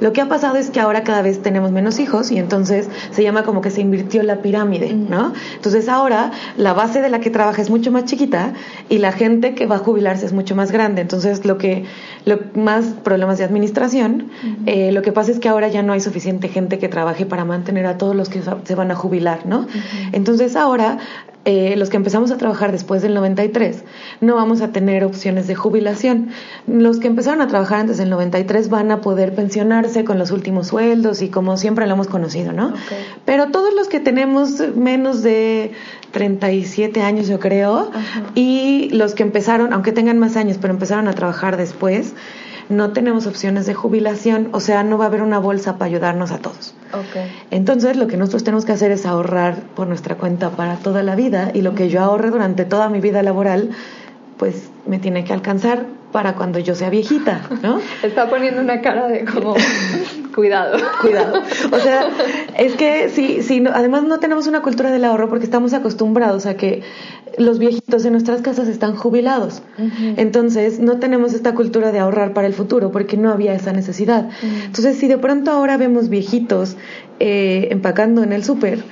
Lo 0.00 0.12
que 0.12 0.20
ha 0.20 0.28
pasado 0.28 0.56
es 0.56 0.70
que 0.70 0.80
ahora 0.80 1.04
cada 1.04 1.22
vez 1.22 1.42
tenemos 1.42 1.72
menos 1.72 1.98
hijos 1.98 2.30
y 2.30 2.38
entonces 2.38 2.88
se 3.10 3.22
llama 3.22 3.42
como 3.42 3.60
que 3.60 3.70
se 3.70 3.80
invirtió 3.80 4.22
la 4.22 4.42
pirámide, 4.42 4.94
¿no? 4.94 5.32
Entonces 5.54 5.88
ahora 5.88 6.32
la 6.56 6.72
base 6.72 7.02
de 7.02 7.10
la 7.10 7.20
que 7.20 7.30
trabaja 7.30 7.60
es 7.60 7.70
mucho 7.70 7.92
más 7.92 8.04
chiquita 8.04 8.54
y 8.88 8.98
la 8.98 9.12
gente 9.12 9.54
que 9.54 9.66
va 9.66 9.76
a 9.76 9.78
jubilarse 9.78 10.26
es 10.26 10.32
mucho 10.32 10.54
más 10.54 10.72
grande. 10.72 11.02
Entonces 11.02 11.44
lo 11.44 11.58
que 11.58 11.84
lo 12.24 12.38
más 12.54 12.86
problemas 13.02 13.38
de 13.38 13.44
administración, 13.44 14.30
eh, 14.66 14.92
lo 14.92 15.02
que 15.02 15.12
pasa 15.12 15.30
es 15.30 15.38
que 15.38 15.48
ahora 15.48 15.68
ya 15.68 15.82
no 15.82 15.92
hay 15.92 16.00
suficiente 16.00 16.48
gente 16.48 16.78
que 16.78 16.88
trabaje 16.88 17.26
para 17.26 17.44
mantener 17.44 17.86
a 17.86 17.98
todos 17.98 18.14
los 18.14 18.28
que 18.28 18.40
se 18.64 18.74
van 18.74 18.90
a 18.90 18.94
jubilar, 18.94 19.46
¿no? 19.46 19.66
Entonces 20.12 20.56
ahora 20.56 20.98
eh, 21.50 21.76
los 21.76 21.88
que 21.88 21.96
empezamos 21.96 22.30
a 22.30 22.36
trabajar 22.36 22.72
después 22.72 23.00
del 23.00 23.14
93 23.14 23.82
no 24.20 24.34
vamos 24.34 24.60
a 24.60 24.70
tener 24.70 25.02
opciones 25.02 25.46
de 25.46 25.54
jubilación. 25.54 26.28
Los 26.66 26.98
que 26.98 27.06
empezaron 27.06 27.40
a 27.40 27.46
trabajar 27.46 27.80
antes 27.80 27.96
del 27.96 28.10
93 28.10 28.68
van 28.68 28.90
a 28.90 29.00
poder 29.00 29.34
pensionarse 29.34 30.04
con 30.04 30.18
los 30.18 30.30
últimos 30.30 30.66
sueldos 30.66 31.22
y 31.22 31.30
como 31.30 31.56
siempre 31.56 31.86
lo 31.86 31.94
hemos 31.94 32.06
conocido, 32.06 32.52
¿no? 32.52 32.74
Pero 33.24 33.50
todos 33.50 33.72
los 33.72 33.88
que 33.88 33.98
tenemos 33.98 34.60
menos 34.76 35.22
de 35.22 35.72
37 36.10 37.00
años, 37.00 37.28
yo 37.28 37.40
creo, 37.40 37.92
y 38.34 38.90
los 38.90 39.14
que 39.14 39.22
empezaron, 39.22 39.72
aunque 39.72 39.92
tengan 39.92 40.18
más 40.18 40.36
años, 40.36 40.58
pero 40.60 40.74
empezaron 40.74 41.08
a 41.08 41.14
trabajar 41.14 41.56
después, 41.56 42.12
no 42.68 42.92
tenemos 42.92 43.26
opciones 43.26 43.66
de 43.66 43.74
jubilación, 43.74 44.48
o 44.52 44.60
sea, 44.60 44.82
no 44.82 44.98
va 44.98 45.04
a 45.04 45.08
haber 45.08 45.22
una 45.22 45.38
bolsa 45.38 45.78
para 45.78 45.86
ayudarnos 45.86 46.30
a 46.30 46.38
todos. 46.38 46.74
Okay. 46.88 47.30
Entonces, 47.50 47.96
lo 47.96 48.06
que 48.06 48.16
nosotros 48.16 48.44
tenemos 48.44 48.64
que 48.64 48.72
hacer 48.72 48.90
es 48.90 49.06
ahorrar 49.06 49.62
por 49.74 49.86
nuestra 49.86 50.16
cuenta 50.16 50.50
para 50.50 50.76
toda 50.76 51.02
la 51.02 51.16
vida 51.16 51.50
y 51.54 51.62
lo 51.62 51.74
que 51.74 51.88
yo 51.88 52.00
ahorre 52.00 52.30
durante 52.30 52.64
toda 52.64 52.88
mi 52.88 53.00
vida 53.00 53.22
laboral, 53.22 53.70
pues 54.36 54.70
me 54.86 54.98
tiene 54.98 55.24
que 55.24 55.32
alcanzar 55.32 55.86
para 56.12 56.34
cuando 56.34 56.58
yo 56.58 56.74
sea 56.74 56.90
viejita, 56.90 57.42
¿no? 57.62 57.80
Está 58.02 58.28
poniendo 58.28 58.60
una 58.60 58.80
cara 58.80 59.08
de 59.08 59.24
como, 59.24 59.54
Cuidado. 60.38 60.78
Cuidado. 61.00 61.42
O 61.72 61.80
sea, 61.80 62.10
es 62.56 62.74
que 62.74 63.08
sí, 63.08 63.42
sí, 63.42 63.64
además 63.74 64.04
no 64.04 64.20
tenemos 64.20 64.46
una 64.46 64.62
cultura 64.62 64.92
del 64.92 65.04
ahorro 65.04 65.28
porque 65.28 65.44
estamos 65.44 65.72
acostumbrados 65.72 66.46
a 66.46 66.54
que 66.54 66.82
los 67.38 67.58
viejitos 67.58 68.04
en 68.04 68.12
nuestras 68.12 68.40
casas 68.40 68.68
están 68.68 68.94
jubilados. 68.94 69.62
Entonces, 70.16 70.78
no 70.78 71.00
tenemos 71.00 71.34
esta 71.34 71.56
cultura 71.56 71.90
de 71.90 71.98
ahorrar 71.98 72.34
para 72.34 72.46
el 72.46 72.54
futuro 72.54 72.92
porque 72.92 73.16
no 73.16 73.32
había 73.32 73.52
esa 73.52 73.72
necesidad. 73.72 74.28
Entonces, 74.64 74.96
si 74.98 75.08
de 75.08 75.18
pronto 75.18 75.50
ahora 75.50 75.76
vemos 75.76 76.08
viejitos 76.08 76.76
eh, 77.18 77.66
empacando 77.72 78.22
en 78.22 78.32
el 78.32 78.44
súper, 78.44 78.84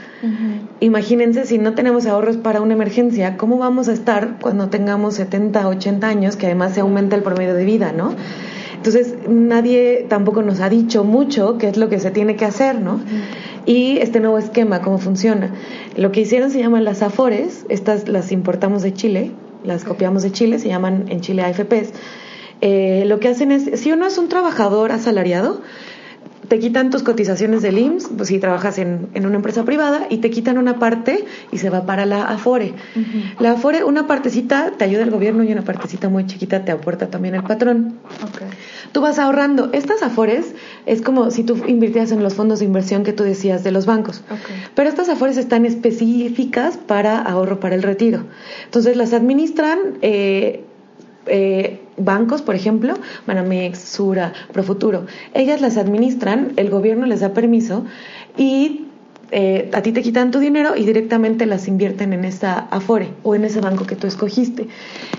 imagínense 0.81 1.47
si 1.47 1.59
no 1.59 1.75
tenemos 1.75 2.07
ahorros 2.07 2.39
para 2.39 2.61
una 2.61 2.75
emergencia, 2.75 3.37
¿cómo 3.37 3.57
vamos 3.59 3.87
a 3.87 3.93
estar 3.93 4.39
cuando 4.41 4.69
tengamos 4.69 5.15
70, 5.15 5.69
80 5.69 6.09
años, 6.09 6.35
que 6.35 6.47
además 6.47 6.75
se 6.75 6.81
aumenta 6.81 7.15
el 7.15 7.23
promedio 7.23 7.55
de 7.55 7.65
vida, 7.65 7.93
¿no? 7.93 8.17
Entonces, 8.87 9.17
nadie 9.29 10.07
tampoco 10.09 10.43
nos 10.43 10.61
ha 10.61 10.69
dicho 10.69 11.03
mucho 11.03 11.59
qué 11.59 11.67
es 11.67 11.77
lo 11.77 11.89
que 11.89 11.99
se 11.99 12.13
tiene 12.13 12.37
que 12.37 12.45
hacer, 12.45 12.81
¿no? 12.81 13.01
Y 13.65 13.99
este 13.99 14.21
nuevo 14.21 14.39
esquema, 14.39 14.81
cómo 14.81 14.99
funciona. 14.99 15.53
Lo 15.97 16.13
que 16.13 16.21
hicieron 16.21 16.53
se 16.53 16.61
llaman 16.61 16.85
las 16.85 17.03
AFORES, 17.03 17.67
estas 17.69 18.07
las 18.07 18.31
importamos 18.31 18.83
de 18.83 18.95
Chile, 18.95 19.33
las 19.65 19.83
copiamos 19.83 20.23
de 20.23 20.31
Chile, 20.31 20.61
se 20.61 20.69
llaman 20.69 21.07
en 21.09 21.21
Chile 21.21 21.43
AFPs. 21.43 21.95
Eh, 22.61 23.03
lo 23.07 23.19
que 23.19 23.27
hacen 23.27 23.51
es, 23.51 23.81
si 23.81 23.91
uno 23.91 24.07
es 24.07 24.19
un 24.19 24.29
trabajador 24.29 24.93
asalariado, 24.93 25.63
te 26.49 26.59
quitan 26.59 26.91
tus 26.91 27.03
cotizaciones 27.03 27.63
del 27.63 27.79
IMSS, 27.79 28.11
pues 28.17 28.29
si 28.29 28.39
trabajas 28.39 28.79
en, 28.79 29.09
en, 29.15 29.27
una 29.27 29.37
empresa 29.37 29.65
privada, 29.65 30.07
y 30.11 30.19
te 30.19 30.31
quitan 30.31 30.59
una 30.59 30.79
parte 30.79 31.25
y 31.53 31.59
se 31.59 31.71
va 31.71 31.87
para 31.87 32.07
la 32.07 32.25
Afore. 32.25 32.75
La 33.41 33.53
Afore, 33.53 33.85
una 33.85 34.07
partecita 34.07 34.73
te 34.77 34.85
ayuda 34.85 35.03
el 35.03 35.11
gobierno 35.11 35.45
y 35.45 35.53
una 35.53 35.63
partecita 35.63 36.09
muy 36.09 36.27
chiquita 36.27 36.65
te 36.65 36.73
aporta 36.73 37.09
también 37.09 37.35
el 37.35 37.43
patrón. 37.43 37.95
Okay. 38.29 38.49
Tú 38.93 39.01
vas 39.01 39.19
ahorrando. 39.19 39.71
Estas 39.73 40.03
Afores 40.03 40.55
es 40.87 41.03
como 41.03 41.31
si 41.31 41.43
tú 41.43 41.61
invirtieras 41.67 42.13
en 42.13 42.23
los 42.23 42.35
fondos 42.35 42.61
de 42.61 42.65
inversión 42.67 43.03
que 43.03 43.13
tú 43.13 43.25
decías 43.25 43.65
de 43.65 43.73
los 43.73 43.87
bancos. 43.87 44.23
Okay. 44.27 44.57
Pero 44.75 44.89
estas 44.89 45.09
Afores 45.09 45.37
están 45.37 45.67
específicas 45.67 46.77
para 46.77 47.19
ahorro 47.21 47.61
para 47.61 47.75
el 47.75 47.83
retiro. 47.83 48.25
Entonces 48.65 48.97
las 48.97 49.13
administran. 49.13 49.79
Eh, 50.03 50.66
eh, 51.27 51.81
bancos, 51.97 52.43
por 52.43 52.55
ejemplo, 52.55 52.95
Banamex, 53.27 53.79
Sura, 53.79 54.33
Profuturo, 54.53 55.07
ellas 55.35 55.61
las 55.61 55.77
administran, 55.77 56.53
el 56.57 56.71
gobierno 56.71 57.07
les 57.07 57.21
da 57.21 57.33
permiso 57.33 57.85
y 58.37 58.87
eh, 59.33 59.71
a 59.73 59.83
ti 59.83 59.91
te 59.91 60.03
quitan 60.03 60.31
tu 60.31 60.39
dinero 60.39 60.77
y 60.77 60.85
directamente 60.85 61.47
las 61.47 61.67
invierten 61.67 62.13
en 62.13 62.25
esa 62.25 62.59
Afore 62.71 63.09
o 63.25 63.35
en 63.35 63.45
ese 63.45 63.61
banco 63.61 63.85
que 63.85 63.97
tú 63.97 64.07
escogiste. 64.07 64.69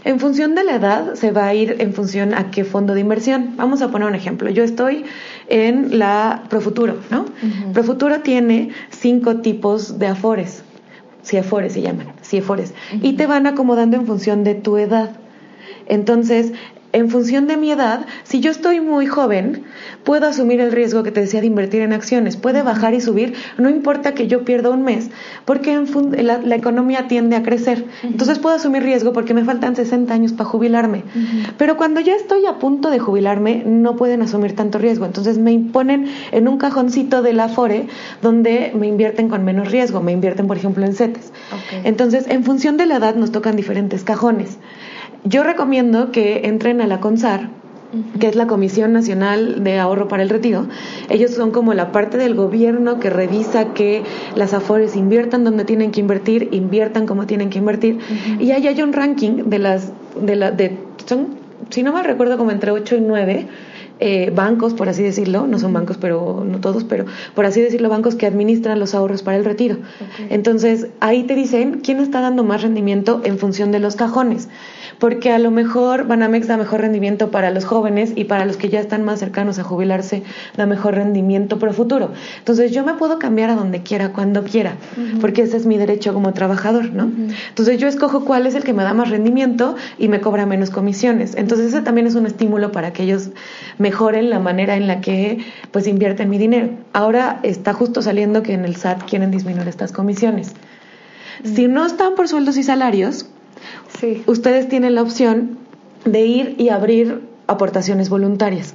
En 0.05 0.19
función 0.19 0.55
de 0.55 0.63
la 0.63 0.75
edad, 0.75 1.15
se 1.15 1.31
va 1.31 1.47
a 1.47 1.53
ir 1.53 1.75
en 1.79 1.93
función 1.93 2.33
a 2.33 2.49
qué 2.49 2.63
fondo 2.63 2.93
de 2.93 3.01
inversión. 3.01 3.55
Vamos 3.57 3.81
a 3.81 3.91
poner 3.91 4.07
un 4.07 4.15
ejemplo. 4.15 4.49
Yo 4.49 4.63
estoy 4.63 5.03
en 5.49 5.99
la 5.99 6.43
Profuturo, 6.49 6.97
¿no? 7.09 7.25
Profuturo 7.73 8.21
tiene 8.21 8.69
cinco 8.91 9.37
tipos 9.37 9.99
de 9.99 10.07
Afores. 10.07 10.63
CIEFORES 11.23 11.73
se 11.73 11.81
llaman, 11.81 12.13
CIEFORES. 12.23 12.73
Y 13.01 13.13
te 13.13 13.27
van 13.27 13.47
acomodando 13.47 13.97
en 13.97 14.05
función 14.05 14.45
de 14.45 14.55
tu 14.55 14.77
edad. 14.77 15.11
Entonces, 15.87 16.53
en 16.93 17.09
función 17.09 17.47
de 17.47 17.57
mi 17.57 17.71
edad, 17.71 18.05
si 18.23 18.39
yo 18.39 18.49
estoy 18.49 18.79
muy 18.79 19.07
joven, 19.07 19.63
puedo 20.03 20.25
asumir 20.25 20.61
el 20.61 20.71
riesgo 20.71 21.03
que 21.03 21.11
te 21.11 21.19
decía 21.19 21.41
de 21.41 21.47
invertir 21.47 21.81
en 21.81 21.91
acciones. 21.91 22.37
Puede 22.37 22.61
bajar 22.63 22.93
y 22.93 23.01
subir, 23.01 23.33
no 23.57 23.69
importa 23.69 24.13
que 24.13 24.27
yo 24.27 24.45
pierda 24.45 24.69
un 24.69 24.83
mes, 24.83 25.09
porque 25.45 25.77
la, 26.23 26.55
economía 26.55 27.07
tiende 27.07 27.35
a 27.35 27.43
crecer. 27.43 27.85
Entonces 28.03 28.39
puedo 28.39 28.55
asumir 28.55 28.83
riesgo 28.83 29.11
porque 29.13 29.33
me 29.33 29.43
faltan 29.43 29.75
60 29.75 30.13
años 30.13 30.31
para 30.31 30.49
jubilarme. 30.49 31.03
Pero 31.57 31.77
cuando 31.77 31.99
ya 31.99 32.15
estoy 32.15 32.45
a 32.45 32.57
punto 32.57 32.89
de 32.89 32.99
jubilarme, 32.99 33.63
no 33.65 33.95
pueden 33.95 34.21
asumir 34.21 34.55
tanto 34.55 34.79
riesgo. 34.79 35.05
Entonces 35.05 35.37
me 35.37 35.51
imponen 35.51 36.07
en 36.31 36.47
un 36.47 36.57
cajoncito 36.57 37.21
de 37.21 37.33
la 37.33 37.45
Afore 37.45 37.87
donde 38.21 38.71
me 38.73 38.87
invierten 38.87 39.29
con 39.29 39.43
menos 39.43 39.71
riesgo. 39.71 40.01
Me 40.01 40.13
invierten, 40.13 40.47
por 40.47 40.57
ejemplo, 40.57 40.85
en 40.85 40.93
CETES. 40.93 41.31
Entonces, 41.83 42.25
en 42.27 42.43
función 42.43 42.77
de 42.77 42.85
la 42.85 42.95
edad, 42.95 43.15
nos 43.15 43.31
tocan 43.31 43.55
diferentes 43.55 44.03
cajones. 44.03 44.57
Yo 45.27 45.43
recomiendo 45.43 46.11
que 46.13 46.47
entren 46.47 46.79
a 46.79 46.87
la 46.87 47.01
CONSAR, 47.01 47.49
que 48.17 48.27
es 48.27 48.35
la 48.37 48.47
Comisión 48.47 48.93
Nacional 48.93 49.61
de 49.61 49.77
Ahorro 49.77 50.07
para 50.07 50.23
el 50.23 50.29
Retiro. 50.29 50.67
Ellos 51.09 51.31
son 51.31 51.51
como 51.51 51.73
la 51.73 51.91
parte 51.91 52.17
del 52.17 52.33
gobierno 52.33 53.01
que 53.01 53.09
revisa 53.09 53.73
que 53.73 54.03
las 54.35 54.53
AFORES 54.53 54.95
inviertan 54.95 55.43
donde 55.43 55.65
tienen 55.65 55.91
que 55.91 55.99
invertir, 55.99 56.47
inviertan 56.53 57.05
como 57.05 57.25
tienen 57.25 57.49
que 57.49 57.57
invertir. 57.57 57.99
Y 58.39 58.51
ahí 58.51 58.67
hay 58.67 58.81
un 58.81 58.93
ranking 58.93 59.49
de 59.49 59.59
las, 59.59 59.91
de 60.21 60.35
la, 60.37 60.51
de, 60.51 60.77
son, 61.05 61.27
si 61.71 61.83
no 61.83 61.91
me 61.91 62.03
recuerdo, 62.03 62.37
como 62.37 62.51
entre 62.51 62.71
8 62.71 62.95
y 62.95 63.01
9 63.01 63.47
eh, 63.99 64.31
bancos, 64.33 64.75
por 64.75 64.87
así 64.87 65.03
decirlo, 65.03 65.45
no 65.45 65.59
son 65.59 65.73
bancos, 65.73 65.97
pero 65.97 66.45
no 66.47 66.61
todos, 66.61 66.85
pero 66.85 67.05
por 67.35 67.45
así 67.45 67.59
decirlo, 67.59 67.89
bancos 67.89 68.15
que 68.15 68.27
administran 68.27 68.79
los 68.79 68.95
ahorros 68.95 69.23
para 69.23 69.35
el 69.35 69.43
retiro. 69.43 69.77
Entonces, 70.29 70.87
ahí 71.01 71.23
te 71.23 71.35
dicen 71.35 71.81
quién 71.83 71.99
está 71.99 72.21
dando 72.21 72.45
más 72.45 72.61
rendimiento 72.61 73.21
en 73.25 73.39
función 73.39 73.73
de 73.73 73.79
los 73.79 73.97
cajones 73.97 74.47
porque 74.99 75.31
a 75.31 75.39
lo 75.39 75.51
mejor 75.51 76.07
Banamex 76.07 76.47
da 76.47 76.57
mejor 76.57 76.81
rendimiento 76.81 77.31
para 77.31 77.51
los 77.51 77.65
jóvenes 77.65 78.13
y 78.15 78.25
para 78.25 78.45
los 78.45 78.57
que 78.57 78.69
ya 78.69 78.79
están 78.79 79.03
más 79.03 79.19
cercanos 79.19 79.59
a 79.59 79.63
jubilarse 79.63 80.23
da 80.55 80.65
mejor 80.65 80.95
rendimiento 80.95 81.59
pro 81.59 81.73
futuro. 81.73 82.11
Entonces 82.39 82.71
yo 82.71 82.83
me 82.83 82.93
puedo 82.93 83.19
cambiar 83.19 83.49
a 83.49 83.55
donde 83.55 83.83
quiera, 83.83 84.13
cuando 84.13 84.43
quiera, 84.43 84.75
porque 85.21 85.43
ese 85.43 85.57
es 85.57 85.65
mi 85.65 85.77
derecho 85.77 86.13
como 86.13 86.33
trabajador, 86.33 86.91
¿no? 86.93 87.11
Entonces 87.49 87.77
yo 87.77 87.87
escojo 87.87 88.25
cuál 88.25 88.47
es 88.47 88.55
el 88.55 88.63
que 88.63 88.73
me 88.73 88.83
da 88.83 88.93
más 88.93 89.09
rendimiento 89.09 89.75
y 89.97 90.07
me 90.07 90.21
cobra 90.21 90.45
menos 90.45 90.69
comisiones. 90.69 91.35
Entonces 91.35 91.67
ese 91.67 91.81
también 91.81 92.07
es 92.07 92.15
un 92.15 92.25
estímulo 92.25 92.71
para 92.71 92.93
que 92.93 93.03
ellos 93.03 93.29
mejoren 93.77 94.29
la 94.29 94.39
manera 94.39 94.75
en 94.75 94.87
la 94.87 95.01
que 95.01 95.45
pues 95.71 95.87
invierten 95.87 96.29
mi 96.29 96.37
dinero. 96.37 96.69
Ahora 96.93 97.39
está 97.43 97.73
justo 97.73 98.01
saliendo 98.01 98.43
que 98.43 98.53
en 98.53 98.65
el 98.65 98.75
SAT 98.75 99.03
quieren 99.03 99.31
disminuir 99.31 99.67
estas 99.67 99.91
comisiones. 99.91 100.53
Si 101.43 101.67
no 101.67 101.85
están 101.85 102.15
por 102.15 102.27
sueldos 102.27 102.57
y 102.57 102.63
salarios, 102.63 103.29
sí. 103.99 104.23
ustedes 104.25 104.67
tienen 104.69 104.95
la 104.95 105.01
opción 105.01 105.57
de 106.05 106.25
ir 106.25 106.55
y 106.57 106.69
abrir 106.69 107.21
aportaciones 107.47 108.09
voluntarias. 108.09 108.73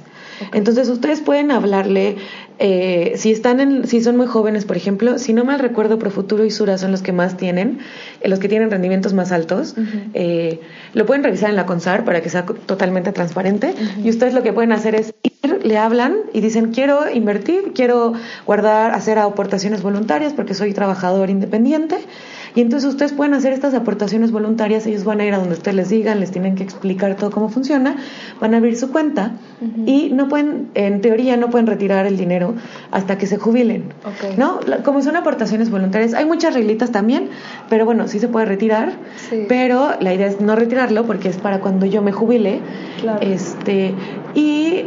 Entonces 0.51 0.89
ustedes 0.89 1.21
pueden 1.21 1.51
hablarle, 1.51 2.17
eh, 2.59 3.13
si 3.15 3.31
están 3.31 3.59
en, 3.59 3.87
si 3.87 4.01
son 4.01 4.17
muy 4.17 4.27
jóvenes, 4.27 4.65
por 4.65 4.75
ejemplo, 4.75 5.19
si 5.19 5.33
no 5.33 5.45
mal 5.45 5.59
recuerdo, 5.59 5.99
Profuturo 5.99 6.43
y 6.43 6.51
Sura 6.51 6.77
son 6.77 6.91
los 6.91 7.01
que 7.01 7.11
más 7.11 7.37
tienen, 7.37 7.79
eh, 8.21 8.29
los 8.29 8.39
que 8.39 8.49
tienen 8.49 8.71
rendimientos 8.71 9.13
más 9.13 9.31
altos. 9.31 9.75
Eh, 10.13 10.59
lo 10.93 11.05
pueden 11.05 11.23
revisar 11.23 11.49
en 11.49 11.55
la 11.55 11.65
CONSAR 11.65 12.03
para 12.03 12.21
que 12.21 12.29
sea 12.29 12.45
totalmente 12.45 13.11
transparente. 13.11 13.73
Y 14.03 14.09
ustedes 14.09 14.33
lo 14.33 14.43
que 14.43 14.53
pueden 14.53 14.71
hacer 14.71 14.95
es 14.95 15.13
ir, 15.23 15.65
le 15.65 15.77
hablan 15.77 16.15
y 16.33 16.41
dicen 16.41 16.71
quiero 16.71 17.09
invertir, 17.09 17.73
quiero 17.73 18.13
guardar, 18.45 18.91
hacer 18.91 19.19
aportaciones 19.19 19.81
voluntarias 19.81 20.33
porque 20.33 20.53
soy 20.53 20.73
trabajador 20.73 21.29
independiente. 21.29 21.97
Y 22.55 22.61
entonces 22.61 22.89
ustedes 22.89 23.13
pueden 23.13 23.33
hacer 23.33 23.53
estas 23.53 23.73
aportaciones 23.73 24.31
voluntarias, 24.31 24.85
ellos 24.85 25.03
van 25.03 25.19
a 25.21 25.25
ir 25.25 25.33
a 25.33 25.37
donde 25.37 25.53
ustedes 25.53 25.75
les 25.75 25.89
digan, 25.89 26.19
les 26.19 26.31
tienen 26.31 26.55
que 26.55 26.63
explicar 26.63 27.15
todo 27.15 27.31
cómo 27.31 27.49
funciona, 27.49 27.95
van 28.39 28.53
a 28.53 28.57
abrir 28.57 28.77
su 28.77 28.91
cuenta 28.91 29.31
y 29.85 30.09
no 30.13 30.27
pueden, 30.27 30.69
en 30.75 31.01
teoría, 31.01 31.37
no 31.37 31.49
pueden 31.49 31.67
retirar 31.67 32.05
el 32.05 32.17
dinero 32.17 32.53
hasta 32.91 33.17
que 33.17 33.27
se 33.27 33.37
jubilen. 33.37 33.85
¿No? 34.37 34.59
Como 34.83 35.01
son 35.01 35.15
aportaciones 35.15 35.71
voluntarias, 35.71 36.13
hay 36.13 36.25
muchas 36.25 36.53
reglitas 36.53 36.91
también, 36.91 37.29
pero 37.69 37.85
bueno, 37.85 38.07
sí 38.07 38.19
se 38.19 38.27
puede 38.27 38.45
retirar, 38.45 38.93
pero 39.47 39.91
la 39.99 40.13
idea 40.13 40.27
es 40.27 40.39
no 40.39 40.55
retirarlo 40.55 41.05
porque 41.05 41.29
es 41.29 41.37
para 41.37 41.59
cuando 41.59 41.85
yo 41.85 42.01
me 42.01 42.11
jubile. 42.11 42.61
Este, 43.21 43.95
y 44.35 44.83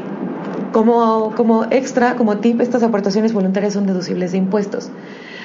como, 0.72 1.35
como 1.35 1.64
extra, 1.70 2.14
como 2.16 2.38
tip, 2.38 2.61
estas 2.61 2.83
aportaciones 2.83 3.33
voluntarias 3.33 3.72
son 3.72 3.87
deducibles 3.87 4.33
de 4.33 4.38
impuestos. 4.38 4.90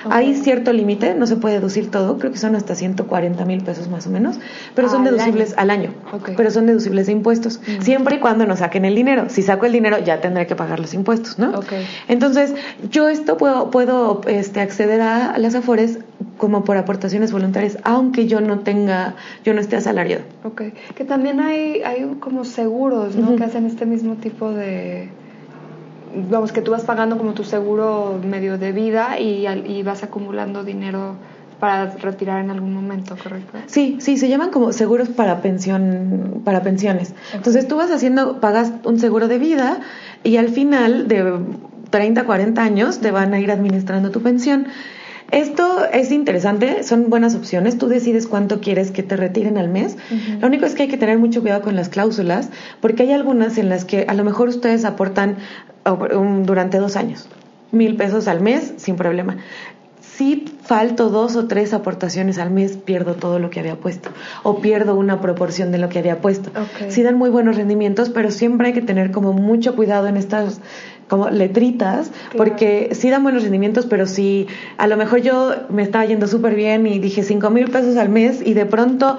Hay 0.10 0.36
cierto 0.36 0.74
límite, 0.74 1.14
no 1.16 1.28
se 1.28 1.36
puede 1.36 1.56
deducir 1.56 1.92
todo, 1.92 2.18
creo 2.18 2.32
que 2.32 2.38
son 2.38 2.56
hasta 2.56 2.76
140 2.76 3.46
mil 3.46 3.64
pesos 3.64 3.90
más 3.90 4.08
o 4.08 4.10
menos, 4.10 4.40
pero 4.76 4.90
son 4.90 5.04
deducibles 5.04 5.54
al 5.58 5.70
año, 5.70 5.94
pero 6.38 6.52
son 6.52 6.66
deducibles 6.66 7.08
de 7.08 7.12
impuestos, 7.14 7.60
mm. 7.60 7.82
siempre 7.82 8.16
y 8.16 8.20
cuando 8.20 8.46
no 8.46 8.56
saquen 8.58 8.86
el 8.86 8.96
dinero. 8.96 9.26
Si 9.30 9.42
saco 9.42 9.66
el 9.66 9.72
dinero 9.72 10.00
ya 10.00 10.22
tendré 10.22 10.48
que 10.48 10.56
pagar 10.56 10.80
los 10.80 10.94
impuestos, 10.94 11.40
¿no? 11.40 11.62
Entonces, 12.08 12.54
yo 12.90 13.10
esto 13.10 13.38
puedo, 13.38 13.72
puedo 13.72 14.22
este, 14.28 14.62
acceder 14.62 15.02
a 15.02 15.38
las 15.38 15.56
afores 15.56 16.00
como 16.38 16.64
por 16.64 16.78
aportaciones 16.78 17.32
voluntarias, 17.32 17.78
aunque 17.84 18.28
yo 18.28 18.42
no 18.42 18.60
tenga, 18.60 19.16
yo 19.44 19.54
no 19.54 19.62
esté 19.62 19.76
asalariado. 19.76 20.24
Ok, 20.44 20.64
que 20.96 21.06
también 21.06 21.40
hay, 21.40 21.82
hay 21.84 22.04
como 22.20 22.46
seguros, 22.46 23.16
¿no? 23.16 23.36
Que 23.36 23.44
hacen 23.44 23.66
este 23.66 23.86
mismo 23.86 24.16
tipo 24.16 24.52
de 24.52 25.10
vamos, 26.30 26.52
que 26.52 26.62
tú 26.62 26.72
vas 26.72 26.84
pagando 26.84 27.18
como 27.18 27.34
tu 27.34 27.44
seguro 27.44 28.20
medio 28.24 28.58
de 28.58 28.72
vida 28.72 29.20
y, 29.20 29.48
y 29.48 29.84
vas 29.84 30.04
acumulando 30.04 30.64
dinero 30.64 31.16
para 31.62 31.92
retirar 31.92 32.44
en 32.44 32.50
algún 32.50 32.74
momento, 32.74 33.16
¿correcto? 33.22 33.60
Sí, 33.68 33.98
sí, 34.00 34.18
se 34.18 34.28
llaman 34.28 34.50
como 34.50 34.74
seguros 34.74 35.10
para 35.10 35.42
pensión, 35.42 36.42
para 36.44 36.64
pensiones. 36.64 37.14
Entonces 37.34 37.68
tú 37.68 37.76
vas 37.76 37.92
haciendo, 37.92 38.40
pagas 38.40 38.74
un 38.84 39.00
seguro 39.00 39.28
de 39.28 39.38
vida 39.38 39.80
y 40.24 40.38
al 40.38 40.50
final 40.50 41.08
de 41.08 41.40
30, 41.92 42.24
40 42.24 42.64
años 42.64 43.00
te 43.00 43.12
van 43.12 43.36
a 43.36 43.40
ir 43.40 43.52
administrando 43.52 44.10
tu 44.10 44.22
pensión. 44.22 44.68
Esto 45.32 45.86
es 45.92 46.12
interesante, 46.12 46.84
son 46.84 47.10
buenas 47.10 47.36
opciones. 47.36 47.78
Tú 47.78 47.88
decides 47.88 48.28
cuánto 48.28 48.60
quieres 48.60 48.92
que 48.92 49.02
te 49.02 49.16
retiren 49.16 49.58
al 49.58 49.70
mes. 49.70 49.98
Lo 50.40 50.48
único 50.48 50.66
es 50.66 50.76
que 50.76 50.84
hay 50.84 50.90
que 50.90 50.98
tener 50.98 51.18
mucho 51.18 51.42
cuidado 51.42 51.62
con 51.62 51.76
las 51.76 51.90
cláusulas, 51.90 52.50
porque 52.82 53.04
hay 53.04 53.14
algunas 53.14 53.58
en 53.58 53.70
las 53.70 53.86
que 53.86 54.06
a 54.08 54.14
lo 54.14 54.24
mejor 54.24 54.50
ustedes 54.50 54.84
aportan 54.84 55.38
durante 56.44 56.78
dos 56.78 56.96
años 56.96 57.28
mil 57.72 57.96
pesos 57.96 58.28
al 58.28 58.42
mes 58.42 58.74
sin 58.78 58.98
problema 58.98 59.38
si 60.22 60.46
falto 60.62 61.10
dos 61.10 61.36
o 61.36 61.48
tres 61.48 61.74
aportaciones 61.74 62.38
al 62.38 62.52
mes, 62.52 62.78
pierdo 62.78 63.16
todo 63.16 63.40
lo 63.40 63.50
que 63.50 63.60
había 63.60 63.78
puesto 63.78 64.10
o 64.44 64.62
pierdo 64.62 64.94
una 64.96 65.20
proporción 65.20 65.72
de 65.72 65.80
lo 65.80 65.90
que 65.90 65.98
había 65.98 66.22
puesto. 66.22 66.52
Sí 66.90 67.02
dan 67.02 67.18
muy 67.18 67.32
buenos 67.32 67.56
rendimientos, 67.56 68.10
pero 68.10 68.30
siempre 68.30 68.68
hay 68.68 68.74
que 68.74 68.84
tener 68.84 69.12
como 69.12 69.34
mucho 69.34 69.76
cuidado 69.76 70.08
en 70.08 70.18
estas 70.18 70.62
como 71.12 71.30
letritas, 71.30 72.10
porque 72.38 72.92
sí 72.94 73.10
dan 73.10 73.22
buenos 73.22 73.44
rendimientos, 73.44 73.86
pero 73.86 74.08
si 74.08 74.48
a 74.78 74.88
lo 74.88 74.96
mejor 74.96 75.20
yo 75.20 75.54
me 75.68 75.84
estaba 75.84 76.06
yendo 76.06 76.26
súper 76.26 76.56
bien 76.56 76.88
y 76.88 77.00
dije 77.00 77.22
cinco 77.22 77.50
mil 77.50 77.70
pesos 77.70 77.98
al 77.98 78.08
mes 78.08 78.42
y 78.42 78.54
de 78.54 78.66
pronto 78.66 79.18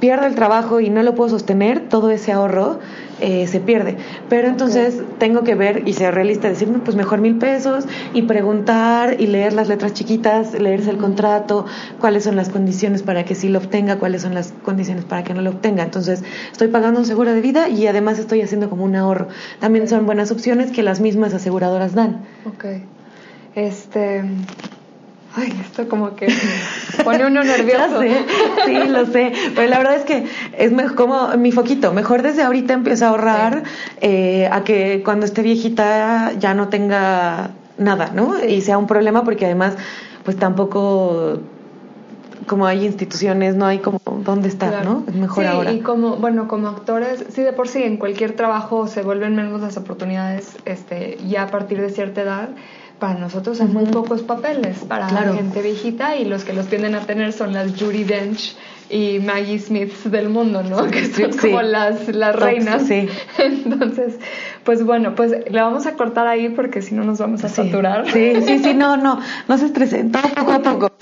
pierdo 0.00 0.26
el 0.26 0.34
trabajo 0.34 0.80
y 0.80 0.90
no 0.90 1.02
lo 1.02 1.14
puedo 1.14 1.30
sostener, 1.30 1.88
todo 1.88 2.10
ese 2.10 2.32
ahorro 2.32 2.80
eh, 3.20 3.46
se 3.46 3.60
pierde. 3.60 3.98
Pero 4.30 4.48
entonces 4.48 5.02
tengo 5.18 5.44
que 5.44 5.54
ver 5.54 5.86
y 5.86 5.92
ser 5.92 6.14
realista, 6.14 6.48
decir, 6.48 6.68
no, 6.68 6.82
pues 6.82 6.96
mejor 6.96 7.20
mil 7.20 7.36
pesos 7.36 7.84
y 8.14 8.22
preguntar 8.22 9.20
y 9.20 9.26
leer 9.26 9.52
las 9.52 9.68
letras 9.68 9.92
chiquitas, 9.92 10.58
leerse 10.58 10.90
el 10.90 10.96
contrato, 10.96 11.66
cuáles 12.00 12.24
son 12.24 12.34
las 12.34 12.48
condiciones 12.48 13.02
para 13.02 13.24
que 13.24 13.34
sí 13.34 13.48
lo 13.50 13.58
obtenga, 13.58 13.98
cuáles 13.98 14.22
son 14.22 14.34
las 14.34 14.52
condiciones 14.64 15.04
para 15.04 15.22
que 15.22 15.34
no 15.34 15.42
lo 15.42 15.50
obtenga. 15.50 15.82
Entonces 15.82 16.24
estoy 16.50 16.68
pagando 16.68 17.00
un 17.00 17.06
seguro 17.06 17.32
de 17.32 17.42
vida 17.42 17.68
y 17.68 17.86
además 17.86 18.18
estoy 18.18 18.40
haciendo 18.40 18.70
como 18.70 18.84
un 18.84 18.96
ahorro. 18.96 19.28
También 19.60 19.86
son 19.86 20.06
buenas 20.06 20.30
opciones 20.32 20.70
que 20.72 20.82
las 20.82 21.00
mismas 21.00 21.34
aseguradoras 21.34 21.94
dan. 21.94 22.22
Ok. 22.46 22.64
Este, 23.54 24.24
Ay, 25.36 25.52
esto 25.60 25.88
como 25.88 26.16
que 26.16 26.28
pone 27.04 27.24
uno 27.26 27.44
nervioso. 27.44 28.00
sí, 28.66 28.74
lo 28.88 29.06
sé. 29.06 29.32
Pero 29.54 29.68
la 29.68 29.78
verdad 29.78 29.96
es 29.96 30.04
que 30.04 30.26
es 30.58 30.72
como 30.92 31.28
mi 31.36 31.52
foquito. 31.52 31.92
Mejor 31.92 32.22
desde 32.22 32.42
ahorita 32.42 32.74
empiezo 32.74 33.06
a 33.06 33.08
ahorrar 33.10 33.62
eh, 34.00 34.48
a 34.50 34.64
que 34.64 35.02
cuando 35.04 35.26
esté 35.26 35.42
viejita 35.42 36.32
ya 36.38 36.54
no 36.54 36.68
tenga 36.68 37.50
nada, 37.78 38.10
¿no? 38.14 38.44
Y 38.44 38.60
sea 38.60 38.76
un 38.76 38.86
problema 38.86 39.24
porque 39.24 39.46
además, 39.46 39.76
pues 40.24 40.36
tampoco 40.36 41.40
como 42.46 42.66
hay 42.66 42.84
instituciones, 42.84 43.54
no 43.54 43.66
hay 43.66 43.78
como 43.78 44.00
dónde 44.24 44.48
estar, 44.48 44.84
¿no? 44.84 45.04
Es 45.06 45.14
mejor 45.14 45.46
ahora. 45.46 45.72
Y 45.72 45.80
como, 45.80 46.16
bueno, 46.16 46.48
como 46.48 46.66
actores, 46.66 47.24
sí 47.28 47.42
de 47.42 47.52
por 47.52 47.68
sí 47.68 47.84
en 47.84 47.96
cualquier 47.96 48.34
trabajo 48.34 48.88
se 48.88 49.02
vuelven 49.02 49.36
menos 49.36 49.60
las 49.60 49.76
oportunidades, 49.76 50.56
este, 50.64 51.18
ya 51.28 51.44
a 51.44 51.46
partir 51.46 51.80
de 51.80 51.90
cierta 51.90 52.22
edad 52.22 52.48
para 53.00 53.18
nosotros 53.18 53.58
son 53.58 53.72
muy 53.72 53.86
pocos 53.86 54.22
papeles 54.22 54.78
para 54.86 55.10
la 55.10 55.32
gente 55.32 55.62
viejita 55.62 56.16
y 56.16 56.24
los 56.24 56.44
que 56.44 56.52
los 56.52 56.66
tienden 56.66 56.94
a 56.94 57.00
tener 57.00 57.32
son 57.32 57.52
las 57.52 57.72
Judy 57.80 58.04
Dench 58.04 58.54
y 58.90 59.20
Maggie 59.20 59.58
Smith 59.58 59.92
del 60.04 60.28
mundo, 60.28 60.62
¿no? 60.62 60.86
Que 60.90 61.06
son 61.06 61.32
como 61.36 61.62
las, 61.62 62.08
las 62.08 62.36
reinas. 62.36 62.86
Sí. 62.86 63.08
Entonces, 63.38 64.18
pues 64.64 64.84
bueno, 64.84 65.14
pues 65.14 65.30
le 65.30 65.60
vamos 65.60 65.86
a 65.86 65.94
cortar 65.94 66.26
ahí 66.26 66.50
porque 66.50 66.82
si 66.82 66.94
no 66.94 67.04
nos 67.04 67.18
vamos 67.18 67.42
a 67.44 67.48
saturar. 67.48 68.10
Sí, 68.10 68.34
sí, 68.42 68.58
sí, 68.58 68.74
no, 68.74 68.96
no, 68.96 69.20
no 69.48 69.58
se 69.58 69.66
estresen, 69.66 70.12
poco 70.12 70.52
a 70.52 70.58
poco. 70.58 70.92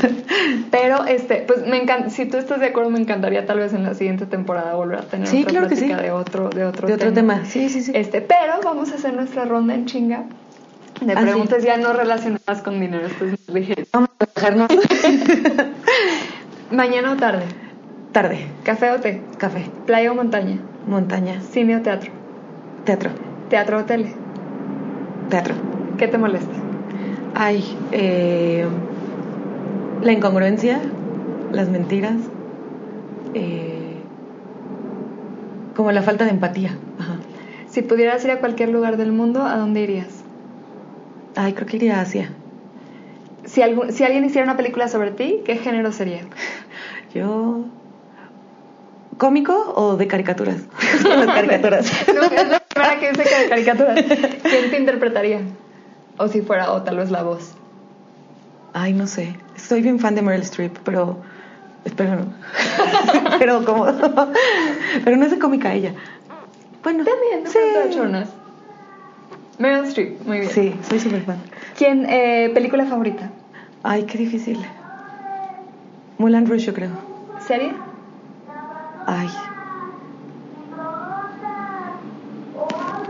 Pero, 0.70 1.04
este, 1.04 1.44
pues 1.46 1.66
me 1.66 1.82
encanta, 1.82 2.10
si 2.10 2.24
tú 2.26 2.38
estás 2.38 2.60
de 2.60 2.66
acuerdo, 2.66 2.90
me 2.90 2.98
encantaría 2.98 3.44
tal 3.46 3.58
vez 3.58 3.74
en 3.74 3.84
la 3.84 3.94
siguiente 3.94 4.26
temporada 4.26 4.74
volver 4.74 4.98
a 4.98 5.02
tener 5.02 5.26
sí, 5.26 5.44
claro 5.44 5.68
que 5.68 5.76
de 5.76 6.10
otro, 6.10 6.48
de 6.48 6.64
otro, 6.64 6.88
de 6.88 6.94
otro 6.94 7.12
tema. 7.12 7.44
Sí, 7.44 7.68
sí, 7.68 7.82
sí. 7.82 7.92
Este, 7.94 8.20
pero 8.20 8.60
vamos 8.64 8.90
a 8.92 8.94
hacer 8.94 9.14
nuestra 9.14 9.44
ronda 9.44 9.74
en 9.74 9.86
chinga 9.86 10.24
de 11.00 11.12
ah, 11.12 11.20
preguntas 11.20 11.62
ya 11.62 11.76
no 11.76 11.92
relacionadas 11.92 12.62
con 12.62 12.80
dinero, 12.80 13.06
esto 13.06 13.24
es 13.24 13.48
ligero. 13.48 13.84
Vamos 13.92 14.10
a 14.18 14.26
dejarnos. 14.34 14.68
¿Mañana 16.70 17.12
o 17.12 17.16
tarde? 17.16 17.44
Tarde. 18.12 18.46
¿Café 18.64 18.90
o 18.90 19.00
té? 19.00 19.24
Café. 19.38 19.70
¿Playa 19.86 20.12
o 20.12 20.14
montaña? 20.14 20.58
Montaña. 20.86 21.40
¿Cine 21.40 21.76
o 21.76 21.82
teatro? 21.82 22.10
Teatro. 22.84 23.10
¿Teatro 23.48 23.78
o 23.78 23.84
tele? 23.84 24.16
Teatro. 25.28 25.54
¿Qué 25.96 26.08
te 26.08 26.18
molesta? 26.18 26.54
Ay, 27.34 27.64
eh, 27.92 28.68
la 30.00 30.12
incongruencia, 30.12 30.80
las 31.52 31.68
mentiras, 31.68 32.16
eh, 33.34 34.02
como 35.74 35.92
la 35.92 36.02
falta 36.02 36.24
de 36.24 36.30
empatía. 36.30 36.76
Ajá. 36.98 37.16
Si 37.70 37.82
pudieras 37.82 38.24
ir 38.24 38.32
a 38.32 38.40
cualquier 38.40 38.70
lugar 38.70 38.96
del 38.96 39.12
mundo, 39.12 39.42
¿a 39.42 39.56
dónde 39.56 39.82
irías? 39.82 40.19
Ay, 41.36 41.52
creo 41.52 41.66
que 41.66 41.76
iría 41.76 41.98
a 41.98 42.02
Asia. 42.02 42.30
Si, 43.44 43.62
algún, 43.62 43.92
si 43.92 44.04
alguien 44.04 44.24
hiciera 44.24 44.44
una 44.44 44.56
película 44.56 44.88
sobre 44.88 45.10
ti, 45.10 45.40
¿qué 45.44 45.56
género 45.56 45.92
sería? 45.92 46.22
Yo... 47.14 47.64
¿Cómico 49.18 49.74
o 49.76 49.96
de 49.96 50.06
caricaturas? 50.06 50.62
Las 51.04 51.26
caricaturas. 51.26 51.92
no, 52.14 52.22
es 52.22 52.48
la 52.48 52.60
primera 52.60 52.98
que 52.98 53.10
dice 53.10 53.24
que 53.24 53.42
de 53.42 53.48
caricaturas. 53.50 54.04
¿Quién 54.42 54.70
te 54.70 54.78
interpretaría? 54.78 55.40
O 56.16 56.28
si 56.28 56.40
fuera, 56.40 56.72
o 56.72 56.82
tal 56.82 56.96
vez 56.96 57.10
la 57.10 57.22
voz. 57.22 57.52
Ay, 58.72 58.94
no 58.94 59.06
sé. 59.06 59.36
Soy 59.56 59.82
bien 59.82 59.98
fan 59.98 60.14
de 60.14 60.22
Meryl 60.22 60.42
Streep, 60.42 60.78
pero... 60.84 61.18
Espero 61.84 62.16
no. 62.16 62.32
pero 63.38 63.64
como... 63.64 63.86
pero 65.04 65.16
no 65.16 65.24
es 65.24 65.30
de 65.30 65.38
cómica 65.38 65.74
ella. 65.74 65.94
Bueno, 66.82 67.04
también, 67.04 67.46
sí. 67.46 67.58
Meryl 69.60 69.84
Streep, 69.84 70.26
muy 70.26 70.38
bien. 70.40 70.50
Sí, 70.50 70.74
soy 70.88 70.98
súper 70.98 71.20
fan. 71.20 71.36
¿Quién, 71.76 72.06
eh, 72.08 72.50
película 72.54 72.86
favorita? 72.86 73.30
Ay, 73.82 74.04
qué 74.04 74.16
difícil. 74.16 74.58
Mulan 76.16 76.46
Rouge, 76.46 76.64
yo 76.64 76.72
creo. 76.72 76.90
¿Serie? 77.46 77.72
Ay. 79.06 79.28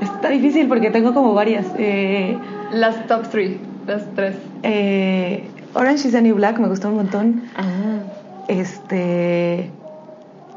Está 0.01 0.29
difícil 0.31 0.67
porque 0.67 0.91
tengo 0.91 1.15
como 1.15 1.35
varias. 1.35 1.67
Eh, 1.79 2.37
las 2.73 3.07
top 3.07 3.29
three, 3.29 3.61
las 3.87 4.13
tres. 4.17 4.35
Eh, 4.65 5.49
Orange 5.75 6.09
is 6.09 6.13
the 6.13 6.21
New 6.21 6.35
Black 6.35 6.59
me 6.59 6.67
gustó 6.67 6.89
un 6.89 6.97
montón. 6.97 7.43
Ah. 7.57 8.01
Este. 8.49 9.71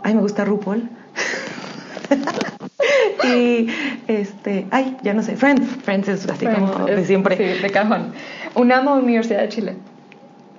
Ay, 0.02 0.16
me 0.16 0.22
gusta 0.22 0.44
RuPaul. 0.44 0.90
y 3.36 3.68
este, 4.08 4.68
ay, 4.72 4.98
ya 5.04 5.14
no 5.14 5.24
sé, 5.24 5.36
Friends. 5.36 5.68
Friends 5.84 6.08
es 6.08 6.30
así 6.30 6.46
como 6.46 6.86
de 6.86 7.06
siempre. 7.06 7.38
Sí, 7.38 7.62
de 7.62 7.70
cajón. 7.70 8.14
UNAM 8.56 8.88
o 8.88 8.96
Universidad 8.96 9.42
de 9.42 9.50
Chile. 9.50 9.76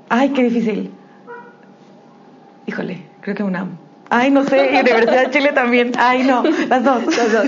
Ay, 0.09 0.31
qué 0.31 0.45
difícil. 0.45 0.91
Híjole, 2.67 3.03
creo 3.21 3.35
que 3.35 3.43
UNAM. 3.43 3.77
Ay, 4.11 4.31
no 4.31 4.45
sé, 4.45 4.69
Universidad 4.69 5.25
de 5.27 5.31
Chile 5.31 5.53
también. 5.53 5.93
Ay, 5.99 6.23
no, 6.23 6.43
las 6.69 6.85
dos. 6.85 7.05
Las 7.17 7.33
dos. 7.33 7.47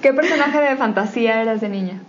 ¿Qué 0.00 0.12
personaje 0.12 0.60
de 0.60 0.76
fantasía 0.76 1.42
eras 1.42 1.60
de 1.60 1.68
niña? 1.68 2.00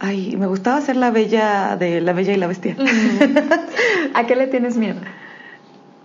Ay, 0.00 0.36
me 0.36 0.46
gustaba 0.46 0.80
ser 0.80 0.96
la 0.96 1.10
bella 1.10 1.76
de 1.76 2.00
La 2.00 2.12
Bella 2.12 2.32
y 2.32 2.36
la 2.36 2.46
Bestia. 2.46 2.76
¿A 4.14 4.26
qué 4.26 4.36
le 4.36 4.46
tienes 4.46 4.76
miedo? 4.76 5.00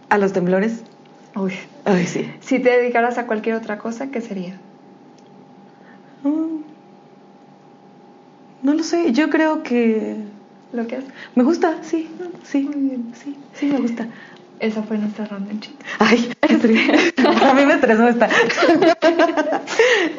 A 0.10 0.18
los 0.18 0.34
temblores. 0.34 0.84
Uy. 1.36 1.54
Ay, 1.86 2.06
sí. 2.06 2.32
Si 2.42 2.60
te 2.60 2.70
dedicaras 2.70 3.18
a 3.18 3.28
cualquier 3.28 3.56
otra 3.56 3.78
cosa, 3.78 4.08
¿qué 4.08 4.22
sería? 4.22 4.56
Mm. 6.24 6.62
No 8.62 8.74
lo 8.74 8.84
sé, 8.84 9.12
yo 9.12 9.30
creo 9.30 9.64
que... 9.64 10.18
¿Lo 10.72 10.88
que 10.88 10.98
haces? 10.98 11.10
Me 11.36 11.44
gusta, 11.44 11.84
sí, 11.84 12.10
sí, 12.44 12.68
sí, 13.22 13.38
sí 13.54 13.66
me 13.68 13.80
gusta. 13.80 14.08
Esa 14.60 14.82
fue 14.82 14.98
nuestra 14.98 15.26
ronda 15.26 15.52
en. 15.52 15.60
Ay, 16.00 16.32
a 16.42 17.54
mí 17.54 17.66
me 17.66 17.74
estresó 17.74 18.08
esta. 18.08 18.30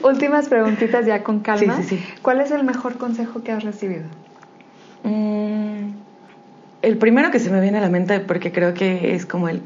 Últimas 0.02 0.48
preguntitas 0.48 1.06
ya 1.06 1.22
con 1.22 1.40
calma. 1.40 1.76
Sí, 1.78 1.82
sí, 1.82 1.96
sí. 1.96 2.04
¿Cuál 2.20 2.40
es 2.40 2.50
el 2.50 2.62
mejor 2.62 2.98
consejo 2.98 3.42
que 3.42 3.52
has 3.52 3.64
recibido? 3.64 4.04
Mm, 5.02 5.92
el 6.82 6.98
primero 6.98 7.30
que 7.30 7.38
se 7.38 7.50
me 7.50 7.60
viene 7.60 7.78
a 7.78 7.80
la 7.80 7.88
mente, 7.88 8.20
porque 8.20 8.52
creo 8.52 8.74
que 8.74 9.14
es 9.14 9.24
como 9.24 9.48
el, 9.48 9.62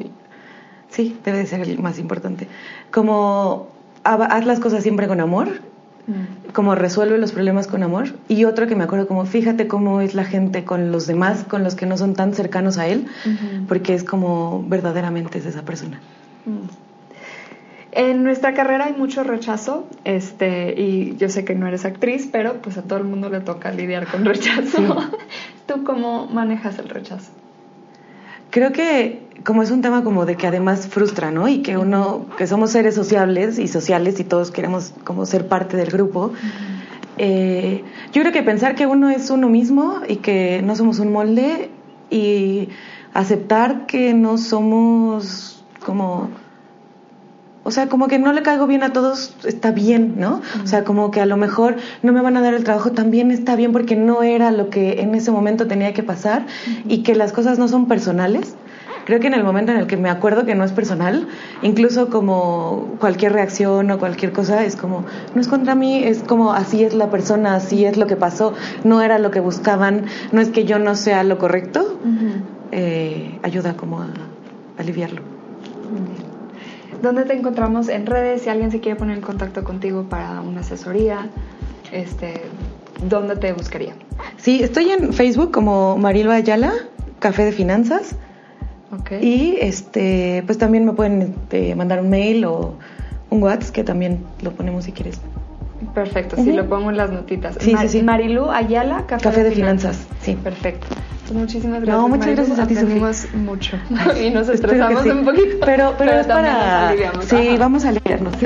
Sí, 0.90 1.18
debe 1.24 1.38
de 1.38 1.46
ser 1.46 1.60
el 1.60 1.78
más 1.78 1.98
importante. 1.98 2.48
Como 2.90 3.68
haz 4.04 4.46
las 4.46 4.60
cosas 4.60 4.82
siempre 4.82 5.06
con 5.06 5.20
amor, 5.20 5.60
mm. 6.06 6.52
como 6.52 6.74
resuelve 6.74 7.18
los 7.18 7.32
problemas 7.32 7.66
con 7.66 7.82
amor. 7.82 8.14
Y 8.28 8.44
otro 8.44 8.66
que 8.66 8.74
me 8.74 8.84
acuerdo 8.84 9.06
como 9.06 9.26
fíjate 9.26 9.68
cómo 9.68 10.00
es 10.00 10.14
la 10.14 10.24
gente 10.24 10.64
con 10.64 10.90
los 10.92 11.06
demás, 11.06 11.44
con 11.44 11.64
los 11.64 11.74
que 11.74 11.86
no 11.86 11.96
son 11.96 12.14
tan 12.14 12.34
cercanos 12.34 12.78
a 12.78 12.86
él, 12.86 13.06
porque 13.68 13.94
es 13.94 14.04
como 14.04 14.64
verdaderamente 14.66 15.38
es 15.38 15.46
esa 15.46 15.62
persona. 15.62 16.00
Mm. 16.46 16.88
En 17.90 18.22
nuestra 18.22 18.52
carrera 18.52 18.84
hay 18.84 18.92
mucho 18.92 19.24
rechazo, 19.24 19.88
este, 20.04 20.80
y 20.80 21.16
yo 21.16 21.30
sé 21.30 21.44
que 21.44 21.54
no 21.54 21.66
eres 21.66 21.84
actriz, 21.86 22.28
pero 22.30 22.60
pues 22.60 22.76
a 22.76 22.82
todo 22.82 22.98
el 22.98 23.04
mundo 23.04 23.30
le 23.30 23.40
toca 23.40 23.72
lidiar 23.72 24.06
con 24.06 24.24
rechazo. 24.24 25.10
¿Tú 25.66 25.84
cómo 25.84 26.26
manejas 26.26 26.78
el 26.78 26.90
rechazo? 26.90 27.32
Creo 28.50 28.72
que 28.72 29.28
como 29.44 29.62
es 29.62 29.70
un 29.70 29.82
tema 29.82 30.04
como 30.04 30.26
de 30.26 30.36
que 30.36 30.46
además 30.46 30.88
frustra, 30.88 31.30
¿no? 31.30 31.48
Y 31.48 31.62
que 31.62 31.76
uno, 31.76 32.26
que 32.36 32.46
somos 32.46 32.70
seres 32.70 32.94
sociables 32.94 33.58
y 33.58 33.68
sociales 33.68 34.18
y 34.20 34.24
todos 34.24 34.50
queremos 34.50 34.92
como 35.04 35.26
ser 35.26 35.46
parte 35.46 35.76
del 35.76 35.90
grupo, 35.90 36.32
eh, 37.18 37.82
Yo 38.12 38.22
creo 38.22 38.32
que 38.32 38.42
pensar 38.42 38.74
que 38.74 38.86
uno 38.86 39.10
es 39.10 39.30
uno 39.30 39.48
mismo 39.48 40.00
y 40.08 40.16
que 40.16 40.62
no 40.62 40.76
somos 40.76 41.00
un 41.00 41.12
molde 41.12 41.70
y 42.10 42.68
aceptar 43.12 43.86
que 43.86 44.14
no 44.14 44.38
somos 44.38 45.64
como 45.84 46.30
o 47.68 47.70
sea, 47.70 47.86
como 47.90 48.08
que 48.08 48.18
no 48.18 48.32
le 48.32 48.42
caigo 48.42 48.66
bien 48.66 48.82
a 48.82 48.94
todos, 48.94 49.34
está 49.44 49.72
bien, 49.72 50.14
¿no? 50.16 50.40
O 50.64 50.66
sea, 50.66 50.84
como 50.84 51.10
que 51.10 51.20
a 51.20 51.26
lo 51.26 51.36
mejor 51.36 51.76
no 52.02 52.14
me 52.14 52.22
van 52.22 52.34
a 52.38 52.40
dar 52.40 52.54
el 52.54 52.64
trabajo, 52.64 52.92
también 52.92 53.30
está 53.30 53.56
bien 53.56 53.72
porque 53.72 53.94
no 53.94 54.22
era 54.22 54.50
lo 54.50 54.70
que 54.70 55.02
en 55.02 55.14
ese 55.14 55.30
momento 55.30 55.66
tenía 55.66 55.92
que 55.92 56.02
pasar 56.02 56.46
y 56.86 57.02
que 57.02 57.14
las 57.14 57.30
cosas 57.32 57.58
no 57.58 57.68
son 57.68 57.86
personales. 57.86 58.54
Creo 59.04 59.20
que 59.20 59.26
en 59.26 59.34
el 59.34 59.44
momento 59.44 59.72
en 59.72 59.78
el 59.78 59.86
que 59.86 59.98
me 59.98 60.08
acuerdo 60.08 60.46
que 60.46 60.54
no 60.54 60.64
es 60.64 60.72
personal, 60.72 61.28
incluso 61.62 62.08
como 62.08 62.96
cualquier 63.00 63.34
reacción 63.34 63.90
o 63.90 63.98
cualquier 63.98 64.32
cosa, 64.32 64.64
es 64.64 64.74
como, 64.74 65.04
no 65.34 65.40
es 65.42 65.46
contra 65.46 65.74
mí, 65.74 66.02
es 66.04 66.22
como 66.22 66.54
así 66.54 66.84
es 66.84 66.94
la 66.94 67.10
persona, 67.10 67.54
así 67.54 67.84
es 67.84 67.98
lo 67.98 68.06
que 68.06 68.16
pasó, 68.16 68.54
no 68.82 69.02
era 69.02 69.18
lo 69.18 69.30
que 69.30 69.40
buscaban, 69.40 70.06
no 70.32 70.40
es 70.40 70.48
que 70.48 70.64
yo 70.64 70.78
no 70.78 70.94
sea 70.94 71.22
lo 71.22 71.36
correcto, 71.36 71.98
eh, 72.72 73.38
ayuda 73.42 73.74
como 73.74 74.00
a 74.00 74.08
aliviarlo. 74.78 75.20
¿Dónde 77.02 77.24
te 77.24 77.34
encontramos 77.34 77.88
en 77.88 78.06
redes? 78.06 78.42
Si 78.42 78.48
alguien 78.48 78.70
se 78.70 78.80
quiere 78.80 78.98
poner 78.98 79.16
en 79.16 79.22
contacto 79.22 79.64
contigo 79.64 80.04
para 80.04 80.40
una 80.40 80.60
asesoría, 80.60 81.28
este, 81.92 82.42
¿dónde 83.08 83.36
te 83.36 83.52
buscaría? 83.52 83.94
Sí, 84.36 84.62
estoy 84.62 84.90
en 84.90 85.12
Facebook 85.12 85.50
como 85.52 85.96
Marilo 85.96 86.32
Ayala, 86.32 86.72
Café 87.18 87.44
de 87.44 87.52
Finanzas. 87.52 88.16
Okay. 89.00 89.22
Y 89.22 89.56
este, 89.60 90.42
pues 90.46 90.58
también 90.58 90.84
me 90.84 90.92
pueden 90.92 91.22
este, 91.22 91.74
mandar 91.74 92.00
un 92.00 92.10
mail 92.10 92.44
o 92.46 92.74
un 93.30 93.42
WhatsApp 93.42 93.74
que 93.74 93.84
también 93.84 94.24
lo 94.42 94.52
ponemos 94.52 94.84
si 94.84 94.92
quieres. 94.92 95.20
Perfecto, 95.94 96.36
sí, 96.36 96.52
lo 96.52 96.68
pongo 96.68 96.90
en 96.90 96.96
las 96.96 97.10
notitas. 97.10 97.56
Sí, 97.60 97.74
sí, 97.80 97.88
sí. 97.88 98.02
Marilu 98.02 98.50
Ayala, 98.50 99.06
Café, 99.06 99.44
de, 99.44 99.52
finanzas. 99.52 100.06
Sí. 100.22 100.34
Perfecto. 100.34 100.86
Muchísimas 101.32 101.82
gracias. 101.82 101.96
No, 101.96 102.08
muchas 102.08 102.34
gracias 102.34 102.58
a 102.58 102.66
ti, 102.66 102.74
mucho 103.36 103.76
y 104.20 104.30
nos 104.30 104.48
estresamos 104.48 105.04
un 105.06 105.24
poquito. 105.24 105.56
Pero, 105.64 105.94
pero, 105.98 106.12
es 106.12 106.26
para. 106.26 106.94
Sí, 107.22 107.56
vamos 107.58 107.84
a 107.84 107.90
aliviarnos. 107.90 108.34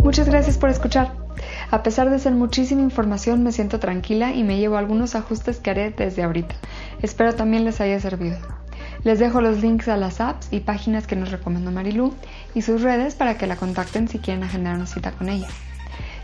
muchas 0.00 0.28
gracias 0.28 0.58
por 0.58 0.70
escuchar. 0.70 1.12
A 1.70 1.82
pesar 1.82 2.10
de 2.10 2.18
ser 2.18 2.32
muchísima 2.32 2.82
información, 2.82 3.42
me 3.42 3.52
siento 3.52 3.80
tranquila 3.80 4.32
y 4.32 4.44
me 4.44 4.58
llevo 4.58 4.76
algunos 4.76 5.14
ajustes 5.14 5.58
que 5.58 5.70
haré 5.70 5.90
desde 5.90 6.22
ahorita. 6.22 6.54
Espero 7.02 7.34
también 7.34 7.64
les 7.64 7.80
haya 7.80 7.98
servido. 8.00 8.38
Les 9.04 9.18
dejo 9.18 9.40
los 9.40 9.62
links 9.62 9.88
a 9.88 9.96
las 9.96 10.20
apps 10.20 10.48
y 10.50 10.60
páginas 10.60 11.06
que 11.06 11.16
nos 11.16 11.30
recomendó 11.30 11.70
Marilu 11.70 12.14
y 12.54 12.62
sus 12.62 12.82
redes 12.82 13.14
para 13.14 13.36
que 13.36 13.46
la 13.46 13.56
contacten 13.56 14.08
si 14.08 14.18
quieren 14.18 14.44
agendar 14.44 14.76
una 14.76 14.86
cita 14.86 15.12
con 15.12 15.28
ella. 15.28 15.48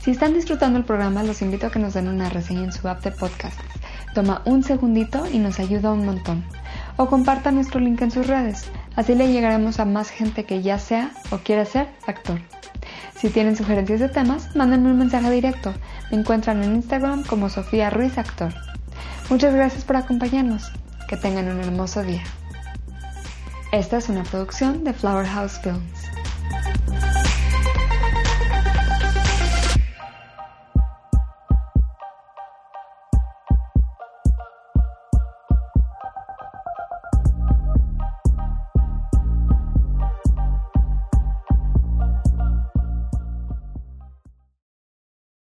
Si 0.02 0.10
están 0.10 0.34
disfrutando 0.34 0.80
el 0.80 0.84
programa, 0.84 1.22
los 1.22 1.42
invito 1.42 1.68
a 1.68 1.70
que 1.70 1.78
nos 1.78 1.94
den 1.94 2.08
una 2.08 2.28
reseña 2.28 2.64
en 2.64 2.72
su 2.72 2.88
app 2.88 3.04
de 3.04 3.12
podcast. 3.12 3.56
Toma 4.14 4.42
un 4.44 4.64
segundito 4.64 5.26
y 5.30 5.38
nos 5.38 5.60
ayuda 5.60 5.92
un 5.92 6.04
montón. 6.04 6.44
O 6.96 7.06
comparta 7.06 7.52
nuestro 7.52 7.78
link 7.78 8.02
en 8.02 8.10
sus 8.10 8.26
redes. 8.26 8.64
Así 8.96 9.14
le 9.14 9.32
llegaremos 9.32 9.78
a 9.78 9.84
más 9.84 10.10
gente 10.10 10.44
que 10.44 10.60
ya 10.60 10.80
sea 10.80 11.12
o 11.30 11.38
quiera 11.38 11.64
ser 11.64 11.88
actor. 12.08 12.40
Si 13.14 13.30
tienen 13.30 13.54
sugerencias 13.54 14.00
de 14.00 14.08
temas, 14.08 14.56
mándenme 14.56 14.90
un 14.90 14.98
mensaje 14.98 15.30
directo. 15.30 15.72
Me 16.10 16.18
encuentran 16.18 16.64
en 16.64 16.74
Instagram 16.74 17.22
como 17.22 17.48
Sofía 17.48 17.88
Ruiz 17.88 18.18
Actor. 18.18 18.52
Muchas 19.30 19.54
gracias 19.54 19.84
por 19.84 19.94
acompañarnos. 19.94 20.72
Que 21.08 21.16
tengan 21.16 21.48
un 21.48 21.60
hermoso 21.60 22.02
día. 22.02 22.24
Esta 23.70 23.98
es 23.98 24.08
una 24.08 24.24
producción 24.24 24.82
de 24.82 24.94
Flower 24.94 25.26
House 25.26 25.60
Films. 25.62 26.01